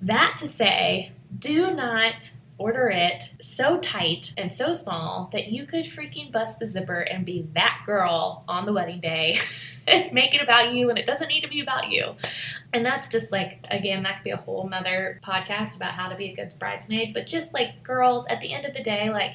that 0.00 0.36
to 0.38 0.46
say, 0.46 1.10
do 1.36 1.74
not 1.74 2.30
order 2.56 2.88
it 2.88 3.34
so 3.42 3.78
tight 3.78 4.32
and 4.36 4.54
so 4.54 4.72
small 4.72 5.28
that 5.32 5.48
you 5.48 5.66
could 5.66 5.84
freaking 5.84 6.30
bust 6.30 6.58
the 6.58 6.68
zipper 6.68 7.00
and 7.00 7.24
be 7.24 7.46
that 7.52 7.82
girl 7.84 8.44
on 8.46 8.64
the 8.64 8.72
wedding 8.72 9.00
day 9.00 9.36
and 9.88 10.12
make 10.12 10.34
it 10.34 10.42
about 10.42 10.72
you 10.72 10.88
and 10.88 10.98
it 10.98 11.06
doesn't 11.06 11.28
need 11.28 11.42
to 11.42 11.48
be 11.48 11.60
about 11.60 11.90
you. 11.90 12.14
And 12.72 12.86
that's 12.86 13.08
just 13.08 13.32
like, 13.32 13.66
again, 13.70 14.02
that 14.04 14.16
could 14.16 14.24
be 14.24 14.30
a 14.30 14.36
whole 14.36 14.68
nother 14.68 15.20
podcast 15.24 15.76
about 15.76 15.92
how 15.92 16.08
to 16.08 16.16
be 16.16 16.30
a 16.30 16.34
good 16.36 16.54
bridesmaid. 16.58 17.12
But 17.12 17.26
just 17.26 17.52
like 17.52 17.82
girls, 17.82 18.24
at 18.28 18.40
the 18.40 18.52
end 18.52 18.64
of 18.64 18.74
the 18.74 18.82
day, 18.82 19.10
like, 19.10 19.34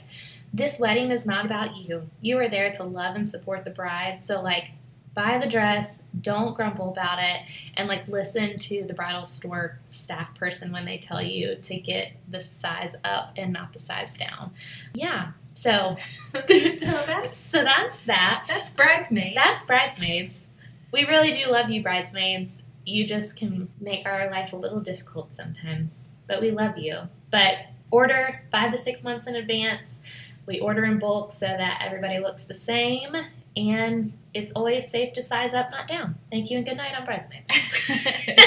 this 0.51 0.79
wedding 0.79 1.11
is 1.11 1.27
not 1.27 1.45
about 1.45 1.75
you. 1.75 2.09
You 2.21 2.39
are 2.39 2.49
there 2.49 2.71
to 2.71 2.83
love 2.83 3.15
and 3.15 3.29
support 3.29 3.65
the 3.65 3.69
bride. 3.69 4.23
So, 4.23 4.41
like, 4.41 4.71
buy 5.19 5.37
the 5.37 5.47
dress, 5.47 6.01
don't 6.21 6.55
grumble 6.55 6.91
about 6.91 7.19
it, 7.19 7.41
and 7.75 7.89
like 7.89 8.07
listen 8.07 8.57
to 8.57 8.85
the 8.85 8.93
bridal 8.93 9.25
store 9.25 9.77
staff 9.89 10.33
person 10.35 10.71
when 10.71 10.85
they 10.85 10.97
tell 10.97 11.21
you 11.21 11.55
to 11.55 11.77
get 11.77 12.13
the 12.29 12.39
size 12.39 12.95
up 13.03 13.33
and 13.35 13.51
not 13.51 13.73
the 13.73 13.79
size 13.79 14.15
down. 14.17 14.51
Yeah. 14.93 15.33
So, 15.53 15.97
so 16.31 16.39
that's 16.45 17.37
so 17.37 17.63
that's 17.65 17.99
that. 18.01 18.45
that's 18.47 18.71
bridesmaids. 18.71 19.35
That's 19.35 19.65
bridesmaids. 19.65 20.47
We 20.93 21.05
really 21.05 21.31
do 21.31 21.51
love 21.51 21.69
you, 21.69 21.83
bridesmaids. 21.83 22.63
You 22.85 23.05
just 23.05 23.35
can 23.35 23.67
make 23.81 24.05
our 24.05 24.31
life 24.31 24.53
a 24.53 24.55
little 24.55 24.79
difficult 24.79 25.33
sometimes, 25.33 26.11
but 26.27 26.39
we 26.39 26.51
love 26.51 26.77
you. 26.77 26.97
But 27.29 27.57
order 27.91 28.43
five 28.53 28.71
to 28.71 28.77
six 28.77 29.03
months 29.03 29.27
in 29.27 29.35
advance. 29.35 29.99
We 30.45 30.61
order 30.61 30.85
in 30.85 30.97
bulk 30.97 31.33
so 31.33 31.45
that 31.45 31.83
everybody 31.85 32.19
looks 32.19 32.45
the 32.45 32.55
same 32.55 33.17
and 33.55 34.13
it's 34.33 34.51
always 34.53 34.89
safe 34.89 35.13
to 35.13 35.21
size 35.21 35.53
up, 35.53 35.71
not 35.71 35.87
down. 35.87 36.15
Thank 36.31 36.51
you 36.51 36.57
and 36.57 36.65
good 36.65 36.77
night 36.77 36.93
on 36.97 37.05
Bridesmaids. 37.05 37.47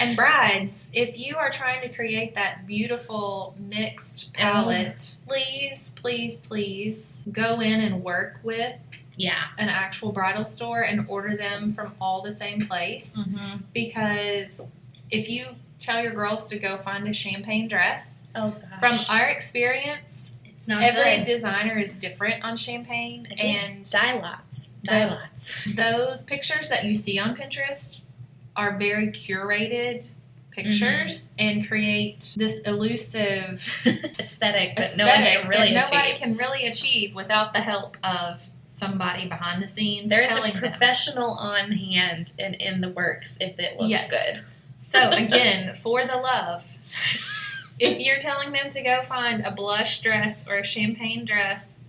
And 0.00 0.16
brides, 0.16 0.88
if 0.92 1.18
you 1.18 1.36
are 1.36 1.50
trying 1.50 1.82
to 1.88 1.94
create 1.94 2.34
that 2.36 2.66
beautiful 2.66 3.56
mixed 3.58 4.32
palette, 4.32 5.16
please, 5.26 5.92
please, 5.96 6.38
please 6.38 7.22
go 7.32 7.60
in 7.60 7.80
and 7.80 8.04
work 8.04 8.38
with 8.44 8.76
yeah. 9.16 9.46
an 9.58 9.68
actual 9.68 10.12
bridal 10.12 10.44
store 10.44 10.82
and 10.82 11.04
order 11.08 11.36
them 11.36 11.72
from 11.72 11.94
all 12.00 12.22
the 12.22 12.30
same 12.30 12.60
place. 12.60 13.18
Mm-hmm. 13.18 13.56
Because 13.74 14.66
if 15.10 15.28
you 15.28 15.46
tell 15.80 16.00
your 16.02 16.12
girls 16.12 16.46
to 16.48 16.58
go 16.58 16.78
find 16.78 17.08
a 17.08 17.12
champagne 17.12 17.66
dress, 17.66 18.28
Oh 18.36 18.50
gosh. 18.50 18.80
from 18.80 19.16
our 19.16 19.26
experience, 19.26 20.27
it's 20.58 20.66
not 20.66 20.82
every 20.82 21.18
good. 21.18 21.24
designer 21.24 21.78
is 21.78 21.92
different 21.92 22.44
on 22.44 22.56
champagne. 22.56 23.26
Again, 23.30 23.76
And 23.76 23.90
dye 23.90 24.14
lots. 24.20 24.70
Dye 24.82 25.04
The- 25.06 25.10
lots. 25.12 25.64
those 25.76 26.22
pictures 26.24 26.68
that 26.68 26.84
you 26.84 26.96
see 26.96 27.16
on 27.18 27.36
Pinterest 27.36 28.00
are 28.56 28.76
very 28.76 29.08
curated 29.12 30.10
pictures 30.50 31.26
mm-hmm. 31.28 31.34
and 31.38 31.68
create 31.68 32.34
this 32.36 32.58
elusive 32.66 33.62
Aesthetic 34.18 34.76
that 34.76 34.96
no 34.96 35.06
one 35.06 35.14
can 35.22 35.48
really 35.48 35.72
nobody 35.72 36.10
achieve. 36.10 36.18
can 36.20 36.36
really 36.36 36.66
achieve 36.66 37.14
without 37.14 37.52
the 37.52 37.60
help 37.60 37.96
of 38.02 38.50
somebody 38.66 39.28
behind 39.28 39.62
the 39.62 39.68
scenes 39.68 40.10
There's 40.10 40.24
a 40.24 40.34
telling 40.34 40.54
them. 40.54 40.60
professional 40.60 41.30
on 41.30 41.70
hand 41.70 42.32
and 42.40 42.56
in 42.56 42.80
the 42.80 42.88
works 42.88 43.38
if 43.40 43.56
it 43.60 43.78
looks 43.78 43.90
Yes. 43.90 44.10
good. 44.10 44.42
So 44.76 45.10
again, 45.12 45.76
for 45.76 46.04
the 46.04 46.16
love, 46.16 46.76
if 47.78 47.98
you're 48.00 48.18
telling 48.18 48.52
them 48.52 48.68
to 48.70 48.82
go 48.82 49.02
find 49.02 49.44
a 49.44 49.50
blush 49.50 50.00
dress 50.02 50.46
or 50.48 50.56
a 50.56 50.64
champagne 50.64 51.24
dress 51.24 51.82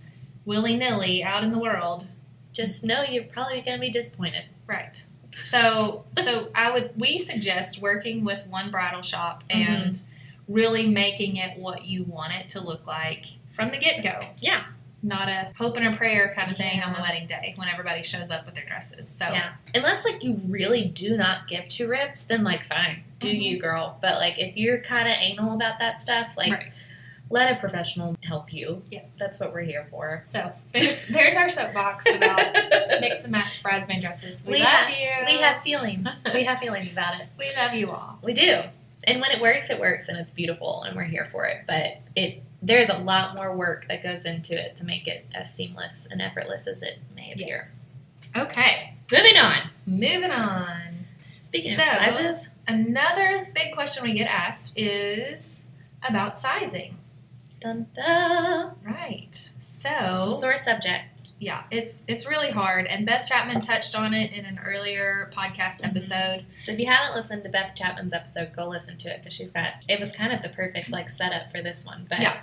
willy 0.44 0.76
nilly 0.76 1.22
out 1.22 1.44
in 1.44 1.50
the 1.52 1.58
world, 1.58 2.06
Just 2.52 2.82
know 2.82 3.02
you're 3.08 3.24
probably 3.24 3.60
going 3.60 3.76
to 3.76 3.80
be 3.80 3.90
disappointed. 3.90 4.44
right? 4.66 5.04
So 5.34 6.04
so 6.12 6.48
I 6.54 6.70
would 6.72 6.92
we 6.96 7.16
suggest 7.18 7.80
working 7.80 8.24
with 8.24 8.46
one 8.48 8.70
bridal 8.70 9.02
shop 9.02 9.44
mm-hmm. 9.48 9.72
and 9.72 10.02
really 10.48 10.88
making 10.88 11.36
it 11.36 11.56
what 11.56 11.84
you 11.84 12.02
want 12.02 12.32
it 12.32 12.48
to 12.50 12.60
look 12.60 12.84
like 12.86 13.26
from 13.52 13.70
the 13.70 13.78
get 13.78 14.02
go. 14.02 14.18
Yeah. 14.40 14.64
Not 15.02 15.28
a 15.28 15.52
hope 15.56 15.76
and 15.76 15.86
a 15.94 15.96
prayer 15.96 16.34
kind 16.36 16.50
of 16.50 16.56
thing 16.56 16.82
on 16.82 16.92
the 16.92 17.00
wedding 17.00 17.26
day 17.28 17.54
when 17.56 17.68
everybody 17.68 18.02
shows 18.02 18.30
up 18.30 18.44
with 18.44 18.54
their 18.56 18.66
dresses. 18.66 19.14
So 19.16 19.26
Yeah. 19.26 19.52
Unless 19.74 20.04
like 20.04 20.22
you 20.22 20.40
really 20.48 20.84
do 20.86 21.16
not 21.16 21.46
give 21.46 21.68
two 21.68 21.88
rips, 21.88 22.24
then 22.24 22.42
like 22.42 22.64
fine, 22.64 23.04
do 23.20 23.28
you, 23.30 23.56
mm-hmm. 23.56 23.60
girl. 23.66 23.98
But 24.02 24.14
like 24.16 24.38
if 24.38 24.56
you're 24.56 24.80
kind 24.80 25.08
of 25.08 25.14
anal 25.20 25.54
about 25.54 25.78
that 25.78 26.00
stuff, 26.02 26.34
like 26.36 26.52
Right. 26.52 26.72
let 27.30 27.52
a 27.56 27.60
professional 27.60 28.16
help 28.24 28.52
you. 28.52 28.82
yes. 28.90 29.16
That's 29.16 29.38
what 29.38 29.52
we're 29.52 29.62
here 29.62 29.86
for. 29.90 30.22
So 30.26 30.52
there's 30.72 31.06
there's 31.08 31.36
our 31.36 31.48
soapbox 31.48 32.06
about 32.12 32.38
mix 33.00 33.22
and 33.22 33.30
match 33.32 33.62
bridesmaid 33.62 34.00
dresses. 34.00 34.42
We, 34.44 34.54
We 34.54 34.58
love 34.60 34.68
have- 34.68 34.90
you. 34.98 35.10
we 35.26 35.38
have 35.40 35.62
feelings. 35.62 36.08
we 36.34 36.42
have 36.44 36.58
feelings 36.58 36.90
about 36.90 37.20
it. 37.20 37.28
we 37.38 37.50
love 37.56 37.74
you 37.74 37.90
all. 37.90 38.18
We 38.22 38.32
do. 38.34 38.62
And 39.04 39.20
when 39.20 39.30
it 39.30 39.40
works, 39.40 39.70
it 39.70 39.80
works 39.80 40.08
and 40.08 40.18
it's 40.18 40.32
beautiful 40.32 40.82
and 40.82 40.94
we're 40.96 41.04
here 41.04 41.28
for 41.30 41.46
it. 41.46 41.58
But 41.68 41.98
it 42.16 42.42
there's 42.62 42.90
a 42.90 42.98
lot 42.98 43.34
more 43.36 43.56
work 43.56 43.86
that 43.88 44.02
goes 44.02 44.26
into 44.26 44.52
it 44.54 44.76
to 44.76 44.84
make 44.84 45.06
it 45.08 45.24
as 45.34 45.54
seamless 45.54 46.06
and 46.10 46.20
effortless 46.20 46.66
as 46.66 46.82
it 46.82 46.98
may 47.16 47.32
appear. 47.32 47.70
Yes. 48.34 48.36
Okay. 48.36 48.92
Moving 49.10 49.36
on. 49.38 49.56
Moving 49.86 50.30
on. 50.30 51.06
Speaking 51.40 51.76
So- 51.76 51.82
of 51.82 51.86
sizes, 52.14 52.50
Another 52.74 53.48
big 53.54 53.72
question 53.74 54.04
we 54.04 54.12
get 54.12 54.26
asked 54.28 54.74
is 54.78 55.64
about 56.08 56.36
sizing. 56.36 56.96
dun, 57.60 57.88
dun, 57.94 58.74
Right. 58.82 59.50
So 59.60 60.36
sore 60.40 60.56
subject. 60.56 61.32
yeah, 61.38 61.64
it's 61.70 62.02
it's 62.08 62.26
really 62.26 62.50
hard. 62.52 62.86
And 62.86 63.04
Beth 63.04 63.26
Chapman 63.28 63.60
touched 63.60 63.98
on 63.98 64.14
it 64.14 64.32
in 64.32 64.44
an 64.46 64.58
earlier 64.64 65.30
podcast 65.34 65.82
Mhm. 65.82 65.88
episode. 65.88 66.46
So 66.62 66.72
if 66.72 66.78
you 66.78 66.86
haven't 66.86 67.14
listened 67.16 67.42
to 67.44 67.50
Beth 67.50 67.74
Chapman's 67.74 68.14
episode, 68.14 68.52
go 68.56 68.66
listen 68.66 68.96
to 68.98 69.08
it 69.12 69.18
because 69.20 69.34
she's 69.34 69.50
got 69.50 69.74
it 69.88 69.98
was 70.00 70.10
kind 70.12 70.32
of 70.32 70.40
the 70.42 70.48
perfect 70.48 70.90
like 70.90 71.10
setup 71.10 71.50
for 71.50 71.60
this 71.60 71.84
one. 71.84 72.06
But 72.08 72.20
Yeah. 72.20 72.36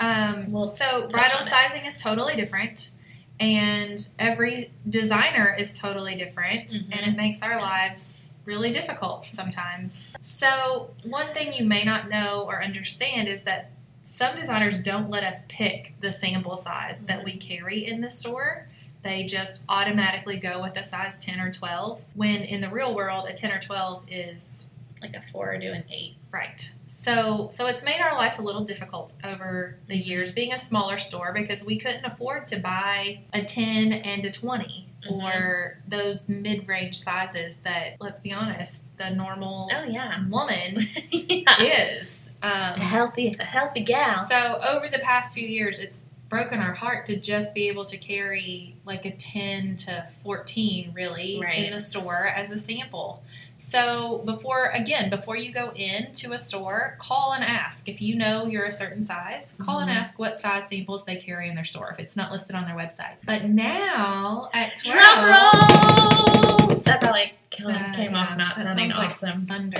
Um, 0.00 0.50
We'll 0.50 0.66
so 0.66 1.06
bridal 1.08 1.42
sizing 1.42 1.84
is 1.84 2.00
totally 2.02 2.34
different, 2.34 2.90
and 3.38 4.08
every 4.18 4.72
designer 4.88 5.54
is 5.54 5.78
totally 5.78 6.16
different, 6.16 6.68
Mhm. 6.70 6.88
and 6.98 7.12
it 7.12 7.16
makes 7.16 7.42
our 7.42 7.60
lives 7.60 8.24
really 8.50 8.72
difficult 8.72 9.26
sometimes. 9.26 10.16
So 10.20 10.90
one 11.04 11.32
thing 11.32 11.52
you 11.52 11.64
may 11.64 11.84
not 11.84 12.08
know 12.08 12.44
or 12.48 12.64
understand 12.64 13.28
is 13.28 13.42
that 13.42 13.70
some 14.02 14.34
designers 14.34 14.80
don't 14.80 15.08
let 15.08 15.22
us 15.22 15.44
pick 15.48 15.94
the 16.00 16.10
sample 16.10 16.56
size 16.56 17.06
that 17.06 17.22
we 17.22 17.34
mm-hmm. 17.34 17.48
carry 17.48 17.86
in 17.86 18.00
the 18.00 18.10
store. 18.10 18.68
They 19.02 19.22
just 19.22 19.62
automatically 19.68 20.36
go 20.36 20.60
with 20.60 20.76
a 20.76 20.82
size 20.82 21.16
10 21.18 21.38
or 21.38 21.52
12, 21.52 22.04
when 22.14 22.42
in 22.42 22.60
the 22.60 22.68
real 22.68 22.92
world, 22.92 23.28
a 23.28 23.32
10 23.32 23.52
or 23.52 23.60
12 23.60 24.02
is 24.08 24.66
like 25.00 25.14
a 25.14 25.22
four 25.22 25.56
to 25.56 25.66
an 25.68 25.84
eight. 25.88 26.16
Right. 26.32 26.72
So 26.86 27.48
so 27.50 27.66
it's 27.66 27.82
made 27.82 28.00
our 28.00 28.14
life 28.18 28.38
a 28.38 28.42
little 28.42 28.64
difficult 28.64 29.14
over 29.24 29.78
the 29.86 29.94
mm-hmm. 29.94 30.08
years 30.10 30.32
being 30.32 30.52
a 30.52 30.58
smaller 30.58 30.98
store 30.98 31.32
because 31.32 31.64
we 31.64 31.78
couldn't 31.78 32.04
afford 32.04 32.48
to 32.48 32.58
buy 32.58 33.20
a 33.32 33.42
10 33.42 33.92
and 33.92 34.24
a 34.24 34.30
20 34.30 34.89
Mhm. 35.08 35.22
or 35.24 35.78
those 35.88 36.28
mid-range 36.28 36.98
sizes 36.98 37.56
that 37.58 37.96
let's 38.00 38.20
be 38.20 38.32
honest, 38.32 38.84
the 38.98 39.10
normal 39.10 39.70
Oh 39.72 39.84
yeah. 39.84 40.26
woman 40.28 40.86
yeah. 41.10 41.62
is. 41.62 42.24
A 42.42 42.46
Um, 42.74 42.80
healthy 42.80 43.34
a 43.38 43.44
healthy 43.44 43.80
gal. 43.80 44.26
so 44.28 44.60
over 44.66 44.88
the 44.88 44.98
past 45.00 45.34
few 45.34 45.46
years 45.46 45.78
it's 45.78 46.06
broken 46.28 46.60
our 46.60 46.72
heart 46.72 47.06
to 47.06 47.16
just 47.18 47.54
be 47.54 47.68
able 47.68 47.84
to 47.84 47.96
carry 47.98 48.76
like 48.84 49.04
a 49.04 49.10
10 49.10 49.76
to 49.76 50.06
14 50.22 50.92
really 50.94 51.40
Right. 51.42 51.64
in 51.64 51.72
the 51.72 51.80
store 51.80 52.26
as 52.26 52.50
a 52.52 52.58
sample. 52.58 53.22
So 53.60 54.22
before 54.24 54.70
again, 54.70 55.10
before 55.10 55.36
you 55.36 55.52
go 55.52 55.70
into 55.74 56.32
a 56.32 56.38
store, 56.38 56.96
call 56.98 57.32
and 57.34 57.44
ask. 57.44 57.88
If 57.90 58.00
you 58.00 58.16
know 58.16 58.46
you're 58.46 58.64
a 58.64 58.72
certain 58.72 59.02
size, 59.02 59.52
call 59.58 59.80
and 59.80 59.90
Mhm. 59.90 59.96
ask 59.96 60.18
what 60.18 60.34
size 60.36 60.66
samples 60.68 61.04
they 61.04 61.16
carry 61.16 61.46
in 61.48 61.54
their 61.54 61.64
store 61.64 61.90
if 61.92 61.98
it's 61.98 62.16
not 62.16 62.32
listed 62.32 62.56
on 62.56 62.64
their 62.64 62.74
website. 62.74 63.16
But 63.26 63.44
now 63.44 64.48
at 64.54 64.76
Drum 64.82 64.98
roll! 65.24 66.76
That 66.84 67.00
probably 67.02 67.34
came, 67.50 67.66
That- 67.66 67.94
came 67.94 68.14
off 68.14 68.34
not 68.36 68.56
sounding 68.56 68.92
sounds 68.92 68.98
like 68.98 69.10
awesome. 69.10 69.46
thunder 69.46 69.78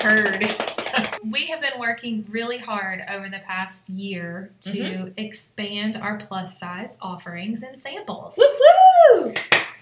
heard. 0.00 0.48
we 1.30 1.46
have 1.48 1.60
been 1.60 1.78
working 1.78 2.24
really 2.30 2.58
hard 2.58 3.04
over 3.10 3.28
the 3.28 3.38
past 3.40 3.90
year 3.90 4.50
to 4.62 4.70
Mm-hmm. 4.78 5.08
expand 5.18 5.96
our 6.00 6.16
plus 6.16 6.58
size 6.58 6.96
offerings 7.02 7.62
and 7.62 7.78
samples. 7.78 8.38
Woo 8.38 9.24
woo! 9.24 9.34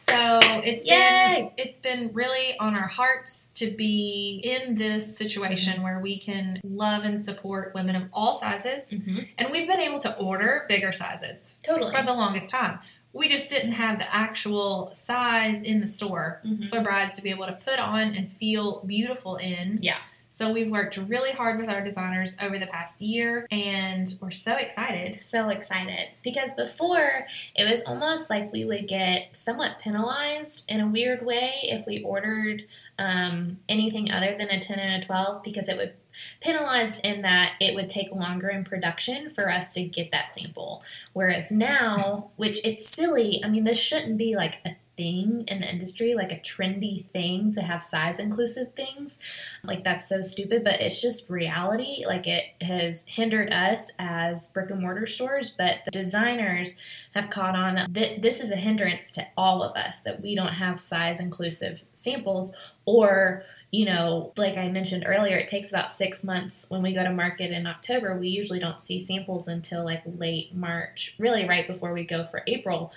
So 0.09 0.41
it's 0.65 0.85
Yay! 0.85 0.91
been 0.99 1.10
it's 1.57 1.79
been 1.79 2.11
really 2.13 2.59
on 2.59 2.75
our 2.75 2.89
hearts 2.89 3.49
to 3.55 3.71
be 3.71 4.41
in 4.45 4.75
this 4.77 5.17
situation 5.17 5.75
Mm-hmm. 5.75 5.83
where 5.83 5.99
we 6.01 6.19
can 6.19 6.61
love 6.65 7.05
and 7.05 7.23
support 7.25 7.73
women 7.75 7.97
of 7.97 8.05
all 8.13 8.35
sizes, 8.35 8.91
Mm-hmm. 8.93 9.19
and 9.39 9.51
we've 9.51 9.69
been 9.69 9.81
able 9.81 9.99
to 10.01 10.17
order 10.19 10.65
bigger 10.69 10.93
sizes 10.93 11.59
Totally. 11.63 11.95
for 11.95 12.03
the 12.03 12.13
longest 12.13 12.51
time. 12.51 12.79
We 13.13 13.27
just 13.29 13.51
didn't 13.51 13.73
have 13.73 13.99
the 13.99 14.15
actual 14.15 14.91
size 14.95 15.63
in 15.63 15.81
the 15.81 15.87
store 15.87 16.41
Mhm. 16.47 16.71
for 16.71 16.81
brides 16.81 17.15
to 17.17 17.23
be 17.23 17.31
able 17.31 17.47
to 17.47 17.55
put 17.65 17.79
on 17.81 18.15
and 18.15 18.31
feel 18.33 18.85
beautiful 18.87 19.37
in. 19.37 19.81
Yeah. 19.83 19.97
So 20.41 20.51
we've 20.51 20.71
worked 20.71 20.97
really 20.97 21.33
hard 21.33 21.61
with 21.61 21.69
our 21.69 21.85
designers 21.85 22.35
over 22.41 22.59
the 22.59 22.67
past 22.67 23.03
year, 23.03 23.47
and 23.51 24.09
we're 24.23 24.31
so 24.31 24.57
excited. 24.57 25.15
so 25.15 25.51
excited 25.51 26.09
because 26.23 26.55
before 26.55 27.27
it 27.55 27.71
was 27.71 27.83
almost 27.83 28.31
like 28.31 28.51
we 28.51 28.65
would 28.65 28.89
get 28.89 29.37
somewhat 29.37 29.77
penalized 29.83 30.65
in 30.71 30.81
a 30.81 30.89
weird 30.89 31.27
way 31.27 31.53
if 31.65 31.87
we 31.87 32.03
ordered 32.05 32.65
um, 32.99 33.59
anything 33.69 34.11
other 34.11 34.35
than 34.35 34.49
a 34.49 34.59
10 34.59 34.79
and 34.79 35.03
a 35.03 35.07
12 35.07 35.43
because 35.43 35.69
it 35.69 35.77
would 35.77 35.93
penalized 36.41 37.05
in 37.05 37.21
that 37.23 37.53
it 37.61 37.75
would 37.75 37.91
take 37.91 38.11
longer 38.11 38.49
in 38.49 38.65
production 38.65 39.31
for 39.35 39.51
us 39.51 39.73
to 39.73 39.83
get 39.83 40.11
that 40.11 40.31
sample 40.31 40.83
whereas 41.15 41.51
now 41.51 42.31
which 42.37 42.61
it's 42.63 42.91
silly 42.91 43.41
i 43.43 43.49
mean 43.49 43.65
this 43.65 43.79
shouldn't 43.79 44.19
be 44.19 44.37
like 44.37 44.59
a 44.67 44.77
thing 45.01 45.45
in 45.49 45.63
the 45.63 45.73
industry 45.73 46.15
like 46.15 46.31
a 46.31 46.39
trendy 46.41 47.07
thing 47.07 47.51
to 47.51 47.63
have 47.63 47.83
size 47.83 48.19
inclusive 48.19 48.75
things 48.75 49.19
like 49.65 49.83
that's 49.83 50.07
so 50.07 50.21
stupid 50.21 50.63
but 50.63 50.79
it's 50.79 51.01
just 51.01 51.31
reality 51.31 52.05
like 52.07 52.27
it 52.27 52.45
has 52.61 53.03
hindered 53.09 53.51
us 53.51 53.91
as 53.99 54.51
brick 54.51 54.71
and 54.71 54.83
mortar 54.83 55.07
stores 55.07 55.49
but 55.57 55.79
the 55.87 55.91
designers 55.91 56.77
have 57.15 57.31
caught 57.31 57.57
on 57.57 57.77
that 57.77 58.21
this 58.21 58.41
is 58.41 58.51
a 58.51 58.57
hindrance 58.57 59.11
to 59.11 59.27
all 59.39 59.63
of 59.63 59.75
us 59.75 60.03
that 60.03 60.21
we 60.21 60.35
don't 60.35 60.53
have 60.53 60.79
size 60.79 61.19
inclusive 61.19 61.83
samples 61.95 62.53
or 62.85 63.43
you 63.71 63.87
know 63.87 64.35
like 64.37 64.59
i 64.59 64.69
mentioned 64.69 65.05
earlier 65.07 65.39
it 65.39 65.49
takes 65.49 65.71
about 65.71 65.91
six 65.91 66.23
months 66.23 66.67
when 66.69 66.83
we 66.83 66.93
go 66.93 67.03
to 67.03 67.11
market 67.11 67.53
in 67.53 67.67
october 67.67 68.19
we 68.19 68.29
usually 68.29 68.59
don't 68.59 68.83
see 68.83 69.01
samples 69.01 69.49
until 69.49 69.83
like 69.83 70.03
late 70.19 70.55
march 70.55 71.15
really 71.19 71.49
right 71.49 71.67
before 71.67 71.95
we 71.95 72.05
go 72.05 72.27
for 72.27 72.43
april 72.47 72.93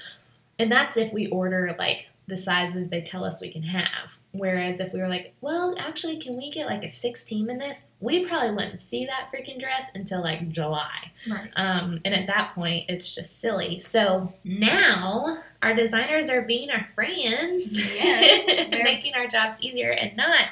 and 0.60 0.72
that's 0.72 0.98
if 0.98 1.12
we 1.12 1.28
order 1.28 1.76
like 1.78 2.10
the 2.28 2.38
sizes 2.38 2.88
they 2.90 3.02
tell 3.02 3.26
us 3.26 3.42
we 3.42 3.52
can 3.52 3.64
have. 3.64 4.18
Whereas 4.32 4.80
if 4.80 4.94
we 4.94 5.00
were 5.00 5.10
like, 5.10 5.34
well, 5.42 5.76
actually, 5.78 6.18
can 6.18 6.38
we 6.38 6.52
get 6.52 6.68
like 6.68 6.84
a 6.84 6.90
16 6.90 7.50
in 7.50 7.58
this? 7.58 7.84
We 8.00 8.26
probably 8.26 8.52
wouldn't 8.52 8.80
see 8.80 9.06
that 9.06 9.30
freaking 9.34 9.60
dress 9.60 9.88
until 9.94 10.22
like 10.22 10.50
July. 10.50 11.12
Right. 11.30 11.52
Um, 11.56 12.00
and 12.06 12.14
at 12.14 12.28
that 12.28 12.54
point, 12.56 12.86
it's 12.90 13.14
just 13.14 13.40
silly. 13.40 13.80
So 13.80 14.34
now 14.46 15.40
our 15.62 15.74
designers 15.74 16.30
are 16.30 16.42
being 16.42 16.72
our 16.72 16.88
friends, 16.96 17.96
Yes, 17.96 18.70
making 18.72 19.16
our 19.16 19.28
jobs 19.28 19.62
easier 19.62 19.92
and 19.92 20.16
not 20.16 20.48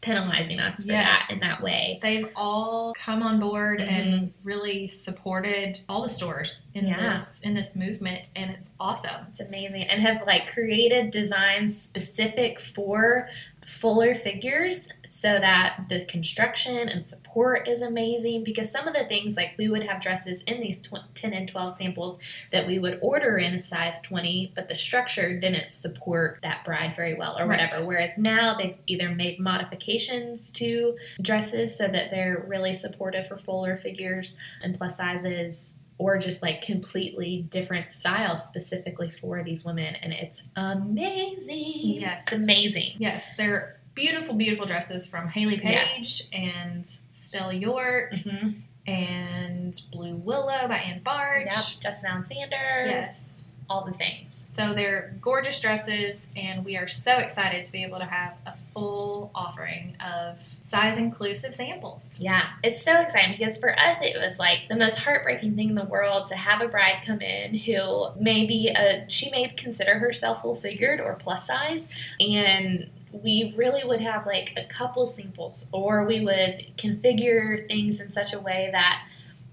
penalizing 0.00 0.58
us 0.60 0.84
for 0.84 0.92
Yes. 0.92 1.26
that 1.28 1.34
in 1.34 1.40
that 1.40 1.62
way. 1.62 1.98
They've 2.00 2.28
all 2.34 2.94
come 2.94 3.22
on 3.22 3.38
board 3.38 3.80
Mm-hmm. 3.80 3.90
and 3.94 4.32
really 4.44 4.88
supported 4.88 5.78
all 5.88 6.02
the 6.02 6.08
stores 6.08 6.62
in 6.74 6.86
Yeah. 6.86 7.10
this 7.12 7.40
in 7.40 7.54
this 7.54 7.76
movement, 7.76 8.30
and 8.34 8.50
it's 8.50 8.70
awesome. 8.80 9.26
It's 9.30 9.40
amazing. 9.40 9.82
And 9.84 10.00
have 10.02 10.26
like 10.26 10.50
created 10.52 11.10
designs 11.10 11.80
specific 11.80 12.58
for 12.60 13.28
fuller 13.66 14.14
figures 14.14 14.88
so 15.12 15.38
that 15.40 15.86
the 15.88 16.04
construction 16.04 16.88
and 16.88 17.04
support 17.04 17.66
is 17.66 17.82
amazing 17.82 18.44
because 18.44 18.70
some 18.70 18.86
of 18.86 18.94
the 18.94 19.04
things 19.06 19.36
like 19.36 19.54
we 19.58 19.68
would 19.68 19.82
have 19.82 20.00
dresses 20.00 20.42
in 20.44 20.60
these 20.60 20.80
tw- 20.80 20.98
10 21.14 21.32
and 21.32 21.48
12 21.48 21.74
samples 21.74 22.18
that 22.52 22.64
we 22.66 22.78
would 22.78 22.98
order 23.02 23.36
in 23.38 23.54
a 23.54 23.60
size 23.60 24.00
20 24.02 24.52
but 24.54 24.68
the 24.68 24.74
structure 24.74 25.38
didn't 25.38 25.72
support 25.72 26.38
that 26.42 26.64
bride 26.64 26.94
very 26.94 27.14
well 27.14 27.36
or 27.38 27.46
Right. 27.46 27.60
whatever 27.60 27.84
whereas 27.86 28.16
now 28.16 28.54
they've 28.54 28.76
either 28.86 29.08
made 29.10 29.40
modifications 29.40 30.50
to 30.52 30.96
dresses 31.20 31.76
so 31.76 31.88
that 31.88 32.10
they're 32.12 32.44
really 32.46 32.74
supportive 32.74 33.26
for 33.26 33.36
fuller 33.36 33.76
figures 33.78 34.36
and 34.62 34.76
plus 34.78 34.96
sizes 34.96 35.74
or 36.00 36.16
just 36.16 36.40
like 36.40 36.62
completely 36.62 37.42
different 37.50 37.92
styles 37.92 38.44
specifically 38.44 39.10
for 39.10 39.42
these 39.42 39.66
women 39.66 39.94
and 39.96 40.14
it's 40.14 40.42
amazing 40.56 42.00
Yes. 42.00 42.24
it's 42.32 42.42
amazing 42.44 42.94
Yes, 42.98 43.36
they're 43.36 43.78
beautiful, 43.94 44.34
beautiful 44.34 44.64
dresses 44.64 45.06
from 45.06 45.28
Hayley 45.28 45.58
Paige 45.58 45.72
Yes. 45.72 46.28
and 46.32 46.86
Stella 47.12 47.52
York 47.52 48.12
mm-hmm. 48.14 48.50
and 48.90 49.78
Blue 49.92 50.14
Willow 50.16 50.66
by 50.68 50.78
Anne 50.78 51.02
Barge. 51.02 51.44
yep 51.46 51.80
justin 51.80 52.10
alexander 52.10 52.86
Yes. 52.86 53.39
All 53.70 53.84
the 53.84 53.92
things 53.92 54.34
So 54.34 54.74
they're 54.74 55.14
gorgeous 55.20 55.60
dresses, 55.60 56.26
and 56.36 56.64
we 56.64 56.76
are 56.76 56.88
so 56.88 57.18
excited 57.18 57.62
to 57.64 57.72
be 57.72 57.84
able 57.84 58.00
to 58.00 58.04
have 58.04 58.36
a 58.44 58.54
full 58.74 59.30
offering 59.34 59.96
of 60.00 60.40
size 60.60 60.98
inclusive 60.98 61.54
samples. 61.54 62.16
Yeah, 62.18 62.50
it's 62.64 62.82
so 62.82 63.00
exciting 63.00 63.36
because 63.38 63.56
for 63.56 63.78
us 63.78 64.02
it 64.02 64.16
was 64.18 64.38
like 64.38 64.68
the 64.68 64.76
most 64.76 64.98
heartbreaking 64.98 65.54
thing 65.56 65.70
in 65.70 65.74
the 65.76 65.84
world 65.84 66.26
to 66.28 66.36
have 66.36 66.60
a 66.60 66.68
bride 66.68 67.02
come 67.06 67.20
in 67.20 67.54
who 67.54 68.08
maybe 68.18 68.68
a 68.68 69.08
she 69.08 69.30
may 69.30 69.48
consider 69.48 69.98
herself 69.98 70.42
full 70.42 70.56
figured 70.56 71.00
or 71.00 71.14
plus 71.14 71.46
size 71.46 71.88
and 72.18 72.90
we 73.12 73.54
really 73.56 73.82
would 73.86 74.00
have 74.00 74.26
like 74.26 74.52
a 74.56 74.64
couple 74.66 75.06
samples 75.06 75.66
or 75.72 76.04
we 76.04 76.24
would 76.24 76.76
configure 76.76 77.66
things 77.68 78.00
in 78.00 78.10
such 78.10 78.32
a 78.32 78.38
way 78.38 78.68
that 78.72 79.04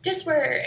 just 0.08 0.26
where 0.26 0.66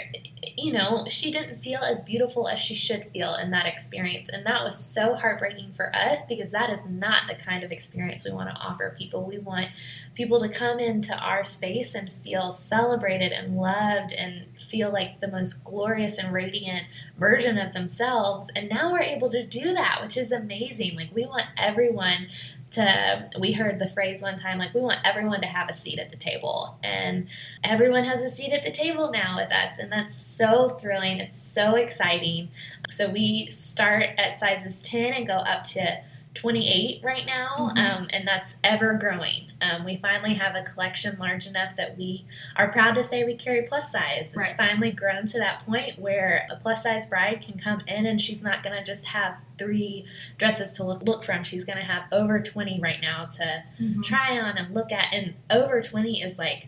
you 0.55 0.71
know 0.71 1.03
she 1.09 1.31
didn't 1.31 1.57
feel 1.57 1.79
as 1.79 2.03
beautiful 2.03 2.47
as 2.47 2.59
she 2.59 2.75
should 2.75 3.09
feel 3.11 3.33
in 3.35 3.49
that 3.49 3.65
experience. 3.65 4.29
And 4.29 4.45
that 4.45 4.63
was 4.63 4.77
so 4.77 5.15
heartbreaking 5.15 5.73
for 5.73 5.93
us 5.95 6.25
because 6.25 6.51
that 6.51 6.69
is 6.69 6.85
not 6.85 7.27
the 7.27 7.33
kind 7.33 7.63
of 7.63 7.71
experience 7.71 8.23
we 8.23 8.31
want 8.31 8.49
to 8.49 8.61
offer 8.61 8.95
people. 8.95 9.25
We 9.25 9.39
want 9.39 9.69
people 10.13 10.39
to 10.41 10.49
come 10.49 10.77
into 10.79 11.17
our 11.17 11.43
space 11.43 11.95
and 11.95 12.11
feel 12.23 12.51
celebrated 12.51 13.31
and 13.31 13.57
loved 13.57 14.13
and 14.13 14.45
feel 14.69 14.91
like 14.91 15.21
the 15.21 15.27
most 15.27 15.63
glorious 15.63 16.19
and 16.19 16.31
radiant 16.31 16.85
version 17.17 17.57
of 17.57 17.73
themselves. 17.73 18.51
And 18.55 18.69
now 18.69 18.91
we're 18.91 19.01
able 19.01 19.29
to 19.29 19.43
do 19.43 19.73
that 19.73 20.01
which 20.03 20.17
is 20.17 20.31
amazing. 20.31 20.95
Like 20.95 21.15
we 21.15 21.25
want 21.25 21.45
everyone 21.57 22.27
to 22.71 23.29
we 23.39 23.51
heard 23.51 23.79
the 23.79 23.89
phrase 23.89 24.21
one 24.21 24.37
time 24.37 24.57
like 24.57 24.73
we 24.73 24.81
want 24.81 24.99
everyone 25.03 25.41
to 25.41 25.47
have 25.47 25.69
a 25.69 25.73
seat 25.73 25.99
at 25.99 26.09
the 26.09 26.15
table. 26.15 26.77
And 26.83 27.27
everyone 27.63 28.05
has 28.05 28.21
a 28.21 28.29
seat 28.29 28.51
at 28.51 28.63
the 28.63 28.71
table 28.71 29.11
now 29.11 29.37
with 29.37 29.51
us 29.51 29.77
and 29.77 29.91
that's 29.91 30.15
so 30.15 30.69
thrilling. 30.69 31.19
It's 31.19 31.41
so 31.41 31.75
exciting. 31.75 32.49
So 32.89 33.09
we 33.09 33.47
start 33.47 34.05
at 34.17 34.39
sizes 34.39 34.81
10 34.81 35.13
and 35.13 35.27
go 35.27 35.35
up 35.35 35.63
to 35.65 36.01
28 36.33 37.01
right 37.03 37.25
now 37.25 37.71
Mhm. 37.75 37.77
um, 37.77 38.07
and 38.11 38.25
that's 38.25 38.55
ever 38.63 38.93
growing 38.93 39.51
um, 39.61 39.83
we 39.83 39.97
finally 39.97 40.33
have 40.35 40.55
a 40.55 40.63
collection 40.63 41.17
large 41.19 41.45
enough 41.45 41.75
that 41.75 41.97
we 41.97 42.25
are 42.55 42.69
proud 42.71 42.95
to 42.95 43.03
say 43.03 43.25
we 43.25 43.35
carry 43.35 43.63
plus 43.63 43.91
size 43.91 44.33
it's 44.37 44.53
finally 44.53 44.91
grown 44.91 45.25
to 45.25 45.37
that 45.39 45.65
point 45.65 45.99
where 45.99 46.47
a 46.49 46.55
plus 46.55 46.83
size 46.83 47.05
bride 47.05 47.41
can 47.45 47.57
come 47.59 47.81
in 47.85 48.05
and 48.05 48.21
she's 48.21 48.41
not 48.41 48.63
going 48.63 48.75
to 48.75 48.83
just 48.83 49.07
have 49.07 49.35
three 49.57 50.05
dresses 50.37 50.71
to 50.71 50.83
look, 50.85 51.03
look 51.03 51.23
from 51.25 51.43
she's 51.43 51.65
going 51.65 51.77
to 51.77 51.83
have 51.83 52.03
over 52.13 52.39
20 52.39 52.79
right 52.79 53.01
now 53.01 53.25
to 53.25 53.63
try 54.01 54.39
on 54.39 54.57
and 54.57 54.73
look 54.73 54.91
at 54.93 55.07
and 55.13 55.33
over 55.49 55.81
20 55.81 56.21
is 56.21 56.37
like 56.37 56.67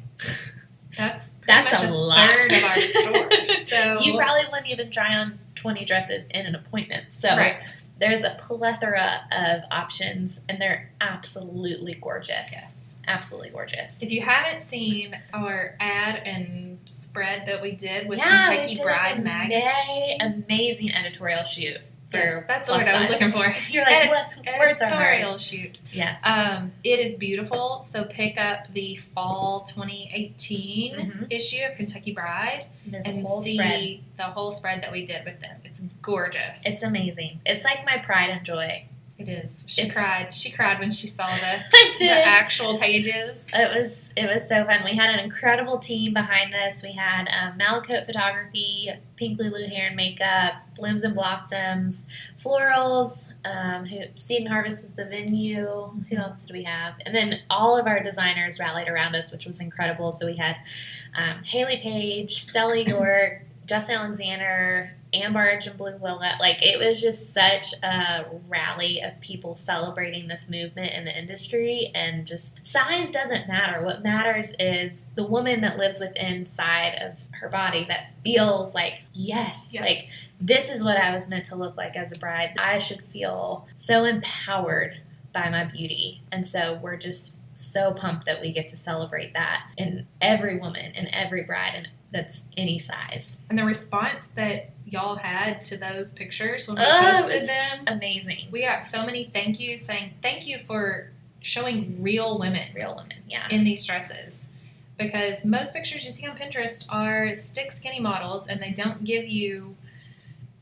That's 0.97 1.38
That's 1.47 1.72
a 1.84 1.88
much 1.88 1.93
lot. 1.93 2.18
third 2.43 2.51
of 2.51 2.64
our 2.66 2.82
stores. 2.82 3.68
So 3.70 4.01
you 4.01 4.16
probably 4.16 4.43
wouldn't 4.51 4.70
even 4.70 4.91
try 4.91 5.16
on 5.16 5.39
20 5.55 5.86
dresses 5.86 6.26
in 6.32 6.45
an 6.45 6.53
appointment 6.55 7.05
so 7.18 7.30
right. 7.30 7.55
There's 8.00 8.22
a 8.22 8.36
plethora 8.39 9.22
of 9.32 9.62
options 9.72 10.41
and 10.50 10.62
they're 10.62 10.91
absolutely 11.02 11.96
gorgeous. 12.02 12.52
Yes. 12.52 12.96
absolutely 13.08 13.50
gorgeous. 13.50 14.02
If 14.02 14.12
you 14.12 14.22
haven't 14.22 14.62
seen 14.62 15.16
our 15.34 15.76
ad 15.80 16.22
and 16.26 16.80
spread 16.86 17.46
that 17.48 17.62
we 17.62 17.76
did 17.76 18.08
with 18.08 18.20
yeah, 18.20 18.48
Kentucky 18.48 18.82
Bride 18.82 19.24
magazine, 19.24 20.18
ama- 20.20 20.44
amazing 20.48 20.94
editorial 20.94 21.44
shoot 21.44 21.80
yes, 22.14 22.43
that's 22.47 22.68
the 22.68 22.74
word 22.74 22.86
I 22.88 22.99
was 22.99 23.09
looking 23.09 23.32
for. 23.32 23.53
you're 23.70 23.84
like 23.84 24.05
Ed- 24.05 24.09
what 24.09 24.59
words 24.59 24.82
are 24.82 24.86
Editorial 24.86 25.38
shoot. 25.38 25.82
yes 25.91 26.20
Um, 26.24 26.72
it 26.84 26.99
is 26.99 27.16
beautiful. 27.16 27.84
So 27.84 28.03
pick 28.05 28.39
up 28.39 28.72
the 28.74 28.95
fall 28.97 29.61
2018 29.68 30.95
Mhm. 30.95 31.28
issue 31.32 31.64
of 31.70 31.76
Kentucky 31.76 32.11
Bride 32.14 32.66
there's 32.86 33.05
and 33.05 33.26
see 33.43 33.55
spread 33.55 33.99
the 34.18 34.24
whole 34.24 34.51
spread 34.51 34.82
that 34.84 34.91
we 34.91 35.05
did 35.05 35.26
with 35.26 35.39
them. 35.39 35.57
It's 35.64 35.82
gorgeous. 36.01 36.61
it's 36.66 36.84
amazing 36.84 37.39
it's 37.45 37.64
like 37.66 37.86
my 37.86 37.97
pride 37.97 38.30
and 38.30 38.45
joy 38.45 38.86
it 39.18 39.30
is. 39.30 39.64
She 39.68 39.84
it's- 39.84 39.95
cried. 39.95 40.34
She 40.34 40.51
cried 40.51 40.80
when 40.80 40.91
she 40.91 41.07
saw 41.07 41.28
the, 41.28 41.64
the 41.99 42.09
actual 42.09 42.78
pages. 42.80 43.45
It 43.53 43.80
was 43.80 44.11
it 44.18 44.28
was 44.28 44.47
so 44.47 44.66
fun. 44.66 44.84
We 44.84 44.95
had 44.95 45.09
an 45.11 45.20
incredible 45.20 45.78
team 45.80 46.14
behind 46.14 46.53
us. 46.55 46.84
We 46.84 46.93
had 46.93 47.28
um, 47.30 47.57
Malacote 47.59 48.05
Photography, 48.05 48.89
Pink 49.16 49.39
Lulu 49.39 49.68
Hair 49.68 49.88
and 49.88 49.95
Makeup, 49.95 50.53
Blooms 50.76 51.03
and 51.03 51.14
Blossoms, 51.14 52.05
Florals. 52.43 53.28
Um, 53.45 53.86
who 53.86 53.97
Steden 54.16 54.47
Harvest 54.47 54.84
was 54.86 54.93
the 54.93 55.03
venue. 55.05 55.91
Who 56.09 56.16
else 56.16 56.43
did 56.45 56.53
we 56.53 56.64
have? 56.64 56.93
And 57.05 57.14
then 57.14 57.39
all 57.49 57.78
of 57.78 57.88
our 57.88 58.01
designers 58.01 58.57
rallied 58.57 58.88
around 58.88 59.16
us, 59.16 59.34
which 59.34 59.45
was 59.45 59.59
incredible. 59.59 60.14
So 60.14 60.26
we 60.26 60.38
had 60.38 60.55
um, 61.14 61.43
Hayley 61.43 61.76
Paige, 61.78 62.41
Stella 62.41 62.78
York, 62.78 63.41
Justin 63.66 63.95
Alexander, 63.97 64.95
Anne 65.14 65.34
Barge, 65.34 65.68
and 65.68 65.78
Blue 65.78 65.95
Willow. 65.97 66.20
Like 66.39 66.57
it 66.66 66.80
was 66.80 67.01
just 67.01 67.34
such 67.34 67.74
a 67.84 68.26
rally 68.47 69.01
of 69.01 69.20
people 69.22 69.53
celebrating 69.53 70.28
this 70.28 70.49
movement 70.49 70.93
in 70.93 71.05
the 71.05 71.18
industry, 71.18 71.91
and 71.93 72.26
just 72.26 72.64
size 72.66 73.11
doesn't 73.11 73.47
matter. 73.47 73.84
What 73.86 74.03
matters 74.03 74.55
is 74.59 75.05
the 75.16 75.26
woman 75.26 75.61
that 75.61 75.78
lives 75.78 75.99
within 75.99 76.45
side 76.45 76.95
of 77.01 77.20
her 77.39 77.49
body 77.49 77.86
that 77.89 78.14
feels 78.24 78.74
like 78.74 79.01
yes, 79.14 79.70
Yeah. 79.72 79.82
like 79.82 80.07
this 80.41 80.70
is 80.70 80.84
what 80.84 80.97
I 80.97 81.14
was 81.14 81.30
meant 81.30 81.45
to 81.45 81.55
look 81.55 81.78
like 81.78 81.95
as 81.95 82.11
a 82.11 82.20
bride. 82.20 82.55
I 82.57 82.80
should 82.80 83.03
feel 83.05 83.68
so 83.76 84.03
empowered 84.05 84.97
by 85.32 85.49
my 85.49 85.64
beauty, 85.64 86.22
and 86.32 86.47
so 86.47 86.80
we're 86.82 86.97
just 86.97 87.38
so 87.55 87.93
pumped 87.93 88.26
that 88.26 88.41
we 88.41 88.51
get 88.51 88.68
to 88.68 88.76
celebrate 88.76 89.34
that 89.34 89.64
in 89.78 90.07
every 90.20 90.57
woman 90.59 90.91
and 90.95 91.07
every 91.14 91.43
bride 91.43 91.74
and 91.76 91.88
that's 92.11 92.45
any 92.57 92.78
size. 92.80 93.39
And 93.49 93.57
the 93.59 93.64
response 93.64 94.28
that 94.30 94.70
y'all 94.94 95.16
had 95.16 95.60
to 95.62 95.76
those 95.78 96.14
pictures 96.14 96.68
when 96.68 96.78
we 96.78 96.84
Oh, 96.86 97.10
it 97.10 97.14
posted 97.14 97.34
was 97.34 97.48
them, 97.48 97.84
amazing. 97.88 98.48
we 98.52 98.62
got 98.62 98.84
so 98.84 99.06
many 99.06 99.26
thank 99.26 99.60
yous 99.60 99.86
saying 99.86 100.14
thank 100.22 100.48
you 100.48 100.60
for 100.60 101.10
showing 101.41 102.02
real 102.02 102.38
women 102.39 102.70
Real 102.74 102.96
women, 102.96 103.18
yeah. 103.28 103.48
in 103.50 103.64
these 103.66 103.86
dresses. 103.86 104.50
Because 104.98 105.44
most 105.44 105.74
pictures 105.74 106.06
you 106.06 106.12
see 106.12 106.26
on 106.28 106.38
Pinterest 106.38 106.86
are 106.88 107.36
stick 107.36 107.72
skinny 107.72 108.00
models 108.00 108.48
and 108.48 108.62
they 108.62 108.72
don't 108.72 109.04
give 109.04 109.28
you 109.28 109.76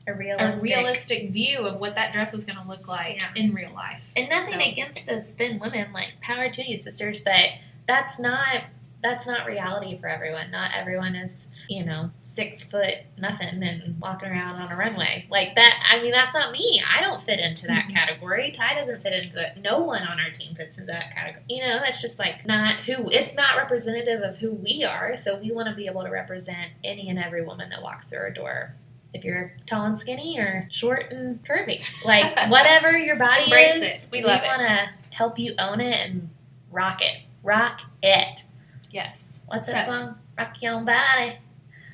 A 0.08 0.12
a 0.12 0.16
realistic. 0.16 0.64
realistic 0.64 1.30
view 1.30 1.60
of 1.68 1.80
what 1.80 1.94
that 1.96 2.12
dress 2.14 2.34
is 2.34 2.46
going 2.46 2.58
to 2.58 2.68
look 2.68 2.88
like 2.88 3.20
Yeah. 3.20 3.28
in 3.44 3.54
real 3.54 3.72
life. 3.74 4.12
and 4.16 4.30
nothing 4.30 4.60
So- 4.60 4.72
against 4.72 5.06
those 5.06 5.32
thin 5.32 5.60
women, 5.60 5.92
like 5.94 6.20
power 6.22 6.50
to 6.50 6.64
you, 6.68 6.78
sisters, 6.78 7.22
but 7.22 7.50
that's 7.88 8.18
not 8.20 8.64
that's 9.02 9.26
not 9.26 9.48
reality 9.48 9.98
for 10.00 10.08
everyone. 10.08 10.52
Not 10.52 10.72
everyone 10.76 11.16
is, 11.16 11.48
you 11.70 11.86
know, 11.86 12.12
six 12.22 12.64
foot 12.64 12.96
nothing 13.18 13.64
and 13.64 14.00
walking 14.02 14.30
around 14.30 14.56
on 14.56 14.72
a 14.72 14.76
runway 14.76 15.26
like 15.30 15.56
that. 15.56 15.84
I 15.90 16.02
mean, 16.02 16.12
that's 16.12 16.34
not 16.34 16.52
me. 16.52 16.82
I 16.96 17.02
don't 17.02 17.22
fit 17.22 17.40
into 17.40 17.68
that 17.68 17.86
Mhm. 17.88 17.94
category. 17.94 18.52
Ty 18.52 18.76
doesn't 18.76 19.02
fit 19.02 19.14
into 19.26 19.40
it. 19.40 19.58
No 19.58 19.80
one 19.80 20.04
on 20.04 20.20
our 20.20 20.30
team 20.32 20.54
fits 20.56 20.78
into 20.78 20.92
that 20.92 21.14
category. 21.16 21.44
You 21.50 21.64
know, 21.66 21.80
that's 21.80 22.02
just 22.02 22.20
like 22.20 22.46
not 22.46 22.76
who. 22.86 23.10
It's 23.10 23.36
not 23.36 23.58
representative 23.58 24.22
of 24.22 24.38
who 24.40 24.52
we 24.52 24.84
are. 24.84 25.16
So 25.18 25.38
we 25.38 25.52
want 25.52 25.70
to 25.70 25.76
be 25.76 25.88
able 25.88 26.04
to 26.04 26.10
represent 26.10 26.72
any 26.84 27.10
and 27.10 27.18
every 27.20 27.44
woman 27.44 27.70
that 27.70 27.82
walks 27.82 28.08
through 28.08 28.20
our 28.20 28.32
door. 28.32 28.72
If 29.14 29.26
you're 29.26 29.54
tall 29.66 29.86
and 29.86 30.00
skinny 30.00 30.40
or 30.40 30.68
short 30.72 31.12
and 31.12 31.44
curvy, 31.44 31.86
like 32.06 32.38
whatever 32.50 32.98
your 32.98 33.18
body 33.18 33.44
Embrace 33.46 33.76
is, 33.76 33.82
it. 33.82 34.06
We 34.12 34.24
love 34.24 34.42
want 34.44 34.62
to 34.62 34.90
help 35.16 35.38
you 35.38 35.54
own 35.60 35.82
it 35.82 36.10
and 36.10 36.30
rock 36.72 37.02
it. 37.02 37.18
Rock 37.44 37.82
it. 38.02 38.44
Yes. 38.92 39.42
What's 39.48 39.68
So- 39.68 39.74
that 39.74 39.86
song? 39.88 40.16
Rock 40.38 40.62
your 40.62 40.74
own 40.76 40.86
body. 40.86 41.38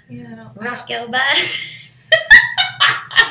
Yeah, 0.10 0.50
Rock 0.56 0.88
body. 0.88 1.42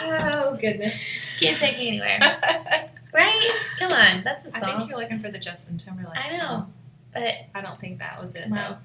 Oh, 0.08 0.56
goodness. 0.60 1.18
Can't 1.40 1.58
take 1.58 1.78
me 1.78 1.88
anywhere. 1.88 2.90
Right? 3.14 3.50
Come 3.78 3.92
on. 3.92 4.24
That's 4.24 4.44
a 4.44 4.50
song. 4.50 4.62
I 4.64 4.76
think 4.76 4.90
you're 4.90 4.98
looking 4.98 5.20
for 5.20 5.30
the 5.30 5.38
Justin 5.38 5.78
Timberlake 5.78 6.18
I 6.22 6.32
know. 6.36 6.38
song. 6.38 6.72
But 7.14 7.32
I 7.54 7.62
don't 7.62 7.78
think 7.78 7.98
that 8.00 8.22
was 8.22 8.34
it 8.34 8.50
well, 8.50 8.78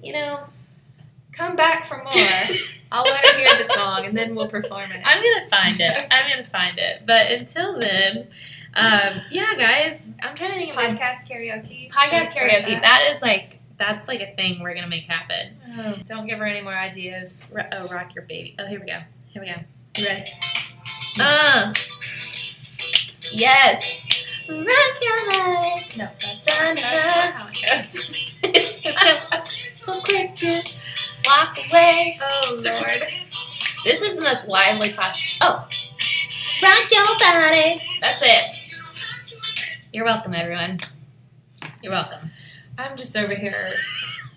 you 0.00 0.12
know. 0.12 0.44
Come 1.32 1.56
back 1.56 1.84
for 1.84 1.96
more. 1.96 2.12
I'll 2.92 3.02
let 3.02 3.26
her 3.26 3.38
hear 3.38 3.58
the 3.58 3.64
song 3.64 4.04
and 4.04 4.16
then 4.16 4.36
we'll 4.36 4.46
perform 4.48 4.92
it. 4.92 5.00
I'm 5.04 5.20
gonna 5.20 5.48
find 5.48 5.80
it. 5.80 6.06
I'm 6.12 6.30
gonna 6.30 6.48
find 6.48 6.78
it. 6.78 7.02
But 7.06 7.32
until 7.32 7.76
then, 7.76 8.28
um, 8.74 9.22
yeah, 9.30 9.54
guys, 9.56 10.00
I'm 10.22 10.36
trying 10.36 10.52
to 10.52 10.58
think 10.58 10.70
of 10.70 10.76
Podcast 10.76 11.28
karaoke. 11.28 11.90
podcast 11.90 12.10
Should 12.10 12.20
we 12.20 12.26
start 12.26 12.50
karaoke. 12.50 12.82
That 12.82 13.08
is 13.10 13.20
like 13.22 13.59
that's 13.80 14.06
like 14.06 14.20
a 14.20 14.36
thing 14.36 14.60
we're 14.60 14.74
gonna 14.74 14.86
make 14.86 15.06
happen. 15.06 15.56
Oh, 15.78 15.96
don't 16.04 16.26
give 16.28 16.38
her 16.38 16.44
any 16.44 16.60
more 16.60 16.74
ideas. 16.76 17.42
Ro- 17.50 17.62
oh, 17.72 17.88
rock 17.88 18.14
your 18.14 18.24
baby. 18.24 18.54
Oh, 18.58 18.66
here 18.66 18.78
we 18.78 18.86
go. 18.86 18.98
Here 19.30 19.42
we 19.42 19.48
go. 19.48 19.54
You 19.96 20.06
ready? 20.06 20.30
Uh. 21.18 21.72
Yes. 23.32 24.26
Rock 24.48 24.66
your 25.02 25.16
body. 25.30 25.82
No, 25.98 26.04
that's, 26.20 26.44
that's 26.44 26.76
not 26.76 26.78
how 26.78 27.48
it 27.48 27.64
goes. 27.92 28.38
It's 28.42 28.82
just 28.82 29.78
so 29.78 30.00
quick 30.02 30.34
to 30.36 30.62
walk 31.24 31.58
away. 31.70 32.18
Oh 32.22 32.54
Lord. 32.62 33.02
This 33.84 34.02
is 34.02 34.14
the 34.14 34.20
most 34.20 34.46
lively 34.46 34.90
podcast. 34.90 35.38
Oh. 35.40 35.66
Rock 36.62 36.90
your 36.92 37.04
body. 37.18 37.76
That's 38.00 38.20
it. 38.22 38.44
You're 39.92 40.04
welcome, 40.04 40.34
everyone. 40.34 40.80
You're 41.82 41.92
welcome. 41.92 42.29
I'm 42.80 42.96
just 42.96 43.16
over 43.16 43.34
here. 43.34 43.68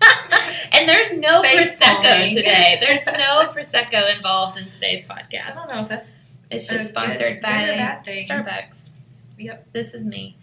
and 0.72 0.88
there's 0.88 1.16
no 1.16 1.42
Face 1.42 1.80
prosecco 1.80 2.02
palming. 2.02 2.34
today. 2.36 2.76
There's 2.80 3.06
no 3.06 3.48
prosecco 3.52 4.14
involved 4.14 4.56
in 4.58 4.70
today's 4.70 5.04
podcast. 5.04 5.56
I 5.56 5.66
don't 5.66 5.76
know 5.76 5.82
if 5.82 5.88
that's 5.88 6.12
It's 6.50 6.68
just 6.68 6.90
sponsored 6.90 7.36
good 7.36 7.42
by 7.42 7.48
bad. 7.48 8.04
Starbucks. 8.06 8.90
Yep. 9.38 9.68
This 9.72 9.94
is 9.94 10.06
me. 10.06 10.36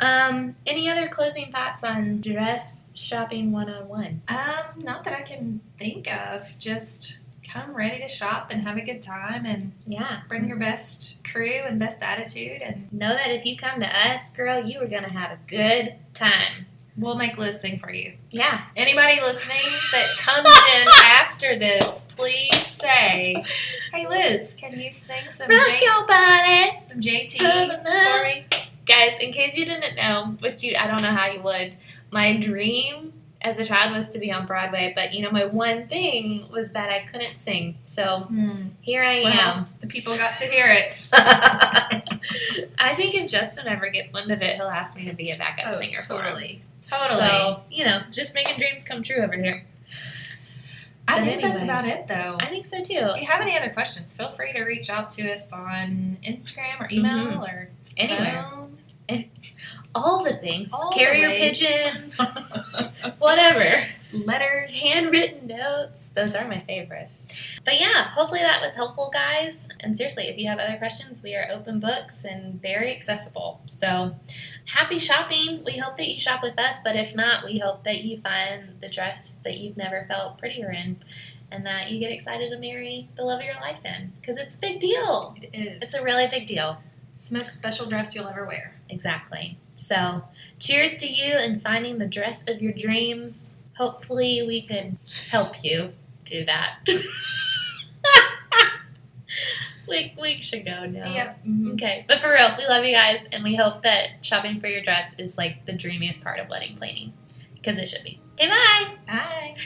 Um, 0.00 0.54
any 0.66 0.88
other 0.88 1.08
closing 1.08 1.50
thoughts 1.50 1.82
on 1.82 2.20
dress 2.20 2.92
shopping 2.94 3.50
one 3.52 3.68
on 3.68 3.88
one? 3.88 4.22
um 4.28 4.64
not 4.78 5.04
that 5.04 5.12
I 5.14 5.22
can 5.22 5.60
think 5.78 6.06
of. 6.08 6.56
Just 6.58 7.18
come 7.46 7.74
ready 7.74 7.98
to 8.00 8.08
shop 8.08 8.48
and 8.50 8.62
have 8.62 8.76
a 8.76 8.82
good 8.82 9.02
time 9.02 9.44
and 9.46 9.72
Yeah. 9.86 10.20
bring 10.28 10.46
your 10.48 10.56
best 10.58 11.18
crew 11.24 11.62
and 11.66 11.78
best 11.78 12.02
attitude 12.02 12.62
and 12.62 12.92
Know 12.92 13.16
that 13.16 13.30
if 13.30 13.44
you 13.44 13.56
come 13.56 13.80
to 13.80 13.86
us, 14.08 14.30
girl, 14.30 14.64
you 14.64 14.80
are 14.80 14.86
gonna 14.86 15.10
have 15.12 15.32
a 15.32 15.38
good 15.48 15.96
time. 16.14 16.66
We'll 16.98 17.16
make 17.16 17.38
Liz 17.38 17.60
sing 17.60 17.78
for 17.78 17.90
you. 17.92 18.12
Yeah. 18.30 18.62
Anybody 18.76 19.20
listening 19.20 19.62
that 19.92 20.08
comes 20.18 20.48
in 20.48 20.88
after 21.04 21.58
this, 21.58 22.04
please 22.16 22.66
say, 22.66 23.42
"Hey 23.92 24.06
Liz, 24.06 24.54
can 24.58 24.78
you 24.78 24.90
sing 24.90 25.24
some 25.30 25.48
Rock 25.48 25.66
J- 25.66 25.80
your 25.84 26.06
body. 26.06 26.78
some 26.86 27.00
JT 27.00 27.38
for 27.38 28.24
me?" 28.24 28.44
Guys, 28.86 29.18
in 29.20 29.32
case 29.32 29.56
you 29.56 29.64
didn't 29.64 29.96
know, 29.96 30.36
which 30.40 30.62
you 30.62 30.74
I 30.78 30.86
don't 30.86 31.02
know 31.02 31.10
how 31.10 31.26
you 31.26 31.40
would, 31.42 31.76
my 32.10 32.36
dream 32.38 33.12
as 33.40 33.58
a 33.60 33.64
child 33.64 33.94
was 33.96 34.08
to 34.10 34.18
be 34.18 34.32
on 34.32 34.46
Broadway, 34.46 34.92
but 34.96 35.12
you 35.14 35.22
know, 35.22 35.30
my 35.30 35.44
one 35.44 35.86
thing 35.86 36.44
was 36.50 36.72
that 36.72 36.88
I 36.90 37.00
couldn't 37.10 37.38
sing. 37.38 37.78
So 37.84 38.20
Hmm. 38.28 38.68
here 38.80 39.02
I 39.04 39.20
Well, 39.22 39.68
the 39.80 39.86
people 39.86 40.16
got 40.16 40.38
to 40.38 40.46
hear 40.46 40.66
it. 40.72 41.08
I 42.78 42.94
think 42.96 43.14
if 43.14 43.30
Justin 43.30 43.68
ever 43.68 43.90
gets 43.90 44.12
wind 44.12 44.30
of 44.32 44.42
it, 44.42 44.56
he'll 44.56 44.66
ask 44.68 44.96
me 44.96 45.04
to 45.06 45.14
be 45.14 45.30
a 45.30 45.36
backup 45.38 45.72
singer 45.74 46.02
for 46.06 46.22
him. 46.22 46.60
Totally. 46.90 47.20
So, 47.28 47.62
you 47.70 47.84
know, 47.84 48.02
just 48.10 48.34
making 48.34 48.58
dreams 48.58 48.84
come 48.84 49.02
true 49.02 49.22
over 49.22 49.34
here. 49.36 49.64
I 51.06 51.18
but 51.20 51.24
think 51.24 51.40
that's 51.42 51.62
about 51.62 51.86
it, 51.86 52.06
though. 52.06 52.36
I 52.40 52.46
think 52.46 52.66
so 52.66 52.82
too. 52.82 52.94
If 53.14 53.20
you 53.22 53.26
have 53.26 53.40
any 53.40 53.56
other 53.56 53.70
questions, 53.70 54.14
feel 54.14 54.28
free 54.30 54.52
to 54.52 54.62
reach 54.62 54.90
out 54.90 55.08
to 55.10 55.32
us 55.32 55.52
on 55.52 56.18
Instagram 56.26 56.80
or 56.80 56.88
email 56.90 57.26
Mhm. 57.28 57.42
or 57.48 57.70
Anywhere. 57.96 58.46
phone. 58.50 58.78
All 59.94 60.22
the 60.22 60.34
things. 60.36 60.70
All 60.72 60.90
Carrier 60.92 61.30
pigeon, 61.30 62.12
whatever. 63.18 63.86
Letters. 64.12 64.80
Handwritten 64.80 65.46
notes. 65.46 66.10
Those 66.14 66.34
are 66.34 66.46
my 66.48 66.60
favorite. 66.60 67.08
But 67.64 67.80
yeah, 67.80 68.08
hopefully 68.08 68.40
that 68.40 68.60
was 68.60 68.72
helpful, 68.74 69.10
guys. 69.12 69.68
And 69.80 69.96
seriously, 69.96 70.24
if 70.28 70.38
you 70.38 70.48
have 70.48 70.58
other 70.58 70.78
questions, 70.78 71.22
we 71.22 71.34
are 71.34 71.48
open 71.50 71.80
books 71.80 72.24
and 72.24 72.60
very 72.60 72.94
accessible. 72.94 73.60
So 73.66 74.14
happy 74.66 74.98
shopping. 74.98 75.62
We 75.64 75.78
hope 75.78 75.96
that 75.96 76.08
you 76.08 76.18
shop 76.18 76.42
with 76.42 76.58
us, 76.58 76.80
but 76.82 76.96
if 76.96 77.14
not, 77.14 77.44
we 77.44 77.58
hope 77.58 77.84
that 77.84 78.02
you 78.02 78.20
find 78.20 78.78
the 78.80 78.88
dress 78.88 79.36
that 79.44 79.58
you've 79.58 79.76
never 79.76 80.06
felt 80.08 80.38
prettier 80.38 80.70
in 80.70 80.96
and 81.50 81.64
that 81.66 81.90
you 81.90 81.98
get 81.98 82.10
excited 82.10 82.50
to 82.50 82.58
marry 82.58 83.08
the 83.16 83.22
love 83.24 83.40
of 83.40 83.46
your 83.46 83.54
life 83.54 83.84
in 83.84 84.12
because 84.20 84.36
it's 84.38 84.54
a 84.54 84.58
big 84.58 84.80
deal. 84.80 85.34
It 85.40 85.54
is. 85.54 85.82
It's 85.82 85.94
a 85.94 86.02
really 86.02 86.26
big 86.28 86.46
deal. 86.46 86.78
it's 87.16 87.28
the 87.28 87.34
most 87.34 87.52
special 87.54 87.86
dress 87.86 88.14
you'll 88.14 88.28
ever 88.28 88.46
wear. 88.46 88.74
Exactly. 88.88 89.58
So, 89.76 90.24
cheers 90.58 90.96
to 90.98 91.06
you 91.06 91.34
and 91.34 91.62
finding 91.62 91.98
the 91.98 92.06
dress 92.06 92.48
of 92.48 92.60
your 92.60 92.72
dreams. 92.72 93.50
Hopefully, 93.78 94.42
we 94.46 94.60
can 94.62 94.98
help 95.30 95.64
you 95.64 95.92
do 96.24 96.44
that. 96.44 96.80
we, 99.88 100.14
we 100.20 100.40
should 100.40 100.64
go 100.64 100.84
now. 100.86 101.10
Yep. 101.10 101.46
Mm-hmm. 101.46 101.70
Okay, 101.72 102.04
but 102.08 102.20
for 102.20 102.28
real, 102.28 102.54
we 102.58 102.66
love 102.66 102.84
you 102.84 102.92
guys, 102.92 103.26
and 103.32 103.42
we 103.42 103.54
hope 103.54 103.82
that 103.84 104.10
shopping 104.22 104.60
for 104.60 104.66
your 104.66 104.82
dress 104.82 105.14
is 105.18 105.38
like 105.38 105.64
the 105.66 105.72
dreamiest 105.72 106.22
part 106.22 106.38
of 106.40 106.48
wedding 106.48 106.76
planning 106.76 107.12
because 107.54 107.78
it 107.78 107.88
should 107.88 108.04
be. 108.04 108.20
Okay, 108.34 108.48
bye. 108.48 108.94
Bye. 109.06 109.56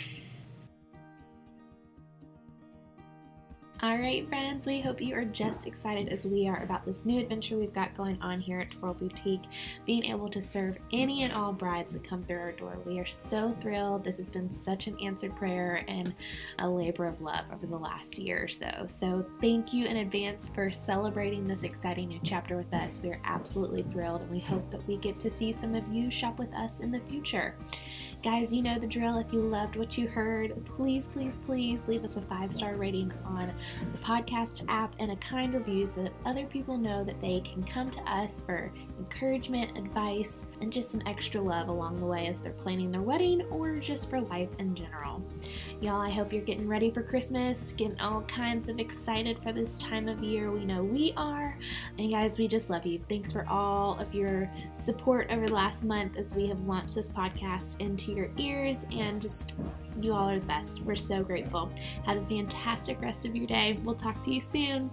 All 3.85 3.99
right, 3.99 4.29
friends, 4.29 4.69
we 4.69 4.81
hope 4.81 5.03
you 5.03 5.17
are 5.17 5.25
just 5.25 5.67
excited 5.67 6.09
as 6.09 6.25
we 6.25 6.47
are 6.47 6.63
about 6.63 6.87
this 6.87 7.05
new 7.05 7.19
adventure 7.19 7.59
we've 7.59 7.73
got 7.73 7.97
going 7.97 8.17
on 8.23 8.41
here 8.41 8.61
at 8.61 8.71
Twirl 8.71 8.95
Boutique, 8.95 9.43
being 9.87 10.05
able 10.05 10.29
to 10.29 10.41
serve 10.41 10.79
any 10.93 11.25
and 11.25 11.33
all 11.33 11.53
brides 11.53 11.93
that 11.93 12.05
come 12.05 12.23
through 12.23 12.39
our 12.39 12.53
door. 12.53 12.79
We 12.87 13.01
are 13.01 13.05
so 13.05 13.51
thrilled. 13.51 14.05
This 14.05 14.19
has 14.19 14.29
been 14.29 14.53
such 14.53 14.87
an 14.87 14.97
answered 15.01 15.35
prayer 15.35 15.85
and 15.89 16.15
a 16.61 16.69
labor 16.71 17.07
of 17.07 17.21
love 17.21 17.45
over 17.53 17.67
the 17.67 17.77
last 17.77 18.21
year 18.21 18.45
or 18.45 18.47
so. 18.47 18.71
So, 18.87 19.27
thank 19.41 19.73
you 19.73 19.87
in 19.87 19.97
advance 19.97 20.47
for 20.47 20.71
celebrating 20.71 21.49
this 21.49 21.65
exciting 21.65 22.07
new 22.07 22.21
chapter 22.23 22.57
with 22.57 22.73
us. 22.73 23.03
We 23.03 23.11
are 23.11 23.21
absolutely 23.25 23.83
thrilled, 23.83 24.21
and 24.21 24.31
we 24.31 24.39
hope 24.39 24.71
that 24.71 24.87
we 24.87 24.97
get 24.97 25.19
to 25.19 25.29
see 25.29 25.51
some 25.51 25.75
of 25.75 25.93
you 25.93 26.09
shop 26.09 26.39
with 26.39 26.55
us 26.55 26.79
in 26.79 26.93
the 26.93 27.01
future. 27.01 27.57
Guys, 28.23 28.55
you 28.55 28.63
know 28.63 28.79
the 28.79 28.87
drill. 28.87 29.19
If 29.19 29.33
you 29.33 29.41
loved 29.41 29.75
what 29.75 29.99
you 29.99 30.07
heard, 30.07 30.65
please, 30.77 31.09
please, 31.09 31.39
please 31.39 31.89
leave 31.89 32.05
us 32.05 32.17
a 32.17 32.21
five 32.21 32.53
star 32.53 32.77
rating 32.77 33.13
on 33.25 33.53
the 33.91 33.99
podcast 33.99 34.65
app 34.69 34.95
and 35.01 35.11
a 35.11 35.17
kind 35.17 35.53
review 35.53 35.89
so 35.89 36.05
that 36.05 36.13
other 36.25 36.47
people 36.47 36.77
know 36.77 37.03
that 37.03 37.21
they 37.21 37.41
can 37.41 37.65
come 37.65 37.91
to 37.91 38.01
us 38.03 38.45
for 38.45 38.73
encouragement, 38.99 39.77
advice, 39.77 40.47
and 40.61 40.73
just 40.73 40.91
some 40.91 41.03
extra 41.07 41.41
love 41.41 41.69
along 41.69 41.99
the 41.99 42.07
way 42.07 42.27
as 42.27 42.41
they're 42.41 42.53
planning 42.53 42.91
their 42.91 43.03
wedding 43.03 43.43
or 43.51 43.77
just 43.79 44.11
for 44.11 44.21
life 44.21 44.49
in 44.59 44.75
general. 44.75 45.23
Y'all, 45.81 46.01
I 46.01 46.11
hope 46.11 46.33
you're 46.33 46.43
getting 46.43 46.69
ready 46.69 46.91
for 46.91 47.03
Christmas, 47.03 47.73
getting 47.73 48.01
all 48.01 48.23
kinds 48.23 48.69
of 48.69 48.79
excited 48.79 49.39
for 49.43 49.53
this 49.53 49.79
time 49.79 50.09
of 50.09 50.23
year. 50.23 50.51
We 50.51 50.65
know 50.65 50.83
we 50.83 51.13
are. 51.17 51.59
And 51.99 52.11
guys, 52.11 52.39
we 52.39 52.49
just 52.49 52.71
love 52.71 52.87
you. 52.87 53.01
Thanks 53.09 53.33
for 53.33 53.47
all 53.49 53.99
of 53.99 54.15
your 54.15 54.51
support 54.75 55.29
over 55.31 55.49
the 55.49 55.55
last 55.55 55.85
month 55.85 56.17
as 56.17 56.35
we 56.35 56.47
have 56.49 56.61
launched 56.67 56.95
this 56.95 57.09
podcast 57.09 57.81
into 57.81 58.13
your 58.13 58.31
ears 58.39 58.85
and 58.93 59.21
just 59.21 59.55
you 60.01 60.13
all 60.13 60.29
are 60.29 60.39
the 60.39 60.47
best. 60.47 60.83
We're 60.83 60.97
so 60.97 61.23
grateful. 61.23 61.71
Have 62.05 62.19
a 62.19 62.27
fantastic 62.27 63.01
rest 63.01 63.27
of 63.27 63.37
your 63.37 63.47
day. 63.47 63.79
We'll 63.85 63.95
talk 63.95 64.23
to 64.25 64.33
you 64.33 64.41
soon. 64.41 64.91